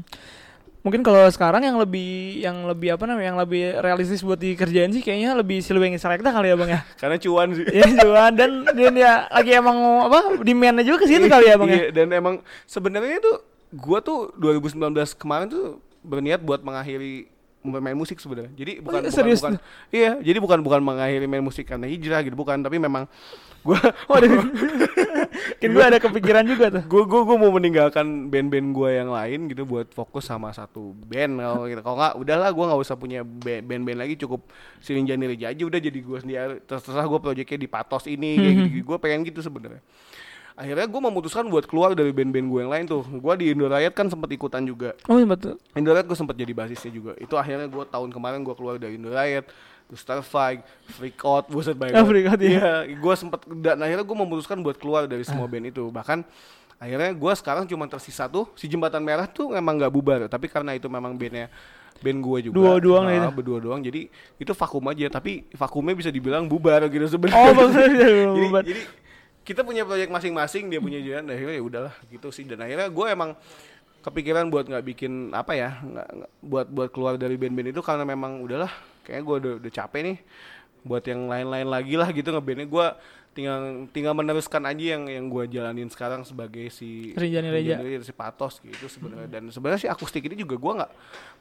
Mungkin 0.82 1.06
kalau 1.06 1.30
sekarang 1.30 1.62
yang 1.62 1.78
lebih 1.78 2.42
yang 2.42 2.66
lebih 2.66 2.98
apa 2.98 3.06
namanya 3.06 3.28
yang 3.30 3.38
lebih 3.38 3.78
realistis 3.86 4.26
buat 4.26 4.42
dikerjain 4.42 4.90
sih 4.90 5.06
kayaknya 5.06 5.38
lebih 5.38 5.62
Silweng 5.62 5.94
Selecta 6.02 6.34
kali 6.34 6.50
ya 6.50 6.58
bang 6.58 6.70
ya. 6.74 6.82
karena 7.02 7.22
cuan 7.22 7.54
sih 7.54 7.66
ya 7.70 7.86
cuman 8.02 8.34
dan 8.34 8.52
dan 8.66 8.94
ya 8.98 9.30
lagi 9.30 9.52
emang 9.54 9.78
apa 10.10 10.42
demandnya 10.42 10.82
juga 10.82 11.06
ke 11.06 11.14
situ 11.14 11.30
kali 11.30 11.54
ya 11.54 11.56
bang 11.62 11.70
ya. 11.70 11.78
Iya, 11.78 11.88
dan 11.94 12.08
emang 12.10 12.36
sebenarnya 12.66 13.22
tuh 13.22 13.46
gua 13.78 14.02
tuh 14.02 14.34
2019 14.42 14.82
kemarin 15.22 15.54
tuh 15.54 15.78
berniat 16.02 16.42
buat 16.42 16.66
mengakhiri 16.66 17.30
main 17.62 17.98
musik 17.98 18.18
sebenarnya. 18.18 18.52
Jadi 18.58 18.82
bukan 18.82 19.02
iya, 19.02 19.10
bukan, 19.10 19.16
serius 19.16 19.40
bukan 19.42 19.54
iya, 19.94 20.12
jadi 20.20 20.38
bukan 20.42 20.60
bukan 20.66 20.82
mengakhiri 20.82 21.26
main 21.30 21.46
musik 21.46 21.70
karena 21.70 21.86
hijrah 21.86 22.26
gitu 22.26 22.34
bukan, 22.34 22.62
tapi 22.62 22.82
memang 22.82 23.06
gua 23.62 23.78
Waduh. 24.10 24.42
Mungkin 25.32 25.70
gue 25.78 25.86
ada 25.86 26.02
kepikiran 26.02 26.42
juga 26.50 26.74
tuh. 26.74 26.84
gue 26.90 27.04
gue 27.06 27.22
gue 27.22 27.38
mau 27.38 27.54
meninggalkan 27.54 28.34
band-band 28.34 28.74
gue 28.74 28.90
yang 28.98 29.14
lain 29.14 29.46
gitu 29.46 29.62
buat 29.70 29.94
fokus 29.94 30.26
sama 30.26 30.50
satu 30.50 30.98
band 31.06 31.38
kalau 31.38 31.70
gitu 31.70 31.82
kalau 31.86 31.98
nggak 32.02 32.14
udahlah 32.18 32.50
gue 32.50 32.66
nggak 32.66 32.82
usah 32.82 32.96
punya 32.98 33.22
ba- 33.22 33.62
band-band 33.62 34.02
lagi 34.02 34.18
cukup 34.18 34.50
Sirin 34.82 35.06
Janiri 35.06 35.38
aja 35.38 35.62
udah 35.62 35.78
jadi 35.78 36.00
gue 36.02 36.18
sendiri 36.18 36.66
terserah 36.66 37.06
gue 37.06 37.20
proyeknya 37.22 37.58
di 37.62 37.70
patos 37.70 38.10
ini 38.10 38.42
kayak 38.42 38.56
gitu, 38.74 38.82
gue 38.90 38.98
pengen 38.98 39.22
gitu 39.22 39.46
sebenarnya 39.46 39.86
akhirnya 40.62 40.86
gue 40.86 41.02
memutuskan 41.02 41.50
buat 41.50 41.66
keluar 41.66 41.92
dari 41.92 42.14
band-band 42.14 42.48
gue 42.48 42.60
yang 42.62 42.70
lain 42.70 42.86
tuh 42.86 43.02
gue 43.02 43.34
di 43.36 43.50
Indo 43.50 43.66
Riot 43.66 43.92
kan 43.92 44.06
sempat 44.06 44.30
ikutan 44.30 44.62
juga 44.62 44.94
Oh 45.10 45.18
betul. 45.18 45.58
Indo 45.74 45.90
Riot 45.90 46.06
gue 46.06 46.14
sempat 46.14 46.38
jadi 46.38 46.54
basisnya 46.54 46.94
juga 46.94 47.18
itu 47.18 47.34
akhirnya 47.34 47.66
gue 47.66 47.84
tahun 47.84 48.10
kemarin 48.10 48.46
gue 48.46 48.54
keluar 48.54 48.78
dari 48.78 48.96
Indo 48.96 49.10
Riot 49.10 49.50
Starfight, 49.92 50.64
Freak 50.88 51.20
Out, 51.20 51.52
buset 51.52 51.76
banyak 51.76 52.00
Oh. 52.00 52.08
Freak 52.08 52.24
Out, 52.24 52.40
iya. 52.40 52.88
Iya, 52.88 52.96
gue 52.96 53.14
sempat 53.14 53.44
dan 53.60 53.76
akhirnya 53.76 54.06
gue 54.06 54.18
memutuskan 54.18 54.64
buat 54.64 54.80
keluar 54.80 55.04
dari 55.04 55.20
semua 55.22 55.52
band 55.52 55.68
itu. 55.68 55.84
Bahkan 55.92 56.24
akhirnya 56.80 57.12
gue 57.12 57.32
sekarang 57.36 57.68
cuma 57.68 57.86
tersisa 57.86 58.24
tuh 58.26 58.48
si 58.56 58.72
Jembatan 58.72 59.04
Merah 59.04 59.28
tuh 59.28 59.52
memang 59.52 59.76
nggak 59.76 59.92
bubar, 59.92 60.20
tapi 60.32 60.48
karena 60.48 60.80
itu 60.80 60.88
memang 60.88 61.20
bandnya 61.20 61.52
band 62.00 62.24
gue 62.24 62.38
juga. 62.48 62.56
Dua 62.56 62.74
doang 62.80 63.04
Nah, 63.04 63.20
itu. 63.20 63.28
Berdua 63.36 63.60
doang. 63.60 63.84
Jadi 63.84 64.08
itu 64.40 64.52
vakum 64.56 64.84
aja, 64.88 65.12
tapi 65.12 65.44
vakumnya 65.54 65.94
bisa 65.94 66.08
dibilang 66.10 66.48
bubar 66.48 66.88
gitu 66.88 67.06
sebenarnya. 67.12 67.52
Oh 67.52 67.68
jadi, 67.76 68.48
bubar. 68.48 68.64
jadi 68.64 68.82
kita 69.42 69.62
punya 69.62 69.82
proyek 69.82 70.08
masing-masing, 70.08 70.70
dia 70.70 70.78
punya 70.78 71.00
jalan, 71.00 71.26
dan 71.26 71.34
akhirnya 71.34 71.56
ya 71.56 71.64
udahlah 71.64 71.94
gitu 72.08 72.30
sih. 72.30 72.46
Dan 72.46 72.62
akhirnya 72.62 72.88
gue 72.88 73.08
emang 73.08 73.34
kepikiran 74.02 74.50
buat 74.50 74.66
nggak 74.66 74.86
bikin 74.88 75.30
apa 75.32 75.54
ya, 75.54 75.78
nggak 75.80 76.08
nggak- 76.12 76.32
buat 76.42 76.68
buat 76.68 76.90
keluar 76.90 77.14
dari 77.16 77.36
band-band 77.36 77.70
itu 77.70 77.82
karena 77.82 78.02
memang 78.04 78.40
udahlah, 78.40 78.70
kayaknya 79.02 79.24
gue 79.24 79.36
udah, 79.38 79.54
udah 79.60 79.72
capek 79.72 80.02
nih 80.04 80.18
buat 80.82 81.06
yang 81.06 81.30
lain-lain 81.30 81.68
lagi 81.68 81.94
lah 81.94 82.10
gitu 82.10 82.34
ngebandnya 82.34 82.66
gue 82.66 82.88
tinggal 83.32 83.60
tinggal 83.94 84.12
meneruskan 84.12 84.66
aja 84.66 84.98
yang 84.98 85.06
yang 85.06 85.30
gue 85.30 85.46
jalanin 85.48 85.88
sekarang 85.88 86.26
sebagai 86.26 86.68
si 86.68 87.14
Rinjani 87.14 87.48
Reja. 87.48 87.78
Si 88.02 88.12
Patos 88.12 88.60
gitu 88.60 88.90
sebenarnya 88.90 89.30
dan 89.30 89.48
sebenarnya 89.48 89.78
si 89.78 89.88
akustik 89.88 90.26
ini 90.26 90.36
juga 90.36 90.58
gue 90.58 90.74
nggak 90.82 90.92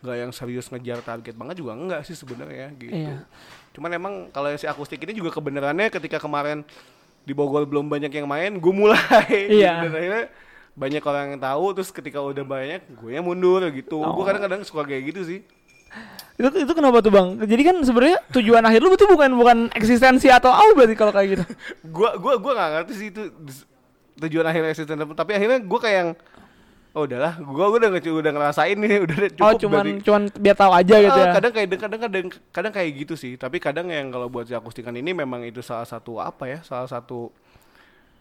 nggak 0.05 0.17
yang 0.21 0.31
serius 0.31 0.69
ngejar 0.69 1.01
target 1.01 1.35
banget 1.35 1.57
juga 1.59 1.73
enggak 1.73 2.05
sih 2.05 2.15
sebenarnya 2.15 2.71
gitu 2.77 2.95
Iya. 2.95 3.25
cuman 3.73 3.91
emang 3.91 4.15
kalau 4.29 4.53
si 4.55 4.69
akustik 4.69 5.01
ini 5.01 5.17
juga 5.17 5.33
kebenarannya 5.33 5.89
ketika 5.89 6.21
kemarin 6.21 6.63
di 7.21 7.33
Bogor 7.33 7.65
belum 7.65 7.87
banyak 7.87 8.11
yang 8.11 8.27
main 8.27 8.53
gue 8.55 8.73
mulai 8.73 9.31
Iya. 9.61 9.85
dan 9.85 9.93
akhirnya 9.93 10.25
banyak 10.73 11.03
orang 11.03 11.25
yang 11.29 11.41
tahu 11.41 11.65
terus 11.75 11.91
ketika 11.91 12.19
udah 12.19 12.43
banyak 12.43 12.81
gue 12.91 13.11
yang 13.11 13.23
mundur 13.23 13.63
gitu 13.69 13.99
Oh. 13.99 14.13
gue 14.13 14.25
kadang-kadang 14.25 14.63
suka 14.63 14.83
kayak 14.83 15.13
gitu 15.13 15.23
sih 15.25 15.41
Itu 16.35 16.49
itu 16.57 16.73
kenapa 16.73 17.03
tuh 17.03 17.11
bang? 17.11 17.37
Jadi 17.43 17.63
kan 17.63 17.77
sebenarnya 17.83 18.23
tujuan 18.31 18.63
akhir 18.63 18.81
lu 18.81 18.95
itu 18.95 19.05
bukan 19.05 19.31
bukan 19.35 19.59
eksistensi 19.75 20.31
atau 20.31 20.49
apa 20.49 20.73
berarti 20.73 20.95
kalau 20.95 21.11
kayak 21.11 21.29
gitu. 21.35 21.45
gua 21.93 22.17
gua 22.17 22.39
gua 22.39 22.53
nggak 22.55 22.71
ngerti 22.73 22.93
sih 22.95 23.07
itu 23.11 23.23
tujuan 24.17 24.47
akhirnya 24.47 24.71
eksisten 24.71 24.97
apa. 24.97 25.13
tapi 25.13 25.35
akhirnya 25.35 25.59
gua 25.61 25.77
kayak 25.79 25.97
yang 25.99 26.11
oh 26.91 27.07
udahlah 27.07 27.39
gua 27.39 27.67
gua 27.71 27.79
udah 27.79 27.91
udah 27.95 28.33
ngerasain 28.35 28.75
nih 28.75 28.99
udah 29.07 29.17
udah 29.17 29.31
cukup 29.33 29.47
oh 29.47 29.55
cuman 29.57 29.85
berarti. 29.87 30.03
cuman 30.03 30.23
biar 30.37 30.57
tahu 30.59 30.73
aja 30.75 30.95
gitu 30.99 31.19
ya. 31.19 31.33
kadang 31.39 31.53
kayak 31.55 31.69
kadang 31.79 32.01
kadang 32.01 32.27
kadang 32.51 32.73
kayak 32.75 32.91
gitu 32.99 33.15
sih 33.15 33.33
tapi 33.35 33.57
kadang 33.59 33.87
yang 33.89 34.11
kalau 34.11 34.27
buat 34.27 34.45
si 34.45 34.55
akustikan 34.55 34.93
ini 34.93 35.15
memang 35.15 35.43
itu 35.43 35.61
salah 35.61 35.87
satu 35.87 36.19
apa 36.19 36.47
ya 36.47 36.59
salah 36.63 36.87
satu 36.87 37.31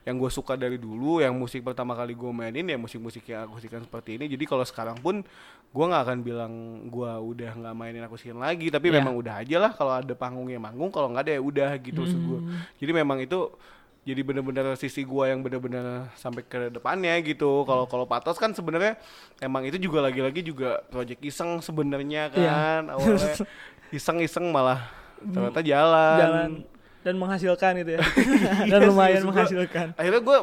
yang 0.08 0.16
gue 0.16 0.32
suka 0.32 0.56
dari 0.56 0.80
dulu 0.80 1.20
yang 1.20 1.36
musik 1.36 1.62
pertama 1.62 1.94
kali 1.94 2.16
gue 2.16 2.32
mainin 2.32 2.66
ya 2.66 2.80
musik-musik 2.80 3.22
yang 3.28 3.46
akustikan 3.46 3.84
seperti 3.84 4.16
ini 4.18 4.26
jadi 4.26 4.42
kalau 4.48 4.64
sekarang 4.64 4.98
pun 4.98 5.22
gue 5.70 5.86
nggak 5.86 6.02
akan 6.08 6.18
bilang 6.26 6.54
gue 6.90 7.12
udah 7.14 7.52
nggak 7.54 7.76
mainin 7.78 8.02
akustikan 8.02 8.42
lagi 8.42 8.74
tapi 8.74 8.90
Iya. 8.90 9.04
memang 9.04 9.14
udah 9.14 9.44
aja 9.44 9.58
lah 9.62 9.72
kalau 9.76 10.02
ada 10.02 10.14
panggungnya 10.18 10.58
manggung 10.58 10.90
kalau 10.90 11.14
nggak 11.14 11.30
ada 11.30 11.34
ya 11.38 11.42
udah 11.44 11.70
gitu 11.78 12.02
gue 12.06 12.40
Hmm. 12.42 12.58
jadi 12.82 12.92
memang 12.96 13.22
itu 13.22 13.54
jadi 14.10 14.22
bener-bener 14.26 14.74
sisi 14.74 15.06
gua 15.06 15.30
yang 15.30 15.40
bener-bener 15.40 16.10
sampai 16.14 16.42
ke 16.42 16.74
depannya 16.74 17.14
gitu 17.22 17.62
kalau 17.64 17.86
kalau 17.86 18.04
patos 18.04 18.36
kan 18.36 18.50
sebenarnya 18.52 18.98
emang 19.38 19.62
itu 19.64 19.78
juga 19.78 20.02
lagi-lagi 20.02 20.42
juga 20.42 20.82
project 20.90 21.22
iseng 21.22 21.62
sebenarnya 21.62 22.34
Iya. 22.34 22.50
kan 22.50 22.82
awalnya 22.90 23.34
iseng-iseng 23.98 24.50
malah 24.50 24.90
ternyata 25.20 25.60
jalan, 25.62 26.18
Jalan 26.18 26.52
dan 27.00 27.16
menghasilkan 27.16 27.72
gitu 27.80 27.92
ya. 27.96 28.02
Iya 28.68 28.76
dan 28.76 28.80
sih, 28.82 28.88
lumayan 28.90 29.22
gua, 29.22 29.28
menghasilkan. 29.32 29.88
akhirnya 29.96 30.22
gua 30.22 30.38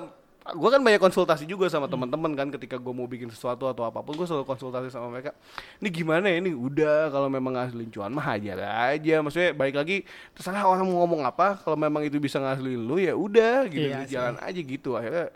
gua 0.54 0.70
kan 0.70 0.82
banyak 0.85 1.02
konsultasi 1.02 1.42
juga 1.42 1.66
sama 1.66 1.90
teman-teman 1.90 2.30
kan 2.37 2.46
ketika 2.54 2.78
gua 2.78 2.94
mau 2.94 3.11
bikin 3.11 3.26
sesuatu 3.32 3.66
atau 3.66 3.82
apa 3.82 3.98
pun 3.98 4.14
gua 4.14 4.28
selalu 4.28 4.46
konsultasi 4.46 4.92
sama 4.92 5.11
mereka. 5.11 5.35
Ini 5.82 5.88
gimana 5.90 6.30
ya? 6.30 6.38
Ini 6.38 6.54
udah 6.54 7.11
kalau 7.11 7.26
memang 7.26 7.59
ngasilin 7.59 7.90
cuan 7.90 8.14
mah 8.14 8.37
hajar 8.37 8.62
aja. 8.92 9.14
Maksudnya 9.24 9.50
balik 9.56 9.74
lagi 9.74 10.06
terserah 10.37 10.62
orang 10.62 10.87
mau 10.87 11.02
ngomong 11.02 11.26
apa 11.26 11.59
kalau 11.59 11.74
memang 11.74 12.06
itu 12.06 12.22
bisa 12.22 12.38
ngasilin 12.38 12.78
lu 12.78 13.02
ya 13.02 13.18
udah 13.18 13.66
gitu. 13.66 13.90
Iya 13.90 14.06
jalan 14.06 14.38
aja 14.38 14.61
gitu. 14.62 14.94
Akhirnya 14.94 15.35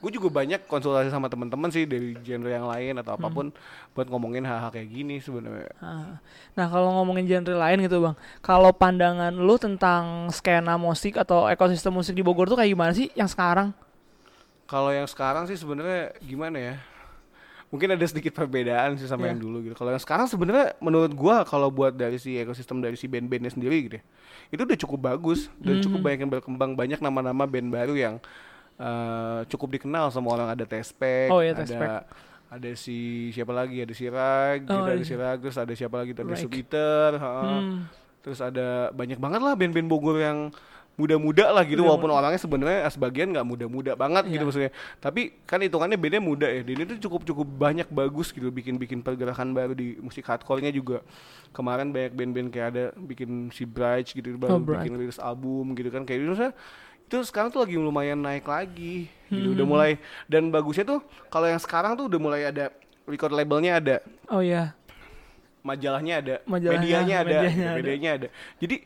gue 0.00 0.10
juga 0.16 0.32
banyak 0.32 0.64
konsultasi 0.64 1.12
sama 1.12 1.28
teman-teman 1.28 1.68
sih 1.68 1.84
dari 1.84 2.16
genre 2.24 2.48
yang 2.48 2.64
lain 2.64 2.96
atau 3.04 3.12
Hmm. 3.12 3.20
apa 3.20 3.28
pun 3.28 3.46
buat 3.92 4.08
ngomongin 4.08 4.48
hal-hal 4.48 4.72
kayak 4.72 4.88
gini 4.88 5.20
sebenarnya. 5.20 5.68
Ah. 5.76 6.16
Nah 6.56 6.66
kalau 6.72 6.88
ngomongin 6.96 7.28
genre 7.28 7.52
lain 7.52 7.84
gitu 7.84 8.00
bang, 8.00 8.16
kalau 8.40 8.72
pandangan 8.72 9.28
lu 9.36 9.60
tentang 9.60 10.32
skena 10.32 10.80
musik 10.80 11.20
atau 11.20 11.52
ekosistem 11.52 11.92
musik 11.92 12.16
di 12.16 12.24
Bogor 12.24 12.48
tuh 12.48 12.56
kayak 12.56 12.72
gimana 12.72 12.96
sih 12.96 13.12
yang 13.12 13.28
sekarang? 13.28 13.76
Kalau 14.70 14.88
yang 14.88 15.04
sekarang 15.04 15.44
sih 15.44 15.58
sebenarnya 15.58 16.14
gimana 16.22 16.56
ya? 16.56 16.74
Mungkin 17.68 17.86
ada 17.88 18.02
sedikit 18.02 18.30
perbedaan 18.32 18.94
sih 18.94 19.06
sama 19.06 19.26
Iya. 19.26 19.34
yang 19.34 19.40
dulu 19.40 19.56
gitu. 19.62 19.74
Kalau 19.74 19.90
yang 19.90 19.98
sekarang 19.98 20.26
sebenarnya 20.26 20.74
menurut 20.78 21.10
gua 21.12 21.42
kalau 21.42 21.70
buat 21.70 21.90
dari 21.92 22.18
si 22.18 22.34
ekosistem 22.34 22.78
dari 22.78 22.94
si 22.94 23.06
band-bandnya 23.06 23.50
sendiri 23.50 23.76
gitu 23.84 23.94
ya, 23.98 24.04
itu 24.48 24.60
udah 24.60 24.78
cukup 24.80 24.98
bagus 25.04 25.46
dan 25.56 25.78
Hmm. 25.78 25.84
cukup 25.84 26.00
banyak 26.00 26.20
yang 26.20 26.32
berkembang 26.32 26.72
banyak 26.74 26.98
nama-nama 26.98 27.44
band 27.44 27.68
baru 27.68 27.94
yang 27.94 28.14
eh, 28.76 29.40
cukup 29.46 29.76
dikenal 29.76 30.08
sama 30.08 30.32
orang 30.32 30.48
ada 30.50 30.64
Tespek, 30.64 31.28
Oh 31.28 31.44
iya, 31.44 31.52
ada 31.52 32.08
ada 32.48 32.70
si 32.74 33.28
siapa 33.30 33.52
lagi 33.52 33.76
ada 33.78 33.92
si 33.92 34.08
Rag, 34.08 34.64
Oh, 34.64 34.72
gitu, 34.72 34.88
ada 34.88 34.96
iya. 34.96 35.04
si 35.04 35.14
Rag, 35.14 35.38
terus 35.38 35.58
ada 35.60 35.72
siapa 35.76 36.00
lagi 36.00 36.10
ada. 36.10 36.32
Subiter. 36.34 37.10
Hmm. 37.20 37.84
terus 38.20 38.36
ada 38.36 38.88
banyak 38.90 39.16
banget 39.16 39.40
lah 39.40 39.52
band-band 39.52 39.84
Bogor 39.86 40.16
yang 40.16 40.48
muda-muda 40.94 41.48
lah 41.48 41.62
gitu 41.62 41.80
Muda-muda. 41.80 41.88
walaupun 41.88 42.10
orangnya 42.12 42.38
sebenarnya 42.38 42.80
sebagian 42.86 43.28
nggak 43.30 43.42
muda-muda 43.44 43.92
banget 43.94 44.24
gitu 44.26 44.36
Iya. 44.36 44.46
maksudnya 44.46 44.70
tapi 44.98 45.20
kan 45.42 45.58
hitungannya 45.58 45.96
bandnya 45.96 46.20
muda 46.20 46.44
ya 46.44 46.60
dan 46.60 46.76
itu 46.78 46.94
cukup 47.00 47.24
cukup 47.24 47.46
banyak 47.48 47.88
bagus 47.88 48.28
gitu 48.28 48.48
bikin 48.48 48.76
bikin 48.76 49.00
pergerakan 49.00 49.50
baru 49.50 49.72
di 49.72 49.96
musik 49.96 50.22
hardcore-nya 50.22 50.68
juga 50.68 51.00
kemarin 51.50 51.88
banyak 51.88 52.12
band-band 52.12 52.48
kayak 52.48 52.68
ada 52.70 52.84
bikin 52.96 53.48
si 53.48 53.64
Bright 53.64 54.10
gitu 54.10 54.34
baru 54.34 54.54
Oh, 54.54 54.60
Bright. 54.60 54.84
bikin 54.84 54.94
rilis 54.98 55.16
album 55.16 55.72
gitu 55.72 55.88
kan 55.88 56.02
kayak 56.02 56.18
gitu 56.18 56.30
maksudnya 56.30 56.54
itu 57.02 57.16
sekarang 57.24 57.48
tuh 57.48 57.60
lagi 57.60 57.74
lumayan 57.74 58.18
naik 58.18 58.44
lagi 58.44 59.08
gitu 59.26 59.46
Hmm. 59.46 59.56
udah 59.56 59.66
mulai 59.66 59.92
dan 60.26 60.46
bagusnya 60.48 60.84
tuh 60.84 61.00
kalau 61.26 61.46
yang 61.46 61.58
sekarang 61.58 61.94
tuh 61.94 62.06
udah 62.06 62.18
mulai 62.18 62.44
ada 62.44 62.68
record 63.02 63.30
labelnya 63.30 63.72
ada 63.74 63.96
Oh 64.28 64.38
iya. 64.38 64.76
majalahnya 65.60 66.14
ada, 66.18 66.36
Majalahnya, 66.44 66.78
medianya 66.78 67.16
ada, 67.16 67.24
medianya 67.26 67.50
gitu, 67.50 67.60
ada. 67.62 67.76
medianya 67.76 68.10
ada. 68.14 68.28
Jadi 68.56 68.76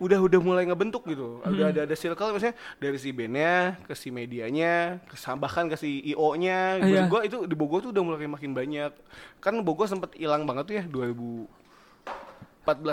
udah 0.00 0.18
udah 0.18 0.40
mulai 0.40 0.64
ngebentuk 0.64 1.04
gitu. 1.04 1.44
Udah 1.44 1.68
Hmm. 1.68 1.72
ada 1.76 1.80
ada 1.84 1.94
circle 1.94 2.32
misalnya 2.32 2.56
dari 2.80 2.96
si 2.96 3.12
bandnya 3.12 3.76
ke 3.84 3.92
si 3.92 4.08
medianya, 4.08 4.98
ke 5.04 5.14
bahkan 5.36 5.68
ke 5.68 5.76
si 5.76 6.00
IO-nya. 6.08 6.80
Maksud 6.80 6.90
Iya. 6.90 7.04
gua 7.06 7.20
itu 7.20 7.44
di 7.44 7.52
Bogor 7.52 7.84
tuh 7.84 7.92
udah 7.92 8.00
mulai 8.00 8.24
makin 8.24 8.50
banyak. 8.50 8.90
Kan 9.38 9.60
Bogor 9.60 9.86
sempet 9.86 10.16
hilang 10.16 10.48
banget 10.48 10.64
tuh 10.64 10.74
ya 10.74 10.84
2014 10.88 11.46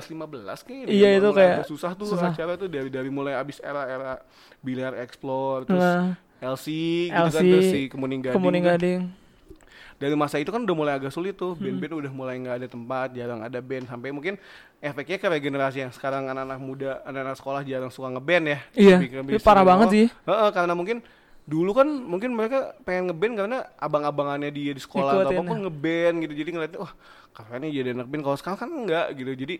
15 0.07 0.59
kayaknya. 0.63 0.91
Iya, 0.91 1.09
itu 1.17 1.29
kayak 1.31 1.63
susah 1.65 1.91
tuh 1.93 2.07
susah. 2.07 2.31
acara 2.31 2.53
tuh 2.55 2.67
dari 2.67 2.89
dari 2.89 3.07
mulai 3.07 3.33
abis 3.33 3.63
era-era 3.63 4.19
Biliar 4.59 4.93
Explore 4.99 5.63
terus 5.63 5.79
Nah, 5.79 6.13
LC 6.37 6.65
gitu 7.07 7.17
kan 7.33 7.41
LC, 7.41 7.49
terus 7.49 7.65
si 7.67 7.81
Kemuning 7.87 8.21
Gading. 8.21 8.35
Kemuning 8.35 8.63
kan 8.63 8.75
Gading. 8.77 9.01
Dari 9.97 10.13
masa 10.13 10.37
itu 10.37 10.53
kan 10.53 10.61
udah 10.61 10.75
mulai 10.77 10.93
agak 10.93 11.09
sulit 11.09 11.33
tuh. 11.33 11.57
Hmm. 11.57 11.61
band-band 11.61 11.93
udah 12.05 12.11
mulai 12.13 12.35
nggak 12.37 12.55
ada 12.61 12.67
tempat 12.69 13.07
jarang 13.17 13.41
ada 13.41 13.59
band. 13.61 13.89
Sampai 13.89 14.13
mungkin 14.13 14.37
efeknya 14.77 15.17
ke 15.17 15.27
regenerasi 15.27 15.77
yang 15.81 15.93
sekarang 15.93 16.29
anak-anak 16.29 16.59
muda 16.61 17.01
anak-anak 17.01 17.37
sekolah 17.37 17.61
jarang 17.65 17.89
suka 17.89 18.13
ngeband 18.13 18.45
ya. 18.45 18.59
Iya, 18.77 18.95
ini 19.01 19.05
bikin 19.09 19.41
parah 19.41 19.65
banget 19.65 19.87
sih. 19.89 20.07
karena 20.53 20.73
mungkin 20.77 21.01
dulu 21.47 21.71
kan 21.73 21.87
mungkin 21.87 22.35
mereka 22.35 22.77
pengen 22.85 23.09
ngeband 23.09 23.33
karena 23.39 23.57
abang-abangannya 23.81 24.51
dia 24.53 24.75
di 24.75 24.81
sekolah 24.83 25.17
atau 25.17 25.33
Ngikutin, 25.33 25.39
apa 25.41 25.49
pun 25.49 25.59
ngeband 25.65 26.15
gitu. 26.27 26.33
Jadi 26.45 26.49
ngeliatnya 26.53 26.79
wah 26.85 26.93
nih 27.57 27.69
jadi 27.73 27.89
anak 27.97 28.07
band. 28.09 28.21
Kalau 28.21 28.37
sekarang 28.37 28.59
kan 28.61 28.69
enggak 28.69 29.07
gitu. 29.17 29.31
Jadi 29.33 29.55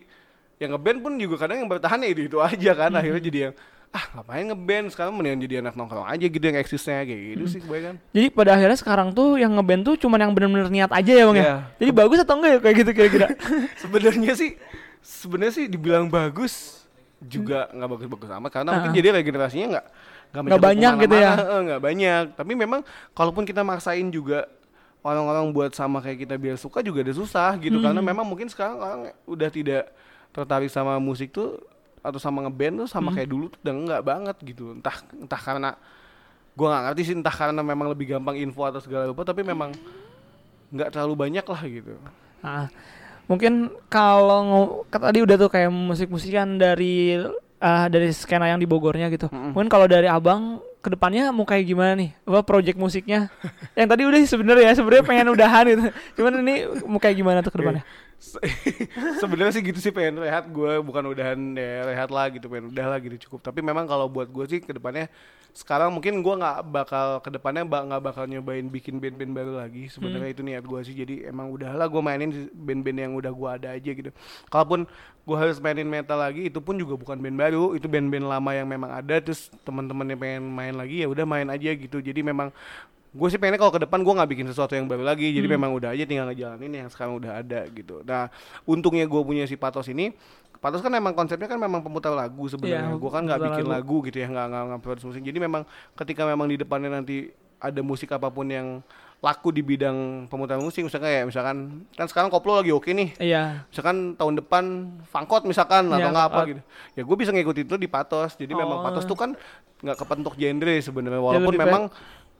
yang 0.58 0.70
ngeband 0.74 0.98
pun 1.02 1.12
juga 1.18 1.36
kadang 1.42 1.58
yang 1.62 1.70
bertahan 1.70 1.98
ya 2.02 2.08
itu, 2.14 2.22
itu 2.30 2.38
aja 2.38 2.70
kan. 2.78 2.90
Hmm. 2.94 3.00
akhirnya 3.02 3.22
jadi 3.26 3.38
yang 3.50 3.54
ah 3.88 4.04
ngapain 4.12 4.44
ngeband 4.44 4.86
sekarang 4.88 5.12
mendingan 5.12 5.40
jadi 5.40 5.54
anak 5.58 5.72
nongkrong 5.72 6.04
aja 6.04 6.20
gitu 6.22 6.40
yang 6.40 6.56
eksisnya 6.56 7.02
kayak 7.02 7.20
gitu 7.30 7.42
Hmm. 7.42 7.50
sih 7.50 7.60
kebanyakan 7.60 7.94
Jadi 8.10 8.26
pada 8.28 8.50
akhirnya 8.52 8.76
sekarang 8.76 9.08
tuh 9.10 9.28
yang 9.34 9.52
ngeband 9.52 9.82
tuh 9.82 9.94
cuman 9.96 10.18
yang 10.20 10.32
bener-bener 10.32 10.68
niat 10.68 10.90
aja 10.90 11.08
ya 11.10 11.24
bang 11.24 11.36
ya. 11.36 11.42
Iya. 11.42 11.56
Jadi 11.78 11.90
bagus 11.92 12.18
atau 12.20 12.34
enggak 12.36 12.50
ya 12.50 12.58
kayak 12.60 12.76
gitu 12.76 12.90
kira-kira? 12.92 13.26
sebenarnya 13.82 14.32
sih 14.34 14.50
sebenarnya 15.00 15.54
sih 15.54 15.66
dibilang 15.66 16.06
bagus 16.06 16.84
juga 17.18 17.66
nggak 17.68 17.88
bagus-bagus 17.88 18.28
amat 18.30 18.50
karena 18.52 18.70
mungkin 18.72 18.90
Ah. 18.90 18.96
jadi 18.96 19.08
regenerasinya 19.12 19.66
nggak 19.72 19.86
nggak 20.38 20.60
banyak 20.60 20.92
gitu 21.00 21.16
ya? 21.16 21.32
nggak 21.34 21.80
banyak 21.80 22.24
tapi 22.36 22.52
memang 22.54 22.80
kalaupun 23.10 23.42
kita 23.42 23.60
maksain 23.60 24.06
juga 24.06 24.44
orang-orang 25.00 25.48
buat 25.48 25.72
sama 25.72 25.98
kayak 25.98 26.18
kita 26.20 26.34
biar 26.36 26.54
suka 26.54 26.78
juga 26.78 27.00
ada 27.00 27.10
susah 27.10 27.56
gitu 27.56 27.80
karena 27.80 27.96
Hmm. 27.96 28.06
memang 28.06 28.22
mungkin 28.22 28.46
sekarang 28.46 28.76
orang 28.76 29.00
udah 29.24 29.48
tidak 29.48 29.88
tertarik 30.28 30.68
sama 30.68 30.98
musik 30.98 31.32
tuh 31.32 31.56
atau 32.00 32.18
sama 32.18 32.46
ngeband 32.46 32.84
tuh 32.84 32.88
Hmm. 32.88 32.94
sama 32.98 33.10
kayak 33.12 33.28
dulu 33.28 33.50
tuh 33.50 33.58
udah 33.62 33.74
nggak 33.74 34.02
banget 34.02 34.36
gitu 34.42 34.74
entah 34.74 34.96
entah 35.12 35.40
karena 35.40 35.70
gua 36.52 36.66
nggak 36.70 36.82
ngerti 36.90 37.02
sih 37.06 37.14
entah 37.14 37.30
karena 37.30 37.60
memang 37.62 37.86
lebih 37.88 38.16
gampang 38.16 38.36
info 38.36 38.66
atau 38.66 38.78
segala 38.78 39.06
rupa 39.06 39.22
tapi 39.22 39.42
memang 39.42 39.70
nggak 40.68 40.92
terlalu 40.92 41.14
banyak 41.28 41.44
lah 41.44 41.62
gitu 41.64 41.94
Nah, 42.38 42.70
mungkin 43.26 43.66
kalau 43.90 44.86
kan 44.86 45.02
tadi 45.02 45.18
udah 45.18 45.34
tuh 45.34 45.50
kayak 45.50 45.74
musik-musikan 45.74 46.54
dari 46.54 47.18
ah, 47.58 47.90
dari 47.90 48.14
skena 48.14 48.46
yang 48.46 48.62
di 48.62 48.68
Bogornya 48.70 49.10
gitu. 49.10 49.26
Mm-mm. 49.26 49.58
Mungkin 49.58 49.66
kalau 49.66 49.90
dari 49.90 50.06
Abang 50.06 50.62
ke 50.78 50.86
depannya 50.86 51.34
mau 51.34 51.42
kayak 51.42 51.66
gimana 51.66 51.98
nih? 51.98 52.14
Apa 52.22 52.46
project 52.46 52.78
musiknya? 52.78 53.26
yang 53.78 53.90
tadi 53.90 54.06
udah 54.06 54.18
sih 54.22 54.30
sebenarnya 54.30 54.70
ya, 54.70 54.72
sebenarnya 54.78 55.02
pengen 55.02 55.34
udahan 55.34 55.64
gitu. 55.66 55.82
Cuman 56.14 56.32
ini 56.46 56.54
mau 56.86 57.02
kayak 57.02 57.16
gimana 57.18 57.42
tuh 57.42 57.50
ke 57.50 57.58
depannya? 57.58 57.82
Se- 58.18 58.42
sebenarnya 59.22 59.54
sih 59.54 59.62
gitu 59.62 59.78
sih 59.78 59.94
pengen 59.94 60.18
rehat 60.18 60.50
gue 60.50 60.82
bukan 60.82 61.06
udahan 61.14 61.38
ya 61.54 61.86
rehat 61.86 62.10
lah 62.10 62.26
gitu 62.34 62.50
pengen 62.50 62.74
udah 62.74 62.86
lah 62.90 62.98
gitu 62.98 63.16
cukup. 63.30 63.46
Tapi 63.46 63.62
memang 63.62 63.86
kalau 63.86 64.10
buat 64.10 64.26
gue 64.26 64.44
sih 64.50 64.58
ke 64.58 64.74
depannya 64.74 65.06
sekarang 65.54 65.90
mungkin 65.94 66.22
gue 66.22 66.34
nggak 66.38 66.58
bakal 66.70 67.06
ke 67.22 67.30
depannya 67.34 67.62
nggak 67.62 68.02
bakal 68.02 68.26
nyobain 68.26 68.66
bikin 68.66 68.98
band-band 68.98 69.32
baru 69.38 69.52
lagi. 69.62 69.86
Sebenarnya 69.86 70.34
itu 70.34 70.42
niat 70.42 70.66
gue 70.66 70.80
sih 70.82 70.98
jadi 70.98 71.30
emang 71.30 71.54
udahlah 71.54 71.86
gue 71.86 72.02
mainin 72.02 72.30
band-band 72.50 72.98
yang 72.98 73.12
udah 73.14 73.30
gue 73.30 73.48
ada 73.54 73.68
aja 73.78 73.90
gitu. 73.94 74.10
Kalaupun 74.50 74.90
gue 75.22 75.36
harus 75.38 75.62
mainin 75.62 75.86
metal 75.86 76.18
lagi 76.18 76.50
itu 76.50 76.58
pun 76.58 76.74
juga 76.74 76.98
bukan 76.98 77.22
band 77.22 77.38
baru 77.38 77.78
itu 77.78 77.86
band-band 77.86 78.26
lama 78.26 78.50
yang 78.50 78.66
memang 78.66 78.98
ada 78.98 79.14
terus 79.22 79.46
teman-temannya 79.62 80.18
pengen 80.18 80.42
main 80.42 80.74
lagi 80.74 81.02
ya 81.02 81.06
udah 81.06 81.22
main 81.22 81.46
aja 81.46 81.70
gitu. 81.70 82.02
Jadi 82.02 82.26
memang 82.26 82.50
gue 83.18 83.28
sih 83.28 83.36
pengennya 83.36 83.58
kalau 83.58 83.70
ke 83.70 83.82
depan 83.82 83.98
gue 83.98 84.14
nggak 84.14 84.30
bikin 84.30 84.46
sesuatu 84.46 84.72
yang 84.72 84.86
baru 84.86 85.02
lagi 85.02 85.26
jadi 85.28 85.46
memang 85.48 85.74
udah 85.74 85.90
aja 85.90 86.04
tinggal 86.04 86.26
ngejalanin 86.26 86.70
yang 86.76 86.88
sekarang 86.88 87.16
udah 87.16 87.32
ada 87.36 87.66
gitu 87.68 88.00
nah 88.02 88.30
untungnya 88.64 89.04
gue 89.04 89.20
punya 89.20 89.42
si 89.42 89.54
patos 89.54 89.86
ini 89.86 90.14
patos 90.56 90.78
kan 90.78 90.88
memang 90.88 91.12
konsepnya 91.12 91.46
kan 91.46 91.56
memang 91.56 91.80
pemutar 91.80 92.10
lagu 92.12 92.46
sebenarnya 92.46 92.88
Iya, 92.88 92.96
gue 92.96 93.10
kan 93.10 93.22
nggak 93.24 93.40
bikin 93.40 93.64
lagu. 93.64 93.98
lagu. 93.98 94.06
gitu 94.06 94.16
ya 94.16 94.26
nggak 94.28 94.46
nggak 94.48 94.80
produce 94.80 95.04
musik 95.04 95.22
jadi 95.22 95.38
memang 95.40 95.62
ketika 95.94 96.22
memang 96.24 96.46
di 96.46 96.56
depannya 96.56 96.90
nanti 96.92 97.26
ada 97.56 97.80
musik 97.80 98.08
apa 98.08 98.26
pun 98.28 98.46
yang 98.46 98.78
laku 99.18 99.50
di 99.50 99.60
bidang 99.60 99.98
pemutar 100.24 100.54
musik 100.56 100.78
misalkan 100.80 101.10
kayak 101.10 101.24
misalkan 101.26 101.56
kan 101.92 102.06
sekarang 102.06 102.28
koplo 102.28 102.54
lagi 102.54 102.70
oke 102.70 102.86
nih 102.88 103.18
Iya. 103.18 103.66
misalkan 103.66 104.14
tahun 104.14 104.38
depan 104.38 104.64
fangkot 105.04 105.42
misalkan 105.42 105.86
Iya, 105.88 105.98
atau 106.00 106.10
nggak 106.12 106.26
apa 106.28 106.40
gitu 106.48 106.60
ya 106.94 107.02
gue 107.02 107.16
bisa 107.18 107.30
ngikutin 107.30 107.66
itu 107.66 107.76
di 107.76 107.88
patos 107.88 108.34
jadi 108.34 108.52
memang 108.52 108.78
Oh. 108.78 108.84
patos 108.84 109.02
tuh 109.04 109.14
kan 109.14 109.34
nggak 109.78 109.96
kepentuk 109.96 110.34
genre 110.34 110.74
sebenarnya 110.76 111.18
walaupun 111.20 111.50
memang 111.56 111.82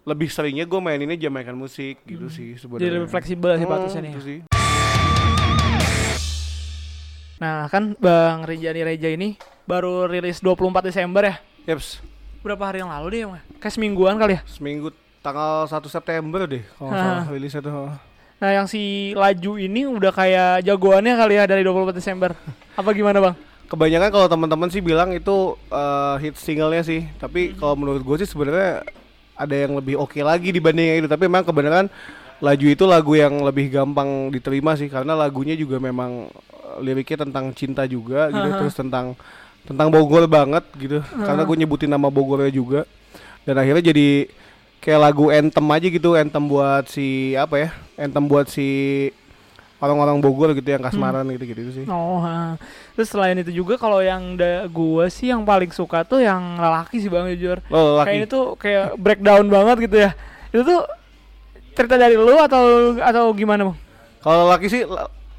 lebih 0.08 0.26
seringnya 0.26 0.64
gue 0.64 0.80
maininnya 0.80 1.20
jamaikan 1.20 1.52
musik 1.52 2.00
gitu 2.02 2.26
sih 2.28 2.56
sebenarnya 2.56 2.80
Hmm. 2.80 2.84
Jadi 2.86 2.96
lebih 2.98 3.10
fleksibel 3.10 3.50
sih 3.52 3.60
Hmm, 3.60 3.72
patosnya 3.74 4.00
nih. 4.00 4.10
itu 4.10 4.22
sih. 4.22 4.38
Nah, 7.38 7.68
kan 7.68 7.94
Bang 7.96 8.42
Rinjani 8.42 8.82
Reja 8.82 9.08
ini 9.08 9.38
baru 9.62 10.04
rilis 10.06 10.40
24 10.40 10.58
Desember 10.82 11.22
ya. 11.22 11.36
Yeps, 11.66 12.00
Berapa 12.38 12.64
hari 12.64 12.78
yang 12.78 12.88
lalu 12.88 13.06
deh, 13.12 13.20
Bang? 13.28 13.42
Kayak 13.58 13.74
semingguan 13.74 14.16
kali 14.16 14.34
ya. 14.34 14.42
seminggu 14.48 14.88
tanggal 15.20 15.66
1 15.66 15.86
September 15.86 16.46
deh 16.46 16.62
kalau 16.72 16.88
nggak 16.88 16.98
Ah. 16.98 17.06
salah 17.20 17.28
rilisnya 17.28 17.60
tuh 17.60 17.72
Nah, 18.38 18.50
yang 18.54 18.64
si 18.64 18.82
Laju 19.12 19.52
ini 19.56 19.82
udah 19.84 20.10
kayak 20.10 20.62
jagoannya 20.62 21.14
kali 21.14 21.34
ya 21.34 21.44
dari 21.44 21.60
24 21.60 21.90
Desember. 21.92 22.30
Apa 22.72 22.90
gimana, 22.90 23.20
Bang? 23.20 23.36
kebanyakan 23.68 24.08
kalau 24.08 24.26
teman-teman 24.26 24.68
sih 24.68 24.80
bilang 24.80 25.12
itu 25.12 25.36
eh, 25.68 26.14
hit 26.18 26.34
singlenya 26.34 26.80
sih 26.80 27.04
tapi 27.14 27.52
kalau 27.52 27.76
menurut 27.76 28.00
gue 28.00 28.16
sih 28.16 28.24
sebenarnya 28.26 28.80
ada 29.38 29.54
yang 29.54 29.78
lebih 29.78 29.94
oke 29.94 30.18
lagi 30.18 30.50
dibanding 30.50 30.86
yang 30.90 30.98
itu. 31.06 31.08
Tapi 31.08 31.30
memang 31.30 31.46
kebenaran 31.46 31.86
laju 32.42 32.66
itu 32.66 32.84
lagu 32.84 33.12
yang 33.14 33.38
lebih 33.46 33.70
gampang 33.70 34.34
diterima 34.34 34.74
sih. 34.74 34.90
Karena 34.90 35.14
lagunya 35.14 35.54
juga 35.54 35.78
memang 35.78 36.26
eh, 36.34 36.78
liriknya 36.82 37.24
tentang 37.24 37.54
cinta 37.54 37.86
juga 37.86 38.28
gitu 38.34 38.48
Aha. 38.50 38.58
terus 38.58 38.74
tentang 38.74 39.14
tentang 39.62 39.88
Bogor 39.94 40.26
banget 40.26 40.66
gitu. 40.74 40.98
Karena 41.22 41.46
gue 41.46 41.56
nyebutin 41.62 41.88
nama 41.88 42.10
Bogornya 42.10 42.50
juga. 42.50 42.82
Dan 43.46 43.56
akhirnya 43.56 43.94
jadi 43.94 44.28
kayak 44.82 45.00
lagu 45.00 45.30
anthem 45.30 45.66
aja 45.70 45.86
gitu 45.90 46.10
anthem 46.14 46.44
buat 46.46 46.86
si 46.86 47.34
apa 47.34 47.56
ya 47.58 47.68
anthem 47.98 48.24
buat 48.30 48.46
si 48.46 48.66
orang-orang 49.78 50.18
Bogor 50.18 50.50
gitu 50.58 50.66
yang 50.66 50.82
kasmaran 50.82 51.22
gitu-gitu 51.30 51.70
sih 51.70 51.84
Oh, 51.86 52.18
ha. 52.18 52.58
terus 52.98 53.08
selain 53.08 53.38
itu 53.38 53.54
juga 53.54 53.78
kalau 53.78 54.02
yang 54.02 54.34
da 54.34 54.66
gua 54.66 55.06
sih 55.06 55.30
yang 55.30 55.46
paling 55.46 55.70
suka 55.70 56.02
tuh 56.02 56.18
yang 56.18 56.58
lelaki 56.58 56.98
sih 56.98 57.06
Bang 57.06 57.30
jujur. 57.30 57.62
lo 57.70 58.02
Kayak 58.02 58.10
ini 58.10 58.26
laki 58.26 58.32
tuh 58.32 58.44
kayak 58.58 58.86
breakdown 58.98 59.46
banget 59.46 59.76
gitu 59.86 59.96
ya. 60.02 60.10
Itu 60.50 60.62
tuh 60.66 60.80
cerita 61.78 61.94
dari 61.94 62.18
lu 62.18 62.34
atau 62.34 62.96
atau 62.98 63.30
gimana, 63.30 63.70
Bang? 63.70 63.78
Kalau 64.18 64.50
laki 64.50 64.66
sih 64.66 64.82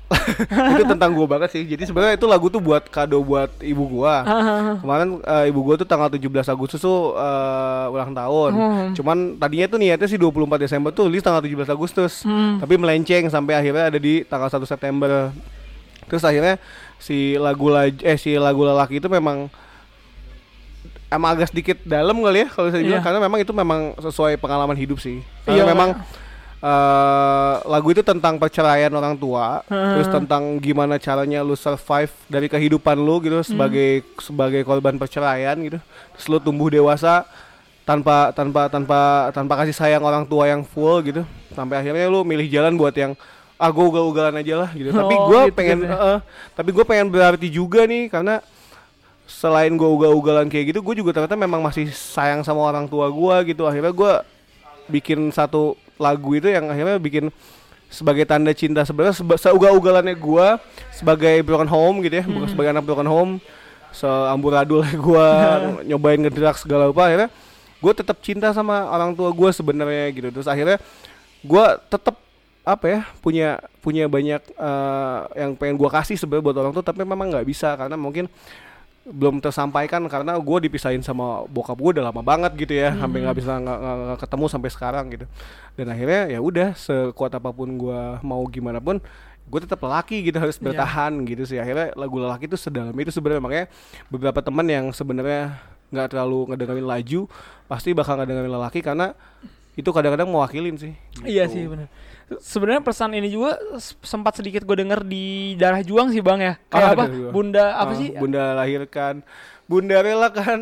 itu 0.74 0.84
tentang 0.84 1.14
gua 1.14 1.28
banget 1.30 1.50
sih. 1.54 1.64
Jadi 1.64 1.86
sebenarnya 1.86 2.18
itu 2.18 2.26
lagu 2.26 2.50
tuh 2.50 2.58
buat 2.58 2.82
kado 2.86 3.22
buat 3.22 3.50
ibu 3.62 3.86
gua. 3.86 4.26
Kemarin 4.82 5.22
eh, 5.22 5.46
ibu 5.48 5.62
gua 5.62 5.76
tuh 5.76 5.86
tanggal 5.86 6.10
17 6.10 6.26
Agustus 6.50 6.80
tuh 6.80 7.14
eh, 7.14 7.94
ulang 7.94 8.12
tahun. 8.12 8.52
Hmm. 8.54 8.88
Cuman 8.98 9.18
tadinya 9.38 9.70
tuh 9.70 9.78
niatnya 9.78 10.10
sih 10.10 10.18
24 10.18 10.34
Desember 10.60 10.90
tuh 10.90 11.08
rilis 11.08 11.22
tanggal 11.22 11.42
17 11.42 11.70
Agustus. 11.70 12.26
Hmm. 12.26 12.58
Tapi 12.58 12.74
melenceng 12.76 13.30
sampai 13.30 13.54
akhirnya 13.56 13.90
ada 13.90 14.00
di 14.02 14.26
tanggal 14.26 14.50
1 14.50 14.66
September. 14.66 15.30
Terus 16.10 16.26
akhirnya 16.26 16.58
si 16.98 17.38
lagu 17.38 17.70
laj- 17.70 18.02
eh 18.02 18.18
si 18.18 18.34
lagu 18.34 18.66
lelaki 18.66 18.98
itu 18.98 19.08
memang 19.08 19.46
emang 21.10 21.30
agak 21.34 21.50
sedikit 21.50 21.78
dalam 21.84 22.22
kali 22.22 22.46
ya 22.46 22.48
kalau 22.50 22.70
saya 22.70 22.82
bilang 22.82 23.02
Iya. 23.02 23.06
karena 23.06 23.20
memang 23.20 23.40
itu 23.42 23.50
memang 23.50 23.82
sesuai 23.98 24.38
pengalaman 24.38 24.78
hidup 24.78 24.98
sih. 24.98 25.22
Karena 25.42 25.66
Iya. 25.66 25.70
memang 25.70 25.90
eh 26.60 27.56
lagu 27.64 27.88
itu 27.96 28.04
tentang 28.04 28.36
perceraian 28.36 28.92
orang 28.92 29.16
tua, 29.16 29.64
terus 29.96 30.12
tentang 30.12 30.60
gimana 30.60 31.00
caranya 31.00 31.40
lu 31.40 31.56
survive 31.56 32.12
dari 32.28 32.52
kehidupan 32.52 33.00
lu 33.00 33.24
gitu 33.24 33.40
sebagai 33.48 34.04
sebagai 34.20 34.68
korban 34.68 35.00
perceraian 35.00 35.56
gitu. 35.64 35.80
Terus 36.20 36.26
lu 36.28 36.38
tumbuh 36.44 36.68
dewasa 36.68 37.24
tanpa 37.88 38.36
tanpa 38.36 38.68
tanpa 38.68 39.00
tanpa 39.32 39.54
kasih 39.64 39.76
sayang 39.76 40.04
orang 40.04 40.28
tua 40.28 40.52
yang 40.52 40.68
full 40.68 41.00
gitu. 41.00 41.24
Sampai 41.56 41.80
akhirnya 41.80 42.12
lu 42.12 42.28
milih 42.28 42.52
jalan 42.52 42.76
buat 42.76 42.92
yang 42.92 43.16
ah 43.60 43.72
gue 43.72 43.86
ugal-ugalan 43.88 44.36
aja 44.40 44.68
lah 44.68 44.70
gitu. 44.76 44.92
Tapi 44.92 45.16
Oh, 45.16 45.32
gue 45.32 45.42
gitu 45.48 45.56
pengen 45.56 45.80
gitu 45.88 45.96
eh, 45.96 46.20
tapi 46.60 46.70
gue 46.76 46.84
pengen 46.84 47.08
berarti 47.08 47.48
juga 47.48 47.88
nih 47.88 48.12
karena 48.12 48.44
selain 49.28 49.72
gue 49.80 49.88
ugal-ugalan 49.88 50.52
kayak 50.52 50.76
gitu 50.76 50.80
gue 50.84 50.96
juga 51.00 51.16
ternyata 51.16 51.40
memang 51.40 51.64
masih 51.64 51.88
sayang 51.92 52.44
sama 52.44 52.68
orang 52.68 52.84
tua 52.90 53.08
gue 53.08 53.56
gitu 53.56 53.64
akhirnya 53.64 53.94
gue 53.96 54.14
bikin 54.90 55.30
satu 55.30 55.78
lagu 56.00 56.34
itu 56.34 56.48
yang 56.48 56.72
akhirnya 56.72 56.96
bikin 56.98 57.28
sebagai 57.90 58.24
tanda 58.24 58.54
cinta 58.54 58.86
sebenarnya 58.86 59.18
seba, 59.18 59.36
seugal-ugalannya 59.36 60.16
gue 60.16 60.48
sebagai 60.94 61.42
broken 61.44 61.68
home 61.68 62.06
gitu 62.06 62.22
ya 62.22 62.26
bukan 62.26 62.48
sebagai 62.48 62.72
anak 62.72 62.86
broken 62.86 63.10
home 63.10 63.32
seamburadul 63.92 64.86
gue 64.86 65.28
nyobain 65.90 66.22
ngedrak 66.22 66.56
segala 66.62 66.90
apa 66.90 67.04
akhirnya 67.04 67.30
gue 67.80 67.94
tetap 67.96 68.20
cinta 68.20 68.52
sama 68.52 68.92
orang 68.92 69.16
tua 69.16 69.32
gue 69.32 69.50
sebenarnya 69.56 70.12
gitu. 70.12 70.28
Terus 70.36 70.48
akhirnya 70.48 70.78
gue 71.40 71.66
tetap 71.88 72.16
apa 72.68 72.86
ya 72.86 73.02
punya 73.24 73.58
punya 73.82 74.06
banyak 74.06 74.44
eh, 74.44 75.20
yang 75.42 75.56
pengen 75.56 75.80
gue 75.80 75.90
kasih 75.90 76.20
sebenarnya 76.20 76.46
buat 76.46 76.58
orang 76.60 76.72
tuh 76.76 76.86
tapi 76.86 77.02
memang 77.02 77.34
nggak 77.34 77.48
bisa 77.48 77.74
karena 77.74 77.96
mungkin 77.98 78.30
belum 79.06 79.40
tersampaikan 79.40 80.04
karena 80.06 80.36
gue 80.36 80.58
dipisahin 80.62 81.00
sama 81.00 81.42
bokap 81.46 81.76
gue 81.76 81.98
udah 81.98 82.12
lama 82.12 82.22
banget 82.22 82.52
gitu 82.58 82.74
ya 82.74 82.94
sampai 82.94 83.24
nggak 83.24 83.38
bisa 83.38 83.52
nggak 83.56 84.20
ketemu 84.20 84.46
sampai 84.46 84.70
sekarang 84.70 85.06
gitu 85.10 85.26
dan 85.74 85.88
akhirnya 85.88 86.22
ya 86.30 86.40
udah 86.40 86.76
sekuat 86.76 87.32
apa 87.32 87.50
pun 87.50 87.74
gue 87.74 88.00
mau 88.22 88.44
gimana 88.46 88.78
pun 88.78 89.00
gue 89.50 89.60
tetap 89.60 89.82
lelaki 89.82 90.22
gitu 90.22 90.38
harus 90.38 90.56
Iya. 90.56 90.66
bertahan 90.70 91.26
gitu 91.26 91.42
sih 91.44 91.58
akhirnya 91.58 91.90
lagu 91.94 92.22
lelaki 92.22 92.46
itu 92.46 92.54
sedalam 92.54 92.94
itu 92.94 93.10
sebenarnya 93.10 93.42
makanya 93.42 93.66
beberapa 94.08 94.40
teman 94.40 94.66
yang 94.66 94.86
sebenarnya 94.92 95.58
nggak 95.90 96.08
terlalu 96.08 96.54
ngedengerin 96.54 96.86
laju 96.86 97.22
pasti 97.66 97.98
bakal 97.98 98.14
ngedengerin 98.14 98.52
lelaki 98.52 98.86
karena 98.86 99.18
itu 99.74 99.90
kadang-kadang 99.90 100.30
mewakilin 100.30 100.78
sih 100.78 100.94
Iya 101.24 101.50
gitu. 101.50 101.54
sih 101.56 101.64
benar. 101.66 101.90
Sebenarnya 102.38 102.80
pesan 102.80 103.12
ini 103.12 103.28
juga 103.28 103.58
sempat 104.00 104.38
sedikit 104.38 104.62
gue 104.62 104.78
denger 104.78 105.02
di 105.02 105.26
darah 105.56 105.82
juang 105.82 106.10
sih 106.10 106.22
bang 106.22 106.40
ya. 106.40 106.54
Kayak 106.68 106.86
Ah, 106.86 106.94
apa? 106.94 107.04
Bunda 107.30 107.66
apa 107.74 107.92
Ah, 107.92 107.98
sih? 107.98 108.10
Bunda 108.14 108.44
lahirkan, 108.54 109.26
Bunda 109.66 109.98
relakan, 110.00 110.60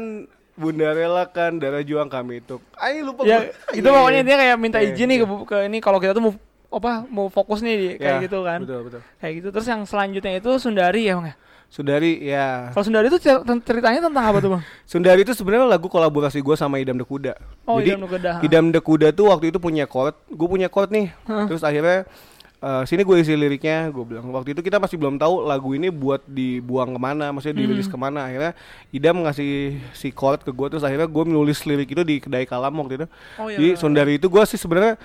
Bunda 0.53 0.89
relakan 0.89 1.59
darah 1.59 1.83
juang 1.83 2.07
kami 2.07 2.39
itu. 2.39 2.57
Ayo 2.73 3.05
lupa 3.05 3.21
Ya 3.21 3.45
gua. 3.45 3.75
itu 3.75 3.85
pokoknya 3.85 4.19
intinya 4.21 4.39
kayak 4.39 4.57
minta 4.57 4.79
Iya, 4.79 4.95
izin 4.95 5.05
nih 5.05 5.17
iya. 5.17 5.25
ke, 5.25 5.35
ke 5.43 5.57
ini 5.67 5.77
kalau 5.77 5.99
kita 5.99 6.11
tuh 6.11 6.23
mau 6.23 6.33
apa 6.67 7.07
mau 7.07 7.27
fokus 7.27 7.59
nih 7.59 7.95
kayak 7.95 8.15
Ya, 8.17 8.23
gitu 8.23 8.39
kan. 8.41 8.59
Betul, 8.63 8.79
betul. 8.87 9.01
Kayak 9.19 9.33
gitu. 9.37 9.47
Terus 9.51 9.67
yang 9.67 9.81
selanjutnya 9.83 10.33
itu 10.35 10.51
Sundari 10.57 11.03
ya 11.03 11.15
bang 11.15 11.27
ya. 11.29 11.35
Sundari 11.67 12.23
ya. 12.23 12.71
Kalau 12.71 12.83
Sundari 12.83 13.07
itu 13.07 13.19
cer- 13.19 13.43
ceritanya 13.61 13.99
tentang 14.01 14.23
apa 14.23 14.39
tuh 14.39 14.49
bang? 14.55 14.61
Sundari 14.91 15.21
itu 15.21 15.31
sebenarnya 15.31 15.67
lagu 15.67 15.85
kolaborasi 15.85 16.39
gue 16.39 16.55
sama 16.55 16.79
Idam 16.79 16.95
the 16.95 17.03
Kuda. 17.03 17.35
Oh 17.63 17.77
Jadi 17.77 17.91
Idam 17.91 17.99
Nukedah. 18.01 18.35
Idam 18.39 18.65
the 18.69 18.79
Kuda 18.79 19.11
tuh 19.11 19.27
waktu 19.27 19.51
itu 19.51 19.57
punya 19.57 19.83
chord, 19.83 20.15
gue 20.23 20.47
punya 20.47 20.67
chord 20.67 20.89
nih. 20.89 21.11
Hah. 21.23 21.43
Terus 21.43 21.61
akhirnya 21.61 22.07
eh, 22.57 22.83
sini 22.83 23.03
gue 23.03 23.15
isi 23.17 23.35
liriknya, 23.35 23.87
gue 23.87 24.01
bilang 24.01 24.31
waktu 24.31 24.51
itu 24.51 24.61
kita 24.61 24.79
masih 24.79 24.95
belum 24.95 25.15
tahu 25.15 25.43
lagu 25.43 25.69
ini 25.71 25.87
buat 25.87 26.23
dibuang 26.23 26.89
ke 26.89 26.99
mana, 26.99 27.29
maksudnya 27.29 27.59
dirilis 27.59 27.85
Hmm. 27.85 27.93
ke 27.93 27.97
mana. 27.99 28.19
Akhirnya 28.25 28.51
Idam 28.89 29.19
ngasih 29.21 29.49
si 29.91 30.09
chord 30.09 30.41
ke 30.41 30.49
gue, 30.49 30.67
terus 30.69 30.81
akhirnya 30.81 31.05
gue 31.05 31.23
menulis 31.23 31.61
lirik 31.63 31.91
itu 31.91 32.01
di 32.01 32.17
kedai 32.17 32.43
kalam 32.43 32.73
waktu 32.73 32.97
itu. 32.97 33.07
Oh 33.35 33.47
iya. 33.47 33.59
Jadi 33.59 33.69
Sundari 33.75 34.15
itu 34.15 34.25
gue 34.25 34.43
sih 34.45 34.55
sebenarnya 34.55 34.95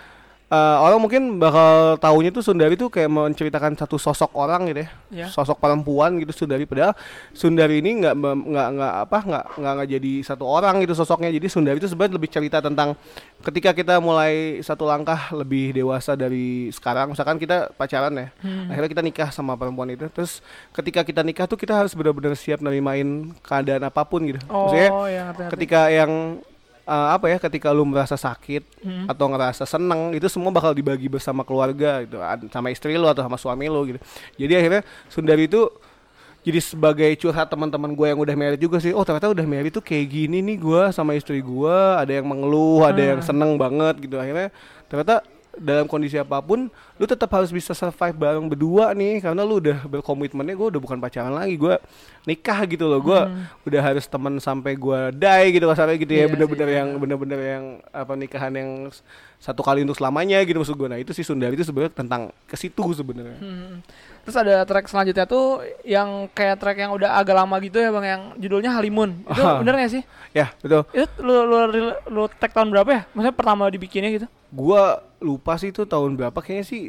eh, 0.52 0.76
orang 0.78 1.00
mungkin 1.00 1.40
bakal 1.40 1.96
taunya 1.96 2.28
tuh 2.28 2.44
Sundari 2.44 2.76
tuh 2.76 2.86
kayak 2.86 3.08
menceritakan 3.08 3.72
satu 3.72 3.96
sosok 3.96 4.36
orang 4.36 4.68
gitu 4.68 4.84
ya, 4.84 4.88
Ya. 5.08 5.26
sosok 5.26 5.56
perempuan 5.56 6.20
gitu 6.20 6.28
Sundari. 6.30 6.68
Padahal 6.68 6.92
Sundari 7.32 7.80
ini 7.80 7.98
nggak 7.98 8.12
nggak 8.20 8.68
nggak 8.70 8.92
apa 9.02 9.18
nggak 9.22 9.44
nggak 9.56 9.72
nggak 9.72 9.88
jadi 9.90 10.12
satu 10.22 10.44
orang 10.44 10.74
gitu 10.80 10.92
sosoknya. 10.92 11.32
Jadi 11.32 11.46
Sundari 11.48 11.80
itu 11.80 11.88
sebenarnya 11.88 12.20
lebih 12.20 12.28
cerita 12.28 12.60
tentang 12.60 12.92
ketika 13.40 13.72
kita 13.72 13.96
mulai 13.96 14.60
satu 14.60 14.84
langkah 14.84 15.32
lebih 15.32 15.72
dewasa 15.72 16.12
dari 16.12 16.68
sekarang. 16.68 17.16
Misalkan 17.16 17.40
kita 17.40 17.72
pacaran 17.72 18.12
ya, 18.12 18.28
Hmm. 18.38 18.68
akhirnya 18.68 18.90
kita 18.90 19.02
nikah 19.02 19.28
sama 19.30 19.56
perempuan 19.56 19.88
itu. 19.88 20.04
Terus 20.08 20.44
ketika 20.70 21.00
kita 21.00 21.24
nikah 21.24 21.48
tuh 21.48 21.56
kita 21.56 21.72
harus 21.72 21.96
benar-benar 21.96 22.36
siap 22.36 22.60
nerimain 22.60 23.08
keadaan 23.40 23.82
apa 23.82 24.04
pun 24.04 24.20
gitu. 24.22 24.36
Oh 24.46 24.68
Maksudnya 24.68 24.90
ya 25.08 25.22
ngerti, 25.24 25.40
ngerti. 25.40 25.52
ketika 25.56 25.80
yang 25.88 26.12
uh, 26.84 27.08
apa 27.12 27.26
ya 27.26 27.38
ketika 27.38 27.70
lu 27.70 27.82
merasa 27.82 28.14
sakit 28.14 28.62
Hmm. 28.82 29.06
atau 29.06 29.30
ngerasa 29.30 29.62
seneng 29.62 30.10
itu 30.12 30.26
semua 30.26 30.50
bakal 30.50 30.74
dibagi 30.74 31.06
bersama 31.06 31.42
keluarga 31.42 32.02
gitu 32.02 32.18
sama 32.48 32.68
istri 32.68 32.98
lu 32.98 33.06
atau 33.06 33.22
sama 33.22 33.38
suami 33.38 33.66
lu 33.66 33.86
gitu 33.86 33.98
jadi 34.34 34.58
akhirnya 34.58 34.82
Sundari 35.06 35.46
itu 35.46 35.70
jadi 36.42 36.58
sebagai 36.58 37.06
curhat 37.14 37.46
teman-teman 37.46 37.94
gue 37.94 38.06
yang 38.10 38.18
udah 38.18 38.34
married 38.34 38.58
juga 38.58 38.82
sih 38.82 38.90
oh 38.90 39.06
ternyata 39.06 39.30
udah 39.30 39.46
married 39.46 39.70
tuh 39.70 39.78
kayak 39.80 40.10
gini 40.10 40.42
nih 40.42 40.58
gue 40.58 40.82
sama 40.90 41.14
istri 41.14 41.38
gue 41.38 41.76
ada 41.94 42.10
yang 42.10 42.26
mengeluh 42.26 42.82
ada 42.82 42.98
yang 43.14 43.22
Hmm. 43.22 43.28
seneng 43.30 43.54
banget 43.54 44.02
gitu 44.02 44.18
akhirnya 44.18 44.50
ternyata 44.90 45.22
dalam 45.52 45.84
kondisi 45.84 46.16
apa 46.16 46.40
pun 46.40 46.72
lu 46.96 47.04
tetap 47.04 47.28
harus 47.36 47.52
bisa 47.52 47.76
survive 47.76 48.16
bareng 48.16 48.48
berdua 48.48 48.96
nih 48.96 49.20
karena 49.20 49.44
lu 49.44 49.60
udah 49.60 49.84
berkomitmennya 49.84 50.56
gue 50.56 50.68
udah 50.72 50.80
bukan 50.80 50.96
pacaran 50.96 51.36
lagi 51.36 51.60
gue 51.60 51.76
nikah 52.24 52.64
gitu 52.64 52.88
loh. 52.88 53.00
Gue 53.04 53.20
udah 53.68 53.80
harus 53.84 54.08
temen 54.08 54.40
sampai 54.40 54.72
gue 54.78 55.00
die 55.12 55.60
gitu 55.60 55.68
kasarnya 55.68 55.96
gitu 56.00 56.12
ya. 56.12 56.16
Hmm. 56.16 56.24
Iya 56.24 56.32
bener-bener 56.32 56.68
sih, 56.68 56.76
yang 56.80 56.88
bener-bener 56.96 57.40
yang 57.40 57.64
apa 57.92 58.12
nikahan 58.16 58.52
yang 58.56 58.70
satu 59.42 59.60
kali 59.60 59.82
untuk 59.82 59.98
selamanya 59.98 60.40
gitu 60.46 60.56
maksud 60.56 60.78
gue 60.78 60.88
nah 60.88 61.00
itu 61.02 61.10
sih 61.10 61.26
Sundari 61.26 61.58
itu 61.58 61.66
sebenarnya 61.66 61.92
tentang 61.92 62.32
ke 62.48 62.56
situ 62.56 62.82
sebenarnya. 62.96 63.36
Hmm. 63.36 63.84
Terus 64.22 64.36
ada 64.36 64.62
track 64.62 64.86
selanjutnya 64.86 65.24
tuh 65.24 65.60
yang 65.82 66.30
kayak 66.30 66.56
track 66.56 66.78
yang 66.78 66.90
udah 66.90 67.14
agak 67.14 67.34
lama 67.34 67.58
gitu 67.58 67.76
ya 67.76 67.90
bang 67.90 68.06
yang 68.06 68.22
judulnya 68.38 68.70
Halimun. 68.70 69.18
Itu 69.26 69.40
Ah. 69.40 69.58
bener 69.58 69.74
gak 69.76 69.90
sih? 69.90 70.02
ya 70.32 70.48
betul 70.58 70.86
Itu 70.90 71.20
lu 71.20 71.44
lu 71.44 71.56
lu, 71.66 71.80
lu 72.06 72.22
tag 72.32 72.50
tahun 72.50 72.70
berapa 72.70 72.88
ya? 72.88 73.02
Maksudnya 73.10 73.34
pertama 73.34 73.66
dibikinnya 73.66 74.10
gitu? 74.10 74.26
gua 74.48 75.00
lupa 75.18 75.56
sih 75.56 75.68
itu 75.68 75.82
tahun 75.82 76.12
berapa 76.12 76.36
kayaknya 76.36 76.64
sih 76.64 76.82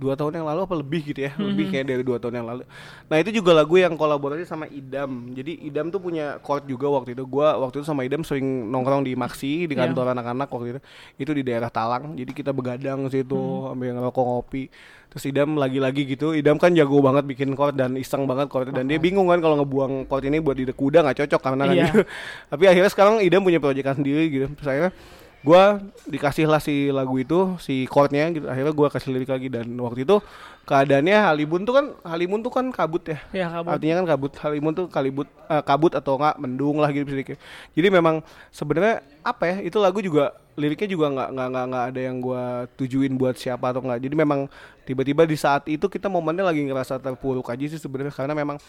dua 0.00 0.16
tahun 0.16 0.32
yang 0.34 0.46
lalu 0.48 0.60
apa 0.64 0.74
lebih 0.74 1.00
gitu 1.06 1.20
ya 1.20 1.36
lebih 1.36 1.68
Mhm. 1.68 1.70
kayak 1.70 1.86
dari 1.86 2.00
dua 2.00 2.16
tahun 2.16 2.34
yang 2.34 2.48
lalu 2.48 2.62
nah 3.04 3.16
itu 3.16 3.30
juga 3.30 3.52
lagu 3.52 3.76
yang 3.76 3.92
kolaborasi 3.92 4.42
sama 4.42 4.64
Idam 4.66 5.28
jadi 5.30 5.52
Idam 5.60 5.88
tuh 5.88 6.00
punya 6.00 6.40
chord 6.40 6.64
juga 6.64 6.88
waktu 6.88 7.12
itu 7.12 7.22
gua 7.22 7.60
waktu 7.60 7.78
itu 7.78 7.86
sama 7.86 8.00
Idam 8.00 8.24
sering 8.24 8.42
nongkrong 8.66 9.04
di 9.04 9.12
Maxi 9.12 9.68
di 9.68 9.72
Iya. 9.72 9.84
kantor 9.84 10.10
anak-anak 10.10 10.48
waktu 10.48 10.66
itu 10.70 10.80
itu 11.20 11.30
di 11.36 11.42
daerah 11.42 11.68
Talang 11.68 12.16
jadi 12.16 12.32
kita 12.32 12.50
begadang 12.50 13.04
situ 13.06 13.36
Hmm. 13.36 13.76
ambil 13.76 13.92
ngerokok 13.94 14.24
ngopi 14.24 14.72
terus 15.06 15.26
Idam 15.26 15.54
lagi-lagi 15.54 16.06
gitu 16.06 16.32
Idam 16.32 16.54
kan 16.54 16.70
jago 16.70 16.96
banget 16.98 17.26
bikin 17.26 17.52
chord 17.52 17.74
dan 17.74 17.92
iseng 17.94 18.24
banget 18.24 18.48
chord 18.48 18.70
dan 18.70 18.86
dia 18.86 18.96
bingung 18.96 19.26
kan 19.26 19.38
kalau 19.38 19.58
ngebuang 19.58 20.06
chord 20.06 20.24
ini 20.24 20.38
buat 20.38 20.54
di 20.54 20.64
kuda 20.64 21.02
nggak 21.02 21.18
cocok 21.20 21.40
karena 21.42 21.62
kan 21.62 21.74
Iya. 21.74 21.84
gitu. 21.84 22.00
tapi 22.50 22.64
akhirnya 22.64 22.88
sekarang 22.88 23.14
Idam 23.20 23.42
punya 23.42 23.58
proyekan 23.58 23.94
sendiri 23.94 24.24
gitu 24.26 24.46
terus 24.54 24.64
akhirnya 24.66 24.92
gua 25.40 25.80
dikasih 26.04 26.44
lah 26.44 26.60
si 26.60 26.92
lagu 26.92 27.16
itu 27.16 27.56
si 27.56 27.88
chordnya 27.88 28.28
gitu. 28.32 28.46
Akhirnya 28.48 28.72
gua 28.76 28.88
kasih 28.92 29.12
lirik 29.16 29.30
lagi. 29.32 29.48
Dan 29.48 29.72
waktu 29.80 30.04
itu 30.04 30.20
keadaannya 30.68 31.16
Halimun 31.32 31.64
tuh 31.64 31.74
kan 31.74 31.86
Halimun 32.04 32.40
tuh 32.44 32.52
kan 32.52 32.66
kabut 32.68 33.02
ya? 33.08 33.18
Ya 33.32 33.46
kabut. 33.48 33.70
artinya 33.72 33.94
kan 34.04 34.06
kabut. 34.16 34.32
Halimun 34.36 34.72
tuh 34.76 34.86
kalibut 34.92 35.28
eh, 35.48 35.62
kabut 35.64 35.92
atau 35.96 36.20
enggak 36.20 36.36
mendung 36.36 36.76
lah 36.78 36.92
gitu 36.92 37.08
sedikit. 37.08 37.36
Jadi 37.72 37.88
memang 37.88 38.20
sebenarnya 38.52 39.00
apa 39.24 39.44
ya 39.48 39.56
itu 39.64 39.76
lagu 39.80 40.00
juga 40.04 40.36
liriknya 40.60 40.88
juga 40.92 41.06
nggak 41.08 41.28
nggak 41.32 41.48
nggak 41.48 41.66
nggak 41.72 41.84
ada 41.94 42.00
yang 42.00 42.16
gua 42.20 42.68
tujuin 42.76 43.12
buat 43.16 43.34
siapa 43.40 43.72
atau 43.72 43.80
enggak. 43.80 44.00
Jadi 44.04 44.14
memang 44.14 44.40
tiba-tiba 44.84 45.24
di 45.24 45.36
saat 45.40 45.64
itu 45.72 45.88
kita 45.88 46.12
momennya 46.12 46.44
lagi 46.44 46.60
ngerasa 46.68 47.00
terpuruk 47.00 47.48
aja 47.48 47.64
sih 47.64 47.80
sebenarnya. 47.80 48.12
Karena 48.12 48.36
memang 48.36 48.60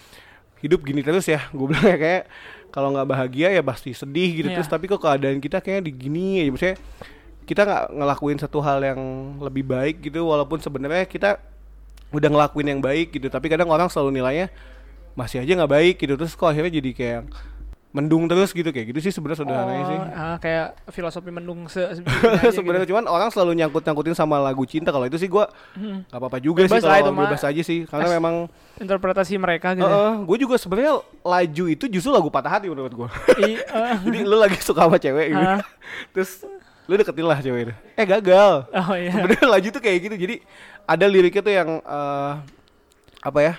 hidup 0.62 0.80
gini 0.82 1.02
terus 1.02 1.26
ya. 1.26 1.42
Gue 1.50 1.68
bilang 1.68 1.84
ya 1.84 1.98
kayak 1.98 2.24
kalau 2.70 2.90
nggak 2.90 3.04
bahagia 3.06 3.50
ya 3.50 3.62
pasti 3.62 3.92
sedih 3.92 4.30
gitu. 4.34 4.48
Iya. 4.48 4.56
terus 4.58 4.70
tapi 4.70 4.86
kok 4.86 4.98
keadaan 4.98 5.38
kita 5.38 5.60
kayaknya 5.60 5.84
di 5.84 5.94
gini 5.94 6.26
aja 6.40 6.50
maksudnya 6.50 6.78
kita 7.42 7.62
nggak 7.62 7.84
ngelakuin 7.94 8.38
satu 8.38 8.60
hal 8.60 8.80
yang 8.80 9.00
lebih 9.38 9.66
baik 9.66 10.00
gitu 10.02 10.24
walaupun 10.24 10.58
sebenarnya 10.58 11.04
kita 11.04 11.42
udah 12.10 12.30
ngelakuin 12.30 12.68
yang 12.70 12.80
baik 12.80 13.12
gitu. 13.12 13.28
Tapi 13.28 13.48
kadang 13.48 13.68
orang 13.68 13.88
selalu 13.88 14.16
nilainya 14.16 14.48
masih 15.14 15.42
aja 15.42 15.52
nggak 15.54 15.72
baik 15.72 15.96
gitu. 15.98 16.16
Terus 16.16 16.32
kok 16.32 16.48
akhirnya 16.48 16.72
jadi 16.72 16.92
kayak 16.92 17.22
mendung 17.92 18.24
terus 18.26 18.52
gitu. 18.52 18.68
Kayak 18.68 18.96
gitu 18.96 19.00
sih 19.04 19.12
sebenarnya 19.12 19.44
sederhananya 19.44 19.84
sih. 19.84 19.98
ah, 20.14 20.38
kayak 20.38 20.68
filosofi 20.88 21.28
mendung 21.28 21.68
se 21.68 21.84
aja 21.92 22.00
sebenarnya 22.50 22.86
gitu. 22.86 22.96
cuman 22.96 23.04
orang 23.06 23.28
selalu 23.28 23.52
nyangkut 23.58 23.84
nyangkutin 23.84 24.16
sama 24.16 24.40
lagu 24.40 24.64
cinta. 24.64 24.92
Kalau 24.92 25.04
itu 25.04 25.20
sih 25.20 25.28
gua 25.28 25.52
Hmm. 25.76 26.08
nggak 26.08 26.20
apa-apa 26.20 26.40
juga 26.40 26.64
Bebas 26.64 26.80
sih 26.80 26.88
kalau 26.88 27.12
bebas 27.18 27.44
aja 27.44 27.62
sih. 27.62 27.84
Karena 27.84 28.08
As- 28.08 28.16
memang 28.16 28.36
interpretasi 28.82 29.38
mereka 29.38 29.72
gitu. 29.72 29.86
gue 30.26 30.38
juga 30.40 30.56
sebenarnya 30.58 30.94
laju 31.22 31.64
itu 31.70 31.86
justru 31.88 32.10
lagu 32.10 32.28
patah 32.28 32.52
hati 32.52 32.68
menurut 32.68 32.92
gua 32.92 33.10
I- 33.38 33.62
eh, 33.62 33.96
jadi 34.06 34.18
lu 34.22 34.36
lagi 34.36 34.58
suka 34.58 34.84
sama 34.84 34.98
cewek 34.98 35.32
gitu 35.32 35.40
Ah. 35.40 35.62
terus 36.12 36.44
lu 36.90 36.98
deketin 36.98 37.24
lah 37.24 37.40
cewek 37.40 37.62
itu 37.64 37.74
eh 37.96 38.06
gagal 38.06 38.66
oh 38.68 38.96
iya. 38.98 39.14
sebenarnya 39.14 39.48
laju 39.48 39.68
tuh 39.70 39.82
kayak 39.82 39.98
gitu 40.02 40.16
jadi 40.18 40.36
ada 40.84 41.06
liriknya 41.06 41.42
tuh 41.42 41.54
yang 41.54 41.70
eh, 41.80 42.34
apa 43.22 43.40
ya 43.40 43.54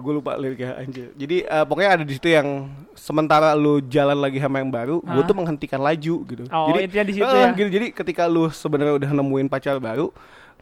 gue 0.00 0.12
lupa 0.12 0.32
liriknya 0.36 0.80
anjir 0.80 1.12
jadi 1.12 1.36
eh, 1.44 1.64
pokoknya 1.64 1.90
ada 1.92 2.04
di 2.04 2.12
situ 2.16 2.28
yang 2.28 2.72
sementara 2.92 3.52
lu 3.52 3.84
jalan 3.84 4.16
lagi 4.16 4.40
sama 4.40 4.60
yang 4.60 4.72
baru 4.72 5.00
gue 5.00 5.12
Hah? 5.20 5.28
tuh 5.28 5.36
menghentikan 5.36 5.76
laju 5.76 6.14
gitu 6.24 6.44
Oh, 6.48 6.72
jadi 6.72 7.04
di 7.04 7.12
situ 7.12 7.26
eh, 7.26 7.36
ya. 7.36 7.52
gitu. 7.52 7.68
jadi 7.68 7.86
ketika 7.92 8.24
lu 8.24 8.48
sebenarnya 8.48 8.96
udah 8.96 9.10
nemuin 9.12 9.48
pacar 9.48 9.76
baru 9.76 10.08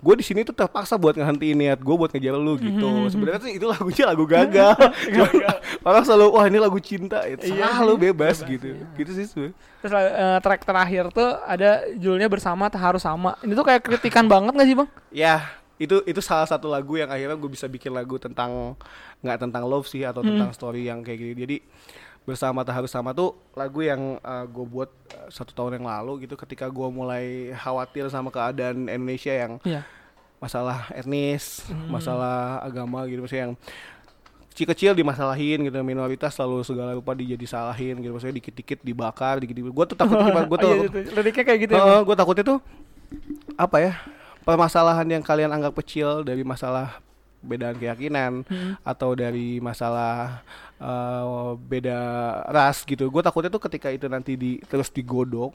gue 0.01 0.15
di 0.17 0.25
sini 0.25 0.41
tuh 0.43 0.57
terpaksa 0.57 0.97
buat 0.97 1.13
ngehentiin 1.13 1.57
niat 1.57 1.79
gue 1.79 1.93
buat 1.93 2.09
ngejar 2.09 2.35
lu 2.35 2.57
gitu 2.57 2.89
Mhm. 2.89 3.13
sebenarnya 3.13 3.41
sih 3.45 3.53
itu 3.61 3.67
lagunya 3.69 4.05
lagu 4.09 4.25
gagal 4.25 4.73
orang 5.89 6.03
selalu 6.05 6.27
wah 6.33 6.45
ini 6.49 6.59
lagu 6.59 6.81
cinta 6.81 7.25
itu 7.25 7.53
Iya 7.53 7.69
salah 7.69 7.85
lu 7.85 7.95
sih, 7.95 8.03
bebas, 8.09 8.37
bebas, 8.41 8.51
gitu 8.51 8.69
iya. 8.73 8.87
gitu 8.97 9.11
sih 9.13 9.25
sebenarnya. 9.29 9.55
Terus 9.81 9.93
eh, 9.97 10.39
track 10.41 10.63
terakhir 10.65 11.05
tuh 11.09 11.29
ada 11.41 11.71
judulnya 11.97 12.29
bersama 12.29 12.69
harus 12.69 13.01
sama. 13.01 13.37
Ini 13.41 13.53
tuh 13.53 13.65
kayak 13.65 13.81
kritikan 13.81 14.29
banget 14.29 14.53
gak 14.53 14.69
sih 14.69 14.77
bang? 14.77 14.89
Ya, 15.09 15.37
itu 15.77 16.05
itu 16.05 16.21
salah 16.21 16.45
satu 16.45 16.69
lagu 16.69 16.97
yang 16.97 17.09
akhirnya 17.09 17.37
gue 17.37 17.49
bisa 17.49 17.65
bikin 17.65 17.93
lagu 17.93 18.21
tentang 18.21 18.77
nggak 19.21 19.39
tentang 19.41 19.65
love 19.65 19.89
sih 19.89 20.05
atau 20.05 20.21
tentang 20.21 20.53
story 20.53 20.85
yang 20.85 21.01
kayak 21.01 21.17
gini. 21.17 21.33
Jadi 21.37 21.57
bersama 22.31 22.63
tak 22.63 22.75
harus 22.77 22.89
sama 22.89 23.11
tuh 23.11 23.35
lagu 23.53 23.81
yang 23.81 24.17
gue 24.47 24.65
buat 24.65 24.87
uh, 25.11 25.27
satu 25.29 25.51
tahun 25.51 25.77
yang 25.77 25.87
lalu 25.89 26.25
gitu 26.25 26.35
ketika 26.37 26.65
gue 26.67 26.89
mulai 26.89 27.25
khawatir 27.55 28.07
sama 28.07 28.31
keadaan 28.31 28.87
Indonesia 28.87 29.33
yang 29.33 29.59
Iya. 29.61 29.83
masalah 30.39 30.89
etnis, 30.91 31.67
Hmm. 31.67 31.91
masalah 31.91 32.39
agama 32.61 33.03
gitu 33.05 33.21
maksudnya 33.21 33.45
yang 33.45 33.55
kecil-kecil 34.51 34.93
dimasalahin 34.93 35.63
gitu 35.63 35.79
minoritas 35.81 36.33
selalu 36.33 36.63
segala 36.63 36.91
rupa 36.93 37.13
dijadi 37.13 37.45
salahin 37.45 37.97
gitu 37.97 38.11
maksudnya 38.11 38.37
dikit-dikit 38.37 38.79
dibakar 38.81 39.39
dikit-dikit 39.39 39.69
gue 39.69 39.85
tuh 39.87 39.97
takut 39.97 40.17
gue 40.51 40.59
tuh 40.59 40.71
Oh, 40.71 40.77
iya, 40.77 41.13
liriknya 41.13 41.45
kayak 41.45 41.61
gitu 41.61 41.73
ya. 41.73 41.81
Heeh, 41.81 41.93
Bang? 41.93 42.03
gue 42.05 42.17
takutnya 42.17 42.45
tuh 42.47 42.59
apa 43.55 43.77
ya 43.79 43.93
permasalahan 44.41 45.07
yang 45.07 45.21
kalian 45.21 45.51
anggap 45.51 45.75
kecil 45.77 46.23
dari 46.23 46.43
masalah 46.43 46.99
bedaan 47.41 47.75
keyakinan 47.75 48.45
Hmm. 48.45 48.77
atau 48.83 49.13
dari 49.13 49.59
masalah 49.59 50.45
eh, 50.77 51.25
beda 51.59 51.99
ras 52.47 52.83
gitu 52.83 53.07
gue 53.07 53.21
takutnya 53.21 53.49
tuh 53.49 53.63
ketika 53.63 53.89
itu 53.89 54.07
nanti 54.07 54.33
di 54.35 54.61
terus 54.63 54.89
digodok 54.89 55.53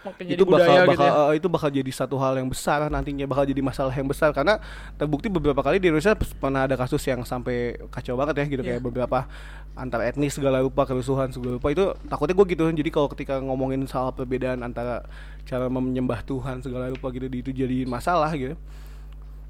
Makin 0.00 0.24
itu 0.26 0.42
bakal 0.42 0.64
budaya 0.64 0.80
bakal 0.82 0.90
gitu 0.90 1.04
ya. 1.06 1.12
eh, 1.12 1.32
itu 1.36 1.46
bakal 1.46 1.68
jadi 1.70 1.90
satu 1.90 2.16
hal 2.16 2.32
yang 2.34 2.48
besar 2.48 2.88
nantinya 2.88 3.24
bakal 3.26 3.44
jadi 3.44 3.60
masalah 3.60 3.92
yang 3.92 4.04
besar 4.04 4.32
karena 4.32 4.56
terbukti 4.96 5.28
beberapa 5.28 5.60
kali 5.60 5.76
di 5.76 5.88
Indonesia 5.88 6.12
pernah 6.16 6.64
ada 6.64 6.72
kasus 6.74 7.04
yang 7.04 7.20
sampai 7.22 7.56
kacau 7.90 8.16
banget 8.16 8.40
ya 8.40 8.44
gitu 8.50 8.62
Iya. 8.62 8.68
kayak 8.70 8.82
beberapa 8.82 9.28
antar 9.72 10.00
etnis 10.02 10.32
segala 10.32 10.60
rupa 10.60 10.84
kerusuhan 10.84 11.28
segala 11.30 11.56
rupa 11.56 11.68
itu 11.68 11.84
takutnya 12.04 12.32
gue 12.34 12.46
gitu 12.48 12.64
jadi 12.66 12.90
kalau 12.90 13.08
ketika 13.08 13.36
ngomongin 13.38 13.84
soal 13.84 14.08
perbedaan 14.10 14.60
antara 14.60 15.04
cara 15.42 15.68
menyembah 15.68 16.20
Tuhan 16.22 16.60
segala 16.60 16.88
rupa 16.88 17.08
gitu 17.10 17.28
itu 17.28 17.52
jadi 17.54 17.84
masalah 17.84 18.32
gitu 18.32 18.56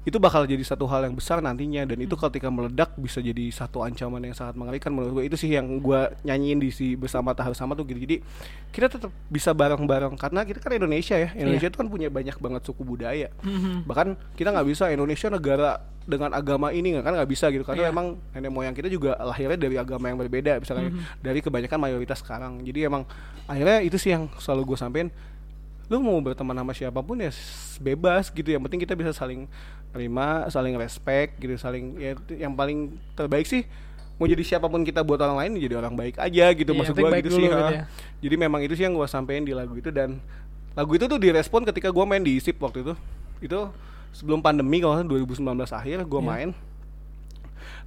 itu 0.01 0.17
bakal 0.17 0.49
jadi 0.49 0.65
satu 0.65 0.89
hal 0.89 1.05
yang 1.05 1.13
besar 1.13 1.45
nantinya 1.45 1.85
dan 1.85 2.01
itu 2.01 2.17
ketika 2.17 2.49
meledak 2.49 2.89
bisa 2.97 3.21
jadi 3.21 3.53
satu 3.53 3.85
ancaman 3.85 4.17
yang 4.25 4.33
sangat 4.33 4.57
mengerikan 4.57 4.89
menurut 4.89 5.21
gue 5.21 5.29
itu 5.29 5.37
sih 5.37 5.53
yang 5.53 5.77
gue 5.77 6.01
nyanyiin 6.25 6.57
di 6.57 6.73
si 6.73 6.97
bersama 6.97 7.37
tahap 7.37 7.53
sama 7.53 7.77
tuh 7.77 7.85
gitu. 7.85 8.01
Jadi 8.01 8.17
kita 8.73 8.89
tetap 8.89 9.13
bisa 9.29 9.53
bareng-bareng 9.53 10.17
karena 10.17 10.41
kita 10.41 10.57
kan 10.57 10.73
Indonesia 10.73 11.13
ya. 11.13 11.29
Indonesia 11.37 11.69
itu 11.69 11.77
kan 11.77 11.85
punya 11.85 12.09
banyak 12.09 12.33
banget 12.33 12.61
suku 12.65 12.81
budaya. 12.81 13.29
Mhm. 13.45 13.85
bahkan 13.85 14.17
kita 14.33 14.49
nggak 14.49 14.67
bisa 14.67 14.89
Indonesia 14.89 15.29
negara 15.29 15.71
dengan 16.01 16.33
agama 16.33 16.73
ini 16.73 16.97
nggak 16.97 17.05
kan? 17.05 17.13
Nggak 17.13 17.29
bisa 17.29 17.45
gitu. 17.53 17.61
Karena 17.61 17.85
Iya. 17.85 17.93
emang 17.93 18.17
nenek 18.33 18.49
moyang 18.49 18.73
kita 18.73 18.89
juga 18.89 19.13
lahirnya 19.21 19.53
dari 19.55 19.77
agama 19.77 20.09
yang 20.09 20.17
berbeda 20.17 20.57
misalnya 20.57 20.89
Mhm. 20.89 21.21
dari 21.21 21.39
kebanyakan 21.39 21.77
mayoritas 21.77 22.25
sekarang. 22.25 22.57
Jadi 22.65 22.89
emang 22.89 23.05
akhirnya 23.45 23.85
itu 23.85 24.01
sih 24.01 24.17
yang 24.17 24.33
selalu 24.41 24.73
gue 24.73 24.77
sampein. 24.81 25.13
Lu 25.91 25.99
mau 25.99 26.15
berteman 26.17 26.55
sama 26.55 26.71
siapa 26.71 27.03
pun 27.03 27.19
ya 27.19 27.29
bebas 27.77 28.31
gitu. 28.31 28.47
Yang 28.47 28.63
penting 28.65 28.79
kita 28.81 28.95
bisa 28.95 29.11
saling 29.11 29.45
terima 29.91 30.47
saling 30.47 30.75
respect 30.75 31.35
gitu 31.37 31.55
saling 31.55 31.99
ya 31.99 32.15
yang 32.35 32.55
paling 32.55 32.95
terbaik 33.13 33.43
sih 33.43 33.67
mau 34.15 34.23
jadi 34.23 34.39
siapa 34.45 34.69
pun 34.69 34.81
kita 34.81 35.01
buat 35.01 35.19
orang 35.19 35.35
lain 35.35 35.51
jadi 35.59 35.75
orang 35.77 35.97
baik 35.97 36.15
aja 36.15 36.45
gitu 36.53 36.71
Iya, 36.71 36.77
maksud 36.79 36.95
baik 36.95 37.25
gitu 37.25 37.35
sih 37.35 37.43
gitu 37.43 37.57
ya. 37.57 37.83
jadi 38.21 38.35
memang 38.37 38.61
itu 38.63 38.73
sih 38.77 38.85
yang 38.85 38.93
gua 38.93 39.09
sampein 39.09 39.43
di 39.43 39.51
lagu 39.51 39.73
itu 39.75 39.89
dan 39.89 40.21
lagu 40.71 40.95
itu 40.95 41.03
tuh 41.09 41.19
direspon 41.19 41.67
ketika 41.67 41.91
gua 41.91 42.07
main 42.07 42.23
di 42.23 42.39
ISIP 42.39 42.55
waktu 42.63 42.79
itu. 42.79 42.93
Itu 43.43 43.73
sebelum 44.15 44.39
pandemi 44.39 44.79
kalau 44.79 45.03
nggak 45.03 45.09
salah 45.09 45.59
2019 45.67 45.79
akhir 45.83 45.97
gua 46.07 46.21
Iya. 46.21 46.29
main. 46.31 46.49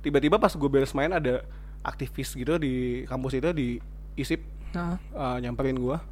Tiba-tiba 0.05 0.37
pas 0.37 0.53
gue 0.53 0.69
beres 0.69 0.93
main 0.93 1.09
ada 1.09 1.41
aktivis 1.81 2.37
gitu 2.37 2.61
di 2.61 3.05
kampus 3.09 3.41
itu 3.41 3.51
di 3.57 3.69
ISIP 4.15 4.45
Nah, 4.75 4.99
uh, 5.15 5.39
nyamperin 5.39 5.79
gua. 5.79 6.03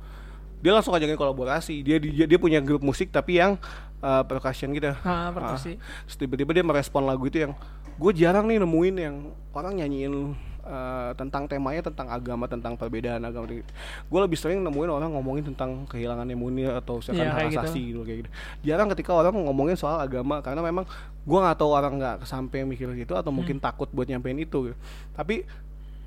Dia 0.63 0.71
langsung 0.71 0.95
ngajakin 0.95 1.19
kolaborasi. 1.19 1.83
Dia 1.83 1.99
dia, 1.99 2.31
dia 2.31 2.39
punya 2.39 2.63
grup 2.63 2.79
musik 2.81 3.11
tapi 3.11 3.43
yang 3.43 3.59
uh, 4.03 4.23
percussion 4.23 4.75
gitu 4.75 4.91
ah, 4.99 5.31
perkusi. 5.31 5.79
Terus 6.05 6.17
tiba-tiba 6.19 6.51
dia 6.53 6.63
merespon 6.63 7.03
lagu 7.03 7.23
itu 7.25 7.41
yang 7.41 7.55
gue 7.93 8.13
jarang 8.13 8.45
nih 8.45 8.59
nemuin 8.59 8.95
yang 8.99 9.17
orang 9.53 9.79
nyanyiin 9.79 10.33
uh, 10.65 11.13
tentang 11.13 11.45
temanya 11.45 11.85
tentang 11.85 12.09
agama 12.09 12.49
tentang 12.49 12.73
perbedaan 12.73 13.21
agama 13.21 13.45
gue 13.47 14.21
lebih 14.25 14.35
sering 14.35 14.65
nemuin 14.65 14.91
orang 14.91 15.13
ngomongin 15.13 15.53
tentang 15.53 15.85
kehilangan 15.87 16.25
imunnya 16.25 16.81
atau 16.81 16.99
misalkan 16.99 17.21
Iya, 17.21 17.31
hak 17.31 17.37
kayak 17.37 17.51
gitu. 17.53 17.61
asasi 17.61 17.81
gitu 17.85 18.01
kayak 18.03 18.19
gitu 18.25 18.31
jarang 18.65 18.89
ketika 18.97 19.13
orang 19.13 19.37
ngomongin 19.37 19.77
soal 19.77 20.01
agama 20.01 20.41
karena 20.41 20.65
memang 20.65 20.89
gue 21.23 21.39
nggak 21.39 21.57
tahu 21.61 21.71
orang 21.71 21.95
nggak 22.01 22.17
sampai 22.25 22.65
mikir 22.65 22.89
gitu 22.97 23.13
atau 23.13 23.29
mungkin 23.29 23.61
Hmm. 23.61 23.67
takut 23.69 23.93
buat 23.93 24.09
nyampein 24.09 24.41
itu 24.41 24.73
gitu. 24.73 24.77
tapi 25.13 25.45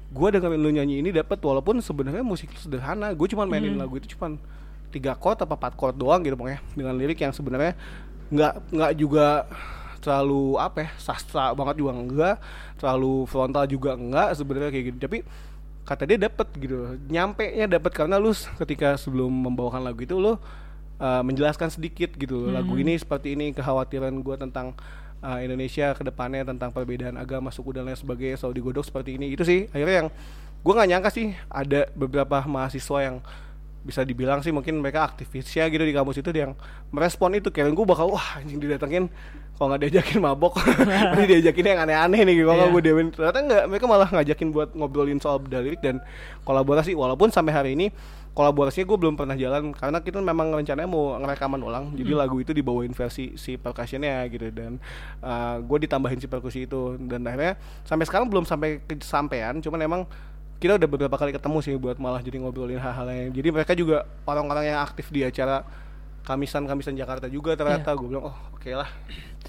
gue 0.10 0.28
dengerin 0.32 0.58
lu 0.58 0.74
nyanyi 0.74 1.06
ini 1.06 1.10
dapat 1.14 1.38
walaupun 1.38 1.78
sebenarnya 1.80 2.26
musik 2.26 2.50
sederhana 2.58 3.14
gue 3.14 3.28
cuma 3.30 3.46
mainin 3.46 3.78
Hmm. 3.78 3.86
lagu 3.86 3.94
itu 3.96 4.18
cuma 4.18 4.42
tiga 4.96 5.12
chord 5.20 5.44
apa 5.44 5.60
empat 5.60 5.74
chord 5.76 5.96
doang 6.00 6.24
gitu 6.24 6.40
pokoknya. 6.40 6.64
Dengan 6.72 6.96
lirik 6.96 7.20
yang 7.20 7.36
sebenarnya 7.36 7.76
nggak 8.32 8.54
nggak 8.72 8.92
juga 8.96 9.46
terlalu 10.00 10.56
apa 10.62 10.86
ya 10.86 10.90
sastra 11.02 11.52
banget 11.58 11.82
juga 11.82 11.92
enggak 11.98 12.36
terlalu 12.78 13.26
frontal 13.26 13.66
juga 13.68 13.98
enggak 14.00 14.38
sebenarnya 14.40 14.70
kayak 14.72 14.86
gitu. 14.94 14.98
Tapi 15.04 15.18
kata 15.86 16.04
dia 16.08 16.18
dapet 16.18 16.48
gitu 16.58 16.96
nyampe 17.12 17.46
nya 17.54 17.68
dapet. 17.68 17.92
Karena 17.92 18.16
lu 18.16 18.32
ketika 18.64 18.96
sebelum 18.96 19.30
membawakan 19.30 19.84
lagu 19.84 20.00
itu 20.02 20.16
lu 20.16 20.34
uh, 20.34 20.38
menjelaskan 21.26 21.70
sedikit 21.74 22.16
gitu 22.16 22.50
lagu 22.50 22.72
Hmm. 22.72 22.84
ini 22.88 22.94
seperti 22.96 23.36
ini 23.36 23.52
kekhawatiran 23.52 24.14
gue 24.16 24.36
tentang 24.40 24.74
uh, 25.22 25.40
Indonesia 25.42 25.94
ke 25.98 26.04
depannya 26.06 26.48
tentang 26.48 26.72
perbedaan 26.72 27.20
agama 27.20 27.52
suku 27.52 27.76
dan 27.76 27.88
lain 27.88 27.98
sebagainya 27.98 28.38
selalu 28.40 28.62
digodok 28.62 28.86
seperti 28.86 29.18
ini. 29.20 29.34
Itu 29.34 29.44
sih 29.44 29.68
akhirnya 29.72 30.06
yang 30.06 30.10
gue 30.66 30.74
nggak 30.74 30.90
nyangka 30.90 31.10
sih 31.14 31.28
ada 31.46 31.86
beberapa 31.94 32.42
mahasiswa 32.46 32.98
yang 33.02 33.18
bisa 33.86 34.02
dibilang 34.02 34.42
sih 34.42 34.50
mungkin 34.50 34.82
mereka 34.82 35.06
aktivisnya 35.06 35.70
gitu 35.70 35.86
di 35.86 35.94
kampus 35.94 36.18
itu 36.18 36.34
yang 36.34 36.58
merespon 36.90 37.38
itu. 37.38 37.54
Kira 37.54 37.70
gue 37.70 37.86
bakal 37.86 38.10
wah 38.10 38.42
anjing 38.42 38.58
didatengin 38.58 39.06
kalau 39.56 39.72
nggak 39.72 39.88
diajakin 39.88 40.20
mabok. 40.26 40.58
Nanti 41.14 41.38
diajakin 41.38 41.66
yang 41.70 41.80
aneh-aneh 41.86 42.26
nih 42.26 42.36
kalau 42.42 42.66
Iya. 42.66 42.74
gue 42.74 42.82
demen 42.82 43.08
ternyata 43.14 43.38
nggak 43.46 43.64
mereka 43.70 43.86
malah 43.86 44.10
ngajakin 44.10 44.48
buat 44.50 44.70
ngobrolin 44.74 45.22
soal 45.22 45.38
lirik 45.46 45.86
dan 45.86 46.02
kolaborasi. 46.44 46.98
Walaupun 46.98 47.30
sampai 47.30 47.54
hari 47.54 47.72
ini 47.78 47.94
kolaborasinya 48.36 48.84
gue 48.84 48.98
belum 49.00 49.16
pernah 49.16 49.32
jalan 49.40 49.72
karena 49.72 50.04
kita 50.04 50.20
memang 50.20 50.52
rencananya 50.52 50.90
mau 50.90 51.16
ngerekaman 51.22 51.62
ulang. 51.62 51.94
Jadi 51.94 52.12
lagu 52.12 52.36
itu 52.42 52.52
dibawain 52.52 52.92
versi 52.92 53.38
si 53.40 53.56
percussionnya 53.56 54.26
gitu 54.34 54.50
dan 54.50 54.82
gue 55.62 55.78
ditambahin 55.86 56.20
si 56.20 56.28
perkusi 56.28 56.66
itu. 56.66 56.98
Dan 57.00 57.24
akhirnya 57.24 57.56
sampai 57.86 58.04
sekarang 58.10 58.28
belum 58.28 58.44
sampai 58.44 58.82
kesampaian 58.84 59.62
cuman 59.62 59.80
emang 59.86 60.02
kita 60.56 60.76
udah 60.76 60.88
beberapa 60.88 61.16
kali 61.16 61.32
ketemu 61.32 61.58
sih 61.60 61.76
buat 61.76 61.98
malah 61.98 62.20
jadi 62.20 62.40
ngobrolin 62.40 62.80
hal-hal 62.80 63.08
yang 63.08 63.30
jadi 63.30 63.48
mereka 63.52 63.74
juga 63.74 64.08
orang-orang 64.24 64.72
yang 64.72 64.80
aktif 64.80 65.10
di 65.10 65.22
acara 65.22 65.68
kamisan-kamisan 66.24 66.96
Jakarta 66.96 67.28
juga 67.28 67.54
ternyata 67.54 67.94
gue 67.94 68.08
bilang 68.08 68.30
oh 68.30 68.38
oke 68.52 68.70
lah 68.72 68.90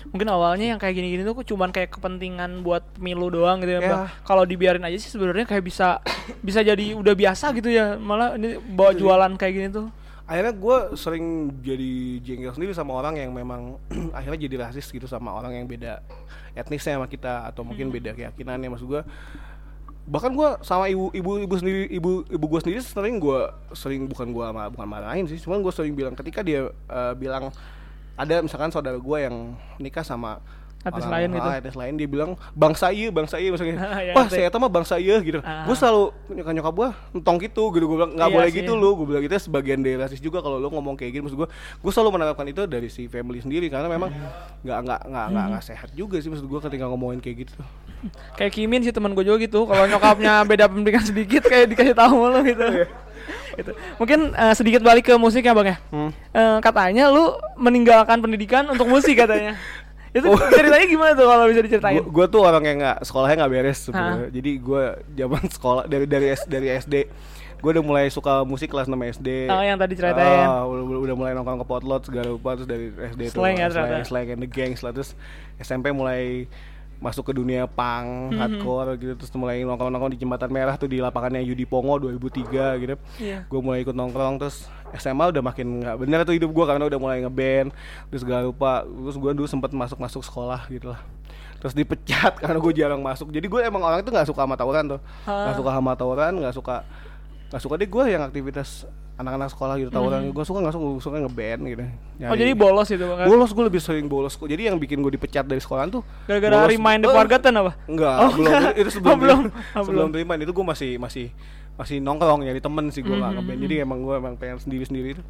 Mungkin 0.07 0.29
awalnya 0.29 0.77
yang 0.77 0.79
kayak 0.79 0.93
gini-gini 0.93 1.25
tuh 1.25 1.35
cuman 1.43 1.73
kayak 1.73 1.89
kepentingan 1.89 2.61
buat 2.61 2.85
pemilu 2.95 3.33
doang 3.33 3.59
gitu 3.59 3.75
ya. 3.75 3.81
Bang. 3.81 4.07
Kalau 4.23 4.45
dibiarin 4.45 4.85
aja 4.85 4.95
sih 5.01 5.09
sebenarnya 5.09 5.49
kayak 5.49 5.65
bisa 5.65 5.99
bisa 6.45 6.61
jadi 6.61 6.95
udah 6.95 7.17
biasa 7.17 7.51
gitu 7.57 7.73
ya. 7.73 7.97
Malah 7.97 8.37
ini 8.37 8.61
bawa 8.61 8.93
Iya 8.93 8.95
sih. 8.95 9.01
jualan 9.03 9.33
kayak 9.35 9.55
gini 9.57 9.69
tuh. 9.73 9.87
akhirnya 10.27 10.53
gue 10.53 10.77
sering 10.95 11.27
jadi 11.65 11.93
jengkel 12.19 12.53
sendiri 12.53 12.73
sama 12.75 12.93
orang 12.93 13.15
yang 13.17 13.31
memang 13.33 13.81
akhirnya 14.19 14.39
jadi 14.47 14.57
rasis 14.69 14.91
gitu 14.91 15.09
sama 15.09 15.33
orang 15.33 15.55
yang 15.55 15.67
beda 15.67 16.05
etnisnya 16.53 17.01
sama 17.01 17.09
kita 17.09 17.47
atau 17.49 17.63
mungkin 17.63 17.89
beda 17.89 18.11
keyakinannya 18.13 18.69
maksud 18.69 18.87
gue 18.87 19.03
bahkan 20.07 20.31
gue 20.31 20.49
sama 20.63 20.87
ibu 20.87 21.11
ibu 21.11 21.43
ibu 21.43 21.55
sendiri 21.59 21.91
ibu 21.91 22.23
ibu 22.31 22.45
gue 22.47 22.61
sendiri 22.63 22.79
sering 22.79 23.19
gue 23.19 23.41
sering 23.75 24.07
bukan 24.07 24.31
gue 24.31 24.47
bukan 24.73 24.89
marahin 24.89 25.27
sih. 25.27 25.39
Cuman 25.43 25.61
gue 25.61 25.73
sering 25.75 25.99
bilang 25.99 26.15
ketika 26.15 26.47
dia 26.47 26.71
eh, 26.71 27.15
bilang 27.19 27.51
ada 28.17 28.41
misalkan 28.41 28.71
saudara 28.71 28.97
gue 28.97 29.19
yang 29.19 29.59
nikah 29.83 30.07
sama 30.07 30.41
Etnis 30.79 31.03
orang- 31.03 31.13
lain 31.13 31.29
gitu. 31.33 31.49
etnis 31.53 31.77
lain 31.77 31.93
dia 31.95 32.07
bilang 32.07 32.31
bangsa 32.53 32.87
iya 32.89 33.09
bangsa 33.09 33.37
iya 33.37 33.49
maksudnya 33.49 33.75
Ya, 34.03 34.13
wah 34.13 34.23
ngerti. 34.23 34.37
saya 34.37 34.49
tahu 34.49 34.61
mah 34.61 34.71
bangsa 34.71 34.95
iya 34.97 35.17
gitu 35.19 35.41
Ah. 35.41 35.63
gue 35.63 35.75
selalu 35.75 36.03
nyokap 36.31 36.53
nyokap 36.53 36.75
gue 36.75 36.89
entong 37.15 37.39
gitu 37.39 37.63
gitu 37.71 37.85
gue 37.85 37.97
bilang 37.97 38.13
nggak 38.13 38.23
Iya 38.25 38.35
boleh 38.35 38.49
sih. 38.49 38.59
gitu 38.59 38.73
lu 38.75 38.91
gue 38.95 39.07
bilang 39.07 39.23
gitu 39.23 39.35
sebagian 39.41 39.81
dari 39.81 39.95
rasis 39.95 40.19
juga 40.19 40.39
kalau 40.39 40.57
lu 40.57 40.69
ngomong 40.69 40.95
kayak 40.95 41.11
gitu 41.13 41.23
maksud 41.25 41.39
gue 41.39 41.49
gue 41.51 41.91
selalu 41.91 42.11
menerapkan 42.13 42.47
itu 42.47 42.63
dari 42.65 42.87
si 42.87 43.07
family 43.07 43.39
sendiri 43.39 43.67
karena 43.67 43.87
memang 43.87 44.15
nggak 44.61 44.79
nggak 44.81 45.01
nggak 45.07 45.27
nggak 45.49 45.65
sehat 45.65 45.91
juga 45.93 46.17
sih 46.17 46.29
maksud 46.29 46.45
gue 46.45 46.61
ketika 46.61 46.85
ngomongin 46.85 47.19
kayak 47.19 47.45
gitu 47.45 47.55
Kayak 48.37 48.53
Kimin 48.53 48.81
sih 48.81 48.93
teman 48.93 49.11
gue 49.11 49.25
juga 49.25 49.41
gitu. 49.41 49.65
Kalau 49.65 49.83
nyokapnya 49.85 50.45
beda 50.47 50.69
pendidikan 50.69 51.01
sedikit 51.03 51.43
kayak 51.43 51.67
dikasih 51.67 51.91
tahu 51.93 52.29
lu 52.29 52.45
gitu. 52.45 52.85
Gitu. 53.57 53.73
Mungkin 53.97 54.31
eh, 54.31 54.55
sedikit 54.55 54.85
balik 54.85 55.07
ke 55.07 55.17
musik 55.17 55.41
ya, 55.41 55.51
Bang 55.51 55.67
ya. 55.67 55.77
Hmm. 55.89 56.13
Eh, 56.31 56.59
katanya 56.61 57.09
lu 57.09 57.25
meninggalkan 57.57 58.21
pendidikan 58.21 58.69
untuk 58.69 58.87
musik 58.87 59.17
katanya. 59.17 59.57
Itu 60.17 60.27
Oh. 60.27 60.41
ceritanya 60.49 60.87
gimana 60.87 61.13
tuh 61.13 61.25
kalau 61.25 61.45
bisa 61.45 61.61
diceritain? 61.61 62.01
gue 62.01 62.27
tuh 62.27 62.41
orang 62.41 62.63
yang 62.63 62.79
nggak 62.79 62.99
sekolahnya 63.03 63.37
nggak 63.37 63.53
beres 63.53 63.79
sebenarnya 63.83 64.29
jadi 64.31 64.51
gue 64.59 64.85
zaman 65.15 65.43
sekolah 65.57 65.83
dari 65.85 66.05
dari 66.05 66.27
S- 66.31 66.47
dari 66.47 66.69
SD 66.73 66.95
gue 67.57 67.71
udah 67.71 67.83
mulai 67.83 68.07
suka 68.07 68.41
musik 68.43 68.69
kelas 68.69 68.85
6 68.87 68.97
SD 69.17 69.49
Oh, 69.49 69.59
yang 69.59 69.77
tadi 69.77 69.93
ceritain. 69.93 70.45
Ah, 70.45 70.63
udah, 70.63 70.85
udah, 71.03 71.15
mulai 71.15 71.33
nongkrong 71.33 71.57
ke 71.59 71.67
potlot 71.67 72.03
segala 72.05 72.29
rupa 72.29 72.53
terus 72.53 72.65
dari 72.65 72.93
SD 72.93 73.21
tuh 73.29 73.41
Slang 73.41 73.57
ya 73.57 73.67
ternyata. 73.67 74.05
slang, 74.05 74.05
slang 74.05 74.29
and 74.31 74.41
the 74.41 74.47
gangs 74.47 74.81
lah 74.81 74.93
terus 74.93 75.17
SMP 75.57 75.89
mulai 75.89 76.45
masuk 76.99 77.25
ke 77.25 77.33
dunia 77.33 77.65
punk, 77.65 78.31
Mhm. 78.31 78.39
hardcore 78.39 78.91
gitu 78.97 79.13
terus 79.15 79.31
mulai 79.33 79.61
nongkrong-nongkrong 79.61 80.13
di 80.13 80.19
Jembatan 80.19 80.49
Merah 80.49 80.75
tuh 80.75 80.87
di 80.87 80.97
lapangannya 80.97 81.41
Yudi 81.41 81.63
Pongo 81.63 81.97
2003 81.99 82.49
gitu. 82.79 82.97
Iya. 83.19 83.45
Gue 83.45 83.61
mulai 83.61 83.81
ikut 83.81 83.93
nongkrong 83.93 84.39
terus 84.39 84.65
SMA 84.93 85.29
udah 85.29 85.43
makin 85.43 85.83
nggak 85.83 85.97
bener 85.99 86.19
tuh 86.23 86.33
hidup 86.33 86.51
gue 86.51 86.65
karena 86.65 86.85
udah 86.85 86.97
mulai 86.97 87.21
ngeband 87.21 87.69
terus 88.07 88.23
segala 88.23 88.43
rupa 88.43 88.81
terus 88.83 89.15
gue 89.15 89.33
dulu 89.35 89.45
sempet 89.45 89.71
masuk-masuk 89.71 90.23
sekolah 90.23 90.65
gitu 90.69 90.89
lah. 90.89 91.01
terus 91.57 91.73
dipecat 91.73 92.37
karena 92.41 92.57
gue 92.57 92.73
jarang 92.73 93.01
masuk 93.01 93.29
jadi 93.29 93.43
gue 93.43 93.61
emang 93.63 93.81
orang 93.81 93.99
itu 93.99 94.09
nggak 94.09 94.25
suka 94.25 94.45
sama 94.45 94.55
tawuran 94.55 94.85
tuh 94.87 95.01
nggak 95.25 95.51
Ah. 95.51 95.57
suka 95.57 95.71
sama 95.73 95.93
tawuran 95.95 96.33
nggak 96.37 96.55
suka 96.55 96.77
nggak 97.49 97.61
suka 97.61 97.75
deh 97.77 97.89
gue 97.89 98.05
yang 98.07 98.23
aktivitas 98.23 98.85
anak-anak 99.17 99.49
sekolah 99.49 99.75
gitu 99.77 99.89
tawuran 99.89 100.29
gue 100.29 100.45
suka 100.45 100.61
nggak 100.61 100.73
suka 100.73 100.87
gue 100.87 101.03
suka 101.03 101.17
ngeband 101.19 101.63
gitu 101.67 101.85
Hmm. 102.17 102.29
Oh 102.29 102.35
jadi 102.35 102.53
bolos 102.53 102.89
itu 102.89 103.01
bang? 103.01 103.25
bolos 103.25 103.51
gue 103.51 103.61
lebih 103.63 103.77
sering 103.79 104.07
bolos 104.07 104.33
kok 104.33 104.45
jadi 104.45 104.69
yang 104.69 104.77
bikin 104.77 104.99
gue 104.99 105.09
dipecat 105.11 105.43
dari 105.43 105.57
sekolahan 105.59 105.89
tuh 105.91 106.03
Gara-gara 106.25 106.65
remind 106.65 107.01
the 107.01 107.09
Eh, 107.09 107.15
forgotten 107.15 107.53
apa? 107.55 107.73
Enggak, 107.85 108.17
Oh, 108.19 108.31
belum. 108.31 108.45
enggak. 108.47 108.73
Itu 108.75 108.91
sebelum 108.95 109.09
Oh, 109.11 109.19
belum. 109.19 109.41
Oh, 109.47 109.83
sebelum 109.83 109.85
belum. 110.03 110.09
terima 110.15 110.33
itu 110.39 110.49
gue 110.51 110.67
masih 110.67 110.91
masih 110.97 111.27
masih 111.75 111.97
nongkrong 111.99 112.41
nyari 112.43 112.57
temen 112.59 112.89
sih 112.89 113.01
gue 113.01 113.13
nggak 113.13 113.31
Mhm, 113.31 113.39
ngeband. 113.39 113.59
Jadi 113.63 113.75
emang 113.79 113.99
gue 114.01 114.15
emang 114.15 114.35
pengen 114.35 114.57
sendiri 114.59 114.85
sendiri 114.85 115.09
itu. 115.13 115.23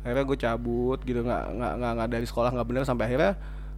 Akhirnya 0.00 0.24
gue 0.24 0.36
cabut 0.36 0.98
gitu 1.00 1.20
nggak 1.20 1.42
nggak 1.52 1.72
nggak 1.76 1.92
nggak 1.92 2.08
dari 2.08 2.26
sekolah 2.26 2.50
nggak 2.50 2.66
bener 2.66 2.82
sampai 2.82 3.04
akhirnya 3.08 3.32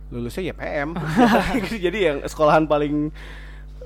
lulusnya 0.08 0.42
ya 0.42 0.54
PM. 0.54 0.88
Jadi 1.86 1.98
yang 2.02 2.16
sekolahan 2.22 2.64
paling 2.64 3.12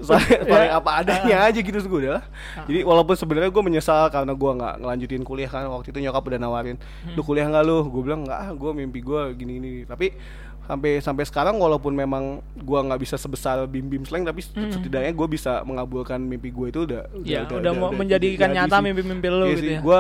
saya 0.01 0.21
paling 0.43 0.71
Ya. 0.71 0.77
apa 0.77 0.91
adanya 0.97 1.37
aja 1.45 1.59
gitu 1.59 1.77
gue 1.79 2.01
udah 2.05 2.13
lah. 2.17 2.25
Jadi 2.65 2.81
walaupun 2.83 3.15
sebenarnya 3.15 3.49
gue 3.49 3.63
menyesal 3.63 4.09
karena 4.09 4.33
gue 4.33 4.51
nggak 4.51 4.75
ngelanjutin 4.81 5.23
kuliah 5.23 5.47
kan 5.47 5.69
waktu 5.69 5.91
itu 5.91 6.01
nyokap 6.01 6.25
udah 6.25 6.39
nawarin, 6.39 6.77
lu 7.13 7.21
kuliah 7.21 7.47
nggak 7.47 7.65
lu? 7.65 7.85
Gue 7.87 8.03
bilang 8.03 8.25
nggak, 8.25 8.39
ah, 8.39 8.51
gue 8.51 8.71
mimpi 8.73 9.01
gue 9.01 9.21
gini 9.35 9.53
gini. 9.57 9.73
Tapi 9.85 10.13
sampai 10.61 11.03
sampai 11.03 11.25
sekarang 11.27 11.59
walaupun 11.59 11.91
memang 11.91 12.39
gue 12.55 12.79
nggak 12.79 13.01
bisa 13.01 13.19
sebesar 13.19 13.59
bim 13.67 13.91
bim 13.91 14.07
slang 14.07 14.23
tapi 14.23 14.39
setidaknya 14.39 15.11
gue 15.11 15.27
bisa 15.27 15.67
mengabulkan 15.67 16.23
mimpi 16.23 16.49
gue 16.49 16.71
itu 16.71 16.87
udah 16.87 17.11
Ya, 17.21 17.43
udah 17.43 17.73
mau 17.75 17.91
menjadikan 17.91 18.49
jadi 18.49 18.71
nyata 18.71 18.79
mimpi-mimpi 18.79 19.27
lu 19.27 19.45
Iya 19.45 19.51
gitu 19.51 19.63
sih, 19.67 19.75
ya. 19.75 19.81
Gue 19.83 19.99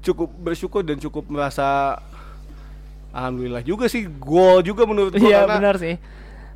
cukup 0.00 0.28
bersyukur 0.32 0.80
dan 0.80 0.96
cukup 0.96 1.28
merasa 1.28 2.00
alhamdulillah 3.10 3.60
juga 3.60 3.86
sih 3.86 4.06
gol 4.06 4.62
juga 4.62 4.86
menurut 4.86 5.12
gue 5.12 5.20
Iya 5.20 5.44
karena 5.44 5.56
benar 5.60 5.74
sih. 5.76 5.94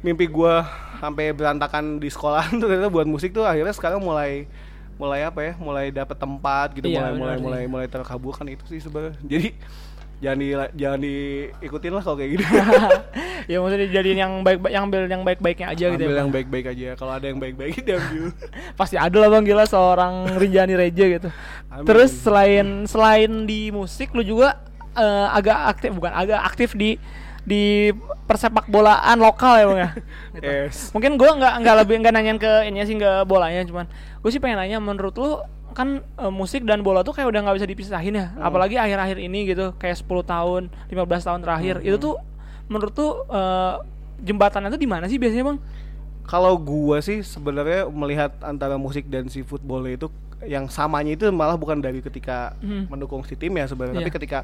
Mimpi 0.04 0.28
gua 0.28 0.68
sampai 1.00 1.32
berantakan 1.32 1.96
di 1.96 2.12
sekolah 2.12 2.52
tuh 2.52 2.68
ternyata 2.68 2.92
buat 2.92 3.08
musik 3.08 3.32
tuh 3.32 3.48
akhirnya 3.48 3.72
sekarang 3.72 4.04
mulai 4.04 4.44
mulai 4.94 5.26
apa 5.26 5.40
ya 5.42 5.52
mulai 5.58 5.90
dapat 5.90 6.14
tempat 6.14 6.70
gitu 6.76 6.86
Iya, 6.86 7.10
mulai 7.10 7.12
mulai 7.18 7.36
mulai 7.40 7.62
mulai 7.66 7.86
terkabulkan 7.90 8.46
itu 8.46 8.62
sih 8.70 8.78
sebenarnya 8.78 9.18
jadi 9.32 9.50
jangan 10.22 10.38
di 10.38 10.48
jangan 10.78 10.98
diikutin 11.02 11.92
lah 11.92 12.02
kalau 12.06 12.16
kayak 12.16 12.30
gitu 12.38 12.44
ya 13.50 13.56
maksudnya 13.60 13.88
jadiin 13.90 14.18
yang 14.22 14.32
baik 14.46 14.58
yang 14.70 14.82
ambil 14.86 15.00
yang 15.10 15.22
baik-baiknya 15.26 15.66
aja 15.74 15.84
gitu 15.90 16.00
ambil 16.00 16.14
ya. 16.14 16.20
yang 16.22 16.30
Bang. 16.30 16.36
baik-baik 16.38 16.66
aja 16.70 16.88
kalau 16.96 17.12
ada 17.12 17.26
yang 17.26 17.40
baik-baik 17.42 17.74
diambil 17.82 18.30
Pasti 18.78 18.96
ada 18.96 19.16
lah 19.18 19.28
Bang 19.28 19.44
gila 19.44 19.64
seorang 19.68 20.38
Rinjani 20.38 20.74
Reja 20.78 21.04
gitu. 21.06 21.28
Amin. 21.68 21.84
Terus 21.84 22.10
selain 22.14 22.66
selain 22.88 23.30
di 23.44 23.68
musik 23.68 24.14
lu 24.16 24.24
juga 24.24 24.62
eh, 24.96 25.26
agak 25.34 25.58
aktif 25.76 25.90
bukan 25.92 26.12
agak 26.14 26.40
aktif 26.40 26.72
di 26.72 26.96
di 27.44 27.92
persepak 28.24 28.66
bolaan 28.66 29.16
lokal 29.16 29.54
ya 29.54 29.64
Bang 29.66 29.78
ya. 29.78 29.90
Gitu. 30.34 30.42
yes 30.42 30.90
Mungkin 30.90 31.14
gua 31.14 31.32
nggak 31.34 31.54
nggak 31.60 31.76
lebih 31.78 31.94
nggak 32.00 32.12
nanyain 32.12 32.38
ke 32.38 32.52
ini 32.64 32.80
sih 32.82 32.94
nggak 32.94 33.24
bolanya 33.24 33.62
cuman 33.62 33.84
gue 34.18 34.30
sih 34.30 34.40
pengen 34.40 34.56
nanya 34.56 34.80
menurut 34.80 35.12
lu 35.14 35.38
kan 35.70 36.00
eh, 36.00 36.32
musik 36.32 36.62
dan 36.62 36.80
bola 36.80 37.00
tuh 37.00 37.12
kayak 37.12 37.28
udah 37.28 37.40
nggak 37.44 37.56
bisa 37.58 37.66
dipisahin 37.66 38.14
ya 38.14 38.32
apalagi 38.38 38.74
akhir-akhir 38.74 39.18
ini 39.18 39.44
gitu 39.46 39.74
kayak 39.74 39.94
10 39.94 40.06
tahun 40.24 40.62
15 40.88 40.96
tahun 41.22 41.40
terakhir 41.40 41.74
itu 41.82 41.96
tuh 41.98 42.14
menurut 42.66 42.92
tuh 42.92 43.10
eh, 43.26 43.74
jembatannya 44.20 44.70
tuh 44.70 44.78
di 44.78 44.86
mana 44.86 45.04
sih 45.04 45.18
biasanya 45.18 45.44
bang 45.44 45.58
kalau 46.24 46.56
gua 46.56 47.04
sih 47.04 47.20
sebenarnya 47.20 47.84
melihat 47.86 48.32
antara 48.40 48.74
musik 48.74 49.04
dan 49.04 49.28
si 49.28 49.42
football 49.42 49.84
itu 49.84 50.08
yang 50.42 50.66
samanya 50.66 51.12
itu 51.12 51.28
malah 51.28 51.54
bukan 51.54 51.76
dari 51.78 52.00
ketika 52.00 52.56
Hmm. 52.58 52.88
mendukung 52.88 53.20
si 53.22 53.32
tim 53.32 53.52
ya 53.52 53.64
sebenarnya 53.64 53.94
Iya. 53.94 54.00
tapi 54.02 54.12
ketika 54.14 54.38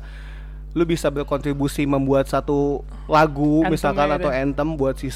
lu 0.71 0.87
bisa 0.87 1.11
berkontribusi 1.11 1.83
membuat 1.83 2.31
satu 2.31 2.87
lagu 3.11 3.67
Anthemnya 3.67 3.75
misalkan 3.75 4.07
gitu 4.07 4.17
atau 4.23 4.31
ya. 4.31 4.39
anthem 4.47 4.69
buat 4.79 4.95
si 4.95 5.09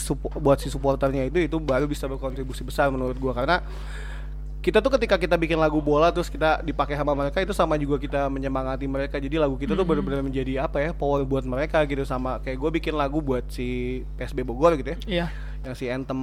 buat 0.42 0.58
si 0.58 0.66
supporternya 0.66 1.30
itu 1.30 1.38
itu 1.46 1.56
baru 1.62 1.86
bisa 1.86 2.10
berkontribusi 2.10 2.66
besar 2.66 2.90
menurut 2.90 3.14
gua 3.22 3.38
karena 3.38 3.62
kita 4.64 4.80
tuh 4.80 4.88
ketika 4.96 5.20
kita 5.20 5.36
bikin 5.36 5.60
lagu 5.60 5.76
bola 5.84 6.08
terus 6.08 6.32
kita 6.32 6.64
dipakai 6.64 6.96
sama 6.96 7.12
mereka 7.12 7.44
itu 7.44 7.52
sama 7.52 7.76
juga 7.76 8.00
kita 8.00 8.32
menyemangati 8.32 8.88
mereka. 8.88 9.20
Jadi 9.20 9.36
lagu 9.36 9.60
kita 9.60 9.76
tuh 9.76 9.84
benar-benar 9.84 10.24
menjadi 10.24 10.64
apa 10.64 10.80
ya 10.80 10.90
power 10.96 11.20
buat 11.28 11.44
mereka 11.44 11.84
gitu. 11.84 12.00
Sama 12.08 12.40
kayak 12.40 12.56
gue 12.56 12.70
bikin 12.80 12.96
lagu 12.96 13.20
buat 13.20 13.44
si 13.52 14.00
PSB 14.16 14.40
Bogor 14.40 14.80
gitu 14.80 14.96
ya. 14.96 14.98
Iya. 15.04 15.26
Yang 15.68 15.74
si 15.80 15.86
Anthem 15.92 16.20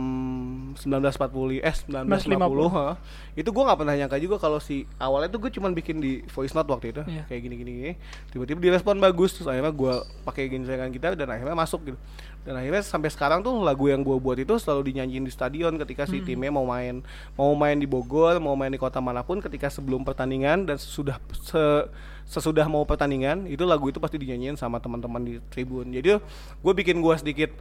1940 0.74 1.62
eh 1.62 1.76
1950 1.86 2.02
1950. 2.10 2.78
heeh. 2.78 2.96
itu 3.38 3.50
gue 3.54 3.64
nggak 3.64 3.78
pernah 3.78 3.94
nyangka 3.98 4.18
juga 4.18 4.36
kalau 4.42 4.58
si 4.58 4.90
awalnya 4.98 5.30
tuh 5.30 5.46
gue 5.46 5.52
cuman 5.54 5.78
bikin 5.78 6.02
di 6.02 6.26
voice 6.34 6.58
note 6.58 6.70
waktu 6.74 6.98
itu. 6.98 7.02
Iya. 7.06 7.30
kayak 7.30 7.42
gini 7.46 7.56
gini 7.62 7.72
gini 7.78 7.92
tiba-tiba 8.34 8.58
direspon 8.58 8.98
bagus 8.98 9.38
terus 9.38 9.46
akhirnya 9.46 9.70
gue 9.70 9.94
pakai 10.26 10.50
genjrengan 10.50 10.90
kita 10.90 11.14
dan 11.14 11.30
akhirnya 11.30 11.54
masuk 11.54 11.94
gitu 11.94 11.98
dan 12.42 12.58
akhirnya 12.58 12.82
sampai 12.82 13.14
sekarang 13.14 13.46
tuh 13.46 13.54
lagu 13.62 13.86
yang 13.86 14.02
gue 14.02 14.18
buat 14.18 14.34
itu 14.36 14.58
selalu 14.58 14.90
dinyanyiin 14.90 15.22
di 15.22 15.30
stadion 15.30 15.78
ketika 15.78 16.10
Hmm. 16.10 16.12
si 16.12 16.26
timnya 16.26 16.50
mau 16.50 16.66
main 16.66 17.06
mau 17.38 17.54
main 17.54 17.78
di 17.78 17.86
Bogor 17.86 18.42
mau 18.42 18.58
main 18.58 18.74
di 18.74 18.82
kota 18.82 18.98
mana 18.98 19.22
pun 19.22 19.38
ketika 19.38 19.70
sebelum 19.70 20.02
pertandingan 20.02 20.66
dan 20.66 20.82
sudah 20.82 21.22
se- 21.38 21.86
sesudah 22.26 22.66
mau 22.66 22.82
pertandingan 22.82 23.46
itu 23.46 23.62
lagu 23.62 23.88
itu 23.88 24.02
pasti 24.02 24.18
dinyanyiin 24.18 24.58
sama 24.58 24.82
teman-teman 24.82 25.22
di 25.22 25.34
tribun 25.54 25.94
jadi 25.94 26.18
gue 26.58 26.74
bikin 26.74 26.98
gue 26.98 27.16
sedikit 27.18 27.52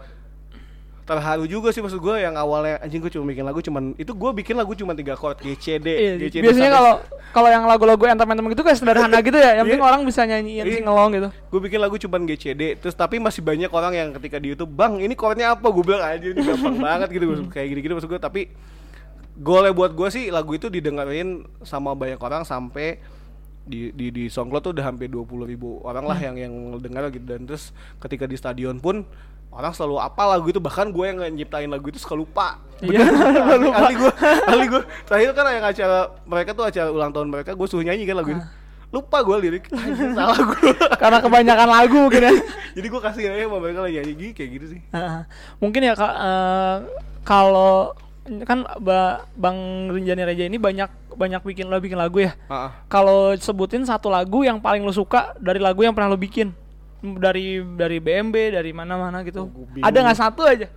terharu 1.11 1.43
juga 1.45 1.69
sih 1.69 1.83
maksud 1.83 1.99
gue 1.99 2.17
yang 2.17 2.33
awalnya 2.33 2.79
anjing 2.79 2.99
gue 2.99 3.11
cuma 3.11 3.27
bikin 3.27 3.43
lagu 3.43 3.59
cuman 3.59 3.93
itu 3.95 4.09
gue 4.09 4.31
bikin 4.33 4.55
lagu 4.55 4.71
cuma 4.73 4.95
tiga 4.95 5.13
chord 5.13 5.35
G 5.37 5.53
C 5.55 5.67
D 5.77 5.89
Iya, 5.91 6.13
G, 6.17 6.23
C, 6.25 6.35
D, 6.39 6.43
biasanya 6.43 6.71
kalau 6.71 6.93
kalau 7.31 7.49
yang 7.49 7.65
lagu-lagu 7.65 7.99
anthem-anthem 7.99 8.47
gitu 8.49 8.63
kayak 8.63 8.79
sederhana 8.79 9.19
gitu 9.19 9.35
ya 9.35 9.59
yang 9.59 9.67
penting 9.67 9.83
Iya. 9.83 9.91
orang 9.91 10.01
bisa 10.05 10.23
nyanyiin 10.23 10.63
Iya. 10.63 10.75
singelong 10.79 11.11
gitu 11.11 11.29
gue 11.29 11.61
bikin 11.61 11.79
lagu 11.79 11.99
cuman 11.99 12.21
G 12.25 12.33
C 12.33 12.45
D 12.53 12.63
terus 12.77 12.95
tapi 12.95 13.19
masih 13.19 13.43
banyak 13.43 13.69
orang 13.69 13.93
yang 13.93 14.09
ketika 14.15 14.39
di 14.39 14.49
YouTube 14.49 14.71
bang 14.71 14.97
ini 14.97 15.13
chordnya 15.13 15.51
apa 15.51 15.67
gue 15.67 15.83
bilang 15.83 16.01
aja 16.01 16.23
ini 16.23 16.39
gampang 16.39 16.79
banget 16.87 17.09
gitu 17.11 17.25
Hmm. 17.25 17.33
maksud- 17.37 17.51
kayak 17.51 17.67
gini 17.69 17.81
gini 17.81 17.93
maksud 17.93 18.09
gue 18.09 18.21
tapi 18.21 18.43
golnya 19.37 19.73
buat 19.73 19.91
gue 19.91 20.09
sih 20.09 20.29
lagu 20.29 20.53
itu 20.53 20.69
didengerin 20.69 21.29
sama 21.61 21.93
banyak 21.93 22.19
orang 22.19 22.45
sampai 22.45 23.01
di 23.63 23.91
di 23.91 24.11
di 24.11 24.25
SoundCloud 24.27 24.63
tuh 24.63 24.73
udah 24.73 24.85
hampir 24.85 25.07
20 25.07 25.27
ribu 25.45 25.81
orang 25.81 26.03
lah 26.03 26.17
yang 26.17 26.35
yang 26.35 26.51
dengar 26.77 27.09
gitu 27.09 27.23
dan 27.25 27.45
terus 27.45 27.71
ketika 27.99 28.25
di 28.25 28.35
stadion 28.35 28.79
pun 28.79 29.05
orang 29.51 29.73
selalu 29.75 29.99
apa 29.99 30.23
lagu 30.25 30.47
itu? 30.49 30.59
Bahkan 30.59 30.91
gue 30.91 31.05
yang 31.05 31.19
nyiptain 31.35 31.69
lagu 31.69 31.91
itu 31.91 31.99
suka 31.99 32.15
lupa. 32.15 32.59
Iya, 32.81 33.05
ahli, 33.61 33.69
ahli 33.69 33.95
gue 33.95 34.13
ahli 34.49 34.65
gue 34.73 34.83
terakhir 35.05 35.37
kan 35.37 35.45
yang 35.53 35.67
acara 35.69 35.99
mereka 36.25 36.51
tuh 36.57 36.65
acara 36.65 36.89
ulang 36.89 37.13
tahun 37.13 37.29
mereka 37.29 37.53
gue 37.53 37.67
suruh 37.69 37.85
nyanyi 37.85 38.09
kan 38.09 38.17
lagu 38.17 38.33
itu 38.33 38.43
lupa 38.91 39.23
gue 39.23 39.37
lirik. 39.39 39.65
Salah 40.17 40.41
gue 40.41 40.75
karena 41.03 41.19
kebanyakan 41.21 41.69
lagu 41.69 41.97
mungkin 42.09 42.23
ya. 42.27 42.33
Jadi 42.77 42.87
gue 42.89 43.01
kasih 43.01 43.23
aja 43.31 43.45
sama 43.47 43.59
mereka 43.61 43.85
lagi 43.85 43.95
nyanyi 44.01 44.13
gini 44.17 44.33
kayak 44.33 44.51
gitu 44.57 44.67
sih. 44.77 44.81
Heeh. 44.91 45.21
mungkin 45.63 45.81
ya 45.87 45.95
Kak, 45.95 46.15
eh, 46.17 46.77
kalau 47.23 47.95
kan 48.47 48.63
ba- 48.79 49.27
Bang 49.35 49.91
Rinjani 49.91 50.23
Reja 50.23 50.45
ini 50.47 50.59
banyak 50.59 50.91
banyak 51.15 51.43
bikin 51.43 51.67
lo 51.69 51.79
bikin 51.79 51.99
lagu 51.99 52.23
ya. 52.23 52.33
Heeh. 52.49 52.71
Kalau 52.89 53.35
sebutin 53.37 53.85
satu 53.87 54.09
lagu 54.11 54.43
yang 54.43 54.59
paling 54.59 54.83
lo 54.83 54.91
suka 54.91 55.35
dari 55.39 55.59
lagu 55.63 55.83
yang 55.85 55.95
pernah 55.95 56.11
lo 56.11 56.19
bikin 56.19 56.51
dari 57.01 57.65
dari 57.77 57.99
BMB 57.99 58.37
dari 58.55 58.71
mana-mana 58.77 59.25
gitu. 59.25 59.49
Oh, 59.49 59.65
gua. 59.67 59.85
Ada 59.85 59.99
nggak 60.05 60.19
satu 60.21 60.43
aja? 60.45 60.69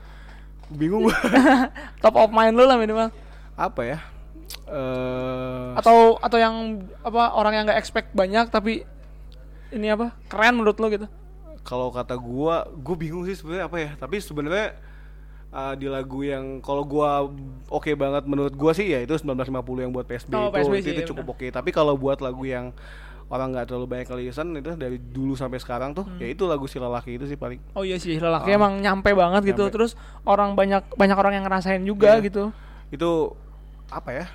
Bingung. 0.72 1.08
Gue 1.08 1.16
top 2.04 2.16
of 2.16 2.32
mind 2.32 2.56
lo 2.56 2.64
lah 2.64 2.80
minimal. 2.80 3.12
Apa 3.60 3.82
ya? 3.84 3.98
Eh 4.68 5.70
atau 5.76 6.18
atau 6.22 6.38
yang 6.40 6.86
apa 7.04 7.36
orang 7.36 7.54
yang 7.60 7.64
nggak 7.68 7.80
expect 7.80 8.10
banyak 8.16 8.48
tapi 8.48 8.88
ini 9.74 9.90
apa 9.90 10.14
keren 10.30 10.62
menurut 10.62 10.78
lo 10.78 10.88
gitu. 10.88 11.08
kalau 11.64 11.88
kata 11.96 12.20
gua 12.20 12.68
gue 12.76 12.96
bingung 13.00 13.24
sih 13.24 13.40
sebenarnya 13.40 13.66
apa 13.72 13.78
ya. 13.80 13.92
Tapi 13.96 14.20
sebenarnya 14.20 14.76
uh, 15.54 15.74
di 15.80 15.88
lagu 15.88 16.20
yang 16.26 16.60
kalau 16.60 16.84
gua 16.84 17.30
oke 17.72 17.88
banget 17.96 18.28
menurut 18.28 18.52
gua 18.52 18.76
sih 18.76 18.92
ya 18.92 19.00
itu 19.00 19.16
1950 19.16 19.84
yang 19.88 19.92
buat 19.96 20.04
PSB 20.04 20.32
Oh, 20.36 20.52
itu. 20.52 20.56
PSB 20.60 20.74
itu, 20.76 20.84
sih, 20.84 20.92
itu 20.92 21.02
iya 21.06 21.08
cukup 21.08 21.26
oke. 21.38 21.48
Tapi 21.48 21.70
kalau 21.72 21.96
buat 21.96 22.20
lagu 22.20 22.44
yang 22.44 22.76
orang 23.26 23.48
nggak 23.50 23.66
terlalu 23.66 23.86
banyak 23.88 24.06
kali 24.06 24.22
listen 24.26 24.52
itu 24.54 24.74
dari 24.74 24.98
dulu 24.98 25.34
sampai 25.34 25.58
sekarang 25.58 25.92
tuh 25.92 26.06
ya 26.18 26.28
itu 26.28 26.44
lagu 26.44 26.66
si 26.66 26.78
lelaki 26.78 27.16
itu 27.16 27.26
sih 27.26 27.36
paling 27.36 27.60
Oh 27.72 27.82
iya 27.82 27.96
sih 27.96 28.16
lelaki 28.16 28.48
Ah. 28.48 28.56
emang 28.56 28.78
nyampe 28.78 29.12
banget 29.12 29.42
gitu. 29.48 29.64
Nyampe. 29.64 29.76
Terus 29.76 29.92
orang 30.22 30.54
banyak 30.54 30.84
banyak 30.92 31.16
orang 31.16 31.34
yang 31.34 31.44
ngerasain 31.44 31.82
juga 31.82 32.16
Iya. 32.16 32.26
gitu. 32.26 32.44
itu 32.90 33.10
apa 33.90 34.10
ya 34.12 34.26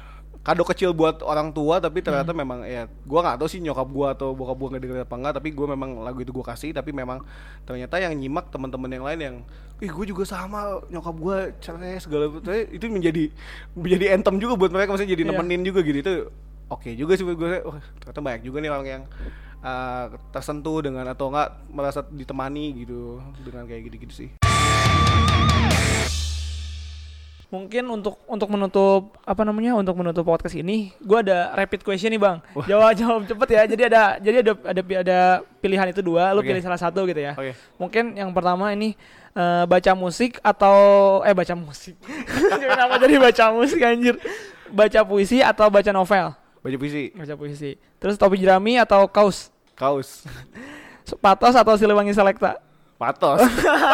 kado 0.41 0.64
kecil 0.64 0.91
buat 0.91 1.20
orang 1.20 1.53
tua 1.53 1.76
tapi 1.76 2.01
ternyata 2.01 2.30
Hmm. 2.30 2.41
memang 2.41 2.59
ya 2.62 2.89
gua 3.05 3.20
nggak 3.22 3.39
tahu 3.39 3.47
sih 3.47 3.61
nyokap 3.61 3.86
gua 3.86 4.07
atau 4.12 4.32
bokap 4.32 4.57
gua 4.57 4.68
nggak 4.70 4.82
denger 4.82 4.99
apa 5.01 5.14
enggak 5.14 5.34
tapi 5.36 5.49
gua 5.51 5.66
memang 5.68 6.01
lagu 6.01 6.18
itu 6.18 6.32
gua 6.32 6.47
kasih 6.47 6.72
tapi 6.72 6.91
memang 6.91 7.20
ternyata 7.62 7.99
yang 7.99 8.11
nyimak 8.12 8.49
teman-teman 8.49 8.89
yang 8.89 9.05
lain 9.05 9.20
yang 9.20 9.36
ih 9.78 9.86
gue 9.86 10.07
juga 10.07 10.24
sama 10.24 10.82
nyokap 10.86 11.14
gua 11.14 11.36
cerai 11.55 11.99
segala 11.99 12.26
itu 12.66 12.82
menjadi 12.89 13.30
menjadi 13.72 14.05
anthem 14.11 14.36
juga 14.36 14.57
buat 14.57 14.72
mereka 14.72 14.91
maksudnya 14.91 15.12
jadi 15.12 15.22
Iya. 15.22 15.30
nemenin 15.30 15.62
juga 15.62 15.80
gitu 15.82 15.99
itu 16.01 16.12
oke 16.69 16.93
juga 16.95 17.16
sih 17.16 17.25
gue 17.25 17.37
wah 17.64 17.81
ternyata 18.01 18.21
banyak 18.21 18.43
juga 18.45 18.59
nih 18.61 18.71
orang 18.71 18.87
yang 18.87 19.03
uh, 19.64 20.12
tersentuh 20.31 20.85
dengan 20.85 21.09
atau 21.09 21.33
enggak 21.33 21.49
merasa 21.73 22.01
ditemani 22.05 22.85
gitu 22.85 23.21
dengan 23.43 23.64
kayak 23.64 23.89
gitu-gitu 23.89 24.14
sih 24.14 24.31
Mungkin 27.49 27.81
untuk 27.89 28.21
untuk 28.29 28.45
menutup 28.53 29.16
apa 29.25 29.41
namanya 29.41 29.73
untuk 29.73 29.97
menutup 29.97 30.21
podcast 30.21 30.53
ini, 30.53 30.93
gua 31.01 31.25
ada 31.25 31.49
rapid 31.57 31.81
question 31.81 32.12
nih 32.12 32.21
bang. 32.21 32.45
Jawab 32.69 32.93
jawab 32.93 33.25
cepet 33.25 33.49
ya. 33.57 33.62
Jadi 33.64 33.83
ada 33.89 34.03
jadi 34.21 34.37
ada 34.45 34.53
ada 34.69 34.81
ada 34.85 35.19
pilihan 35.57 35.89
itu 35.89 36.05
dua. 36.05 36.37
Lu 36.37 36.45
Oke. 36.45 36.53
pilih 36.53 36.61
salah 36.61 36.77
satu 36.77 37.09
gitu 37.09 37.16
ya. 37.16 37.33
Oke. 37.41 37.57
Mungkin 37.81 38.21
yang 38.21 38.37
pertama 38.37 38.69
ini 38.77 38.93
eh, 39.33 39.64
baca 39.64 39.93
musik 39.97 40.37
atau 40.45 40.77
eh 41.25 41.33
baca 41.33 41.57
musik. 41.57 41.97
Kenapa 42.69 43.01
jadi 43.01 43.16
baca 43.16 43.45
musik 43.57 43.81
anjir? 43.81 44.21
Baca 44.69 45.01
puisi 45.09 45.41
atau 45.41 45.73
baca 45.73 45.89
novel? 45.89 46.37
Baju 46.59 46.77
puisi, 46.77 47.11
Baca 47.13 47.35
puisi. 47.35 47.71
Terus 47.97 48.15
topi 48.15 48.37
jerami 48.37 48.77
atau 48.77 49.07
kaos? 49.07 49.51
kaos, 49.73 50.27
Patos 51.25 51.55
atau 51.55 51.75
Siliwangi 51.75 52.11
Selekta? 52.11 52.59
patos, 52.99 53.39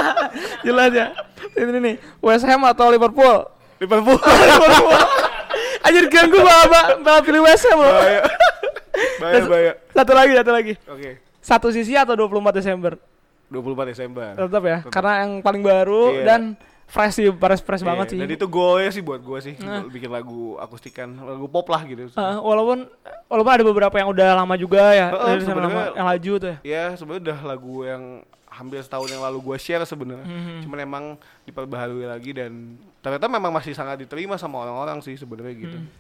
Jelas 0.67 0.89
ya. 0.91 1.13
Ini 1.53 1.77
nih, 1.77 1.95
West 2.19 2.41
Ham 2.43 2.65
atau 2.65 2.89
Liverpool? 2.89 3.45
Liverpool. 3.77 4.17
Liverpool. 4.49 4.97
Anjir 5.85 6.09
ganggu 6.09 6.41
bapak, 6.41 7.05
bapak 7.05 7.21
pilih 7.23 7.45
West 7.45 7.69
Ham 7.69 7.79
loh. 7.79 7.93
Bahaya. 7.93 8.23
Bahaya, 9.21 9.41
bahaya. 9.45 9.73
Satu 9.93 10.13
lagi, 10.17 10.33
satu 10.33 10.51
lagi. 10.51 10.73
Oke. 10.89 11.11
Satu 11.45 11.69
sisi 11.69 11.93
atau 11.93 12.17
24 12.17 12.57
Desember? 12.57 12.97
24 13.53 13.93
Desember. 13.93 14.29
Tetap 14.33 14.63
ya, 14.65 14.79
Tetap. 14.81 14.89
karena 14.91 15.13
yang 15.21 15.33
paling 15.45 15.61
baru 15.61 16.03
Iya. 16.11 16.25
dan 16.25 16.41
fresh 16.85 17.17
sih, 17.17 17.27
fresh 17.29 17.61
fresh 17.61 17.81
Iya, 17.81 17.89
banget 17.91 18.07
sih. 18.13 18.19
Dan 18.19 18.31
itu 18.31 18.47
goalnya 18.47 18.91
sih 18.91 19.01
buat 19.01 19.19
gue 19.19 19.39
sih, 19.41 19.55
Nah. 19.59 19.83
bikin 19.85 20.09
lagu 20.09 20.57
akustikan, 20.57 21.11
lagu 21.17 21.47
pop 21.47 21.67
lah 21.67 21.83
gitu. 21.83 22.07
Heeh, 22.09 22.37
walaupun 22.39 22.87
walaupun 23.27 23.53
ada 23.53 23.65
beberapa 23.65 23.97
yang 23.97 24.09
udah 24.09 24.29
lama 24.37 24.55
juga 24.55 24.91
ya, 24.91 25.11
sana 25.11 25.41
sebenarnya- 25.41 25.93
yang 25.93 26.07
laju 26.07 26.33
tuh 26.37 26.49
ya. 26.49 26.59
Ya 26.63 26.85
sebenarnya 26.95 27.23
udah 27.25 27.39
lagu 27.45 27.75
yang 27.83 28.03
hampir 28.47 28.79
setahun 28.79 29.11
yang 29.11 29.19
lalu 29.21 29.39
gue 29.43 29.57
share 29.59 29.83
sebenarnya. 29.83 30.23
Mhm. 30.23 30.63
Cuman 30.63 30.79
emang 30.79 31.05
diperbaharui 31.43 32.07
lagi 32.07 32.31
dan 32.31 32.79
ternyata 33.03 33.27
memang 33.27 33.51
masih 33.51 33.75
sangat 33.75 33.99
diterima 33.99 34.39
sama 34.39 34.63
orang-orang 34.63 35.03
sih 35.03 35.19
sebenarnya 35.19 35.55
gitu. 35.59 35.75
Hmm. 35.75 35.91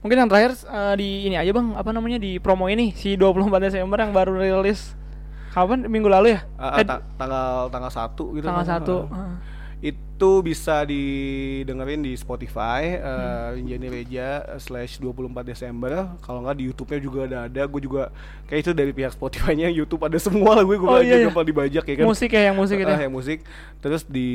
Mungkin 0.00 0.16
yang 0.16 0.28
terakhir 0.32 0.56
eh, 0.56 0.94
di 0.96 1.28
ini 1.28 1.36
aja 1.36 1.52
bang, 1.52 1.76
apa 1.76 1.92
namanya 1.92 2.16
di 2.16 2.40
promo 2.40 2.66
ini 2.66 2.96
si 2.96 3.14
24 3.14 3.60
Desember 3.60 4.00
yang 4.00 4.10
baru 4.10 4.32
rilis 4.32 4.96
kapan 5.52 5.84
minggu 5.84 6.08
lalu 6.08 6.34
ya? 6.34 6.40
Eh, 6.72 6.82
ta- 6.82 7.04
tanggal 7.14 7.68
tanggal 7.68 7.92
satu 7.92 8.32
gitu. 8.32 8.48
tanggal 8.48 8.64
kan. 8.64 8.72
satu. 8.80 8.96
Ah. 9.12 9.36
Itu 10.20 10.44
bisa 10.44 10.84
didengerin 10.84 12.04
di 12.04 12.12
Spotify 12.12 12.92
Hmm. 12.92 13.08
eh, 13.08 13.46
Rinjani 13.56 13.88
Reja 13.88 14.28
slash 14.60 15.00
24 15.00 15.48
Desember. 15.48 16.12
Kalau 16.20 16.44
nggak 16.44 16.60
di 16.60 16.68
YouTube-nya 16.68 17.00
juga 17.00 17.20
ada 17.24 17.38
ada. 17.48 17.62
Gue 17.64 17.80
juga 17.80 18.12
kayak 18.44 18.60
itu 18.60 18.70
dari 18.76 18.92
pihak 18.92 19.16
Spotify-nya 19.16 19.72
YouTube 19.80 20.04
ada 20.04 20.20
semua 20.20 20.60
lah 20.60 20.64
gue 20.68 20.76
gue 20.76 20.84
Oh, 20.84 21.00
iya, 21.00 21.16
iya. 21.16 21.24
gampang 21.24 21.48
dibajak 21.48 21.84
ya 21.88 21.94
kan. 21.96 22.04
Musik 22.04 22.36
ya 22.36 22.52
yang 22.52 22.56
musik 22.60 22.76
itu. 22.76 22.92
Ah, 22.92 23.00
yang 23.00 23.14
musik. 23.16 23.40
Terus 23.80 24.04
di 24.04 24.28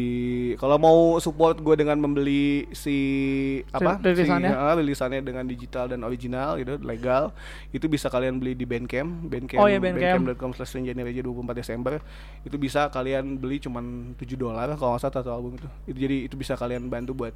kalau 0.58 0.82
mau 0.82 0.98
support 1.22 1.62
gue 1.62 1.76
dengan 1.78 2.02
membeli 2.02 2.66
si 2.74 2.98
apa? 3.70 4.02
rilisannya? 4.02 4.50
Si, 4.50 4.58
ah, 4.58 4.74
rilisannya 4.74 5.22
dengan 5.22 5.46
digital 5.46 5.86
dan 5.86 6.02
original 6.02 6.58
gitu, 6.58 6.82
legal. 6.82 7.30
Itu 7.70 7.86
bisa 7.86 8.10
kalian 8.10 8.42
beli 8.42 8.58
di 8.58 8.66
Bandcamp, 8.66 9.30
Bandcamp, 9.30 9.62
Oh, 9.62 9.70
iya, 9.70 9.78
Bandcamp. 9.78 10.26
bandcamp.com 10.34 10.58
slash 10.58 10.74
Reja 10.74 11.22
24 11.22 11.54
Desember. 11.54 12.02
Itu 12.42 12.58
bisa 12.58 12.90
kalian 12.90 13.38
beli 13.38 13.62
cuman 13.62 14.18
7 14.18 14.34
dolar 14.34 14.74
kalau 14.82 14.98
nggak 14.98 15.06
salah 15.06 15.16
satu 15.22 15.30
album 15.30 15.62
itu. 15.62 15.70
Itu 15.84 15.98
jadi 16.00 16.32
itu 16.32 16.36
bisa 16.40 16.56
kalian 16.56 16.88
bantu 16.88 17.12
buat 17.14 17.36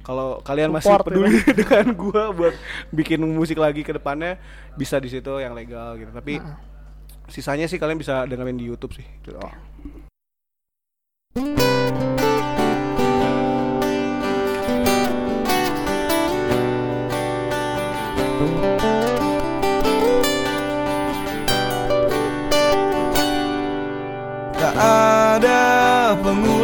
kalau 0.00 0.40
kalian 0.40 0.72
masih 0.72 0.88
Support, 0.96 1.12
peduli 1.12 1.44
dengan 1.60 1.92
gua 1.92 2.32
buat 2.32 2.56
bikin 2.88 3.20
musik 3.20 3.60
lagi 3.60 3.84
ke 3.84 3.92
depannya 3.92 4.40
bisa 4.78 4.96
di 4.96 5.12
situ 5.12 5.42
yang 5.42 5.52
legal 5.52 5.98
gitu. 6.00 6.08
Tapi 6.08 6.40
Heeh. 6.40 6.56
sisanya 7.28 7.68
sih 7.68 7.76
kalian 7.76 8.00
bisa 8.00 8.24
dengerin 8.24 8.56
di 8.56 8.64
YouTube 8.64 8.96
sih. 8.96 9.04
Gitu. 9.20 9.36
Oh. 9.36 9.52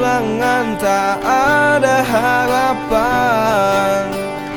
Pengulangan, 0.06 0.78
tak 0.78 1.18
ada 1.26 1.98
harapan. 2.06 4.06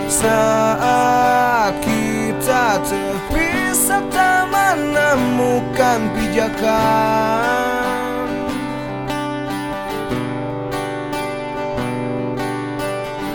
Saat 0.10 1.74
kita 1.82 2.78
terpisah 2.86 4.02
tak 4.14 4.46
menemukan 4.54 6.00
pijakan. 6.14 8.30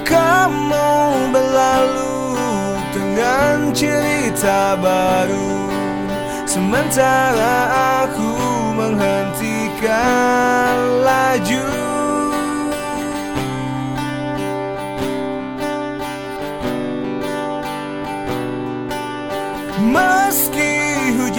Kamu 0.06 0.94
berlalu 1.34 2.38
dengan 2.94 3.74
cerita 3.74 4.78
baru. 4.78 5.66
Sementara 6.46 7.66
aku 8.06 8.30
menghentikan 8.78 10.78
laju 11.02 11.73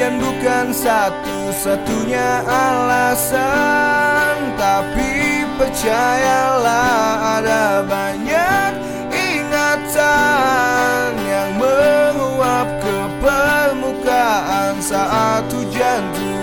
hujan 0.05 0.21
bukan 0.21 0.69
satu-satunya 0.69 2.45
alasan 2.45 4.37
Tapi 4.53 5.41
percayalah 5.57 7.41
ada 7.41 7.81
banyak 7.81 8.71
ingatan 9.09 11.09
Yang 11.25 11.49
menguap 11.57 12.69
ke 12.85 12.97
permukaan 13.17 14.77
saat 14.77 15.49
hujan 15.49 16.05
turun 16.13 16.37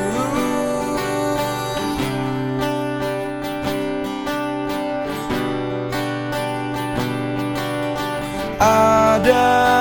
Ada 8.58 9.71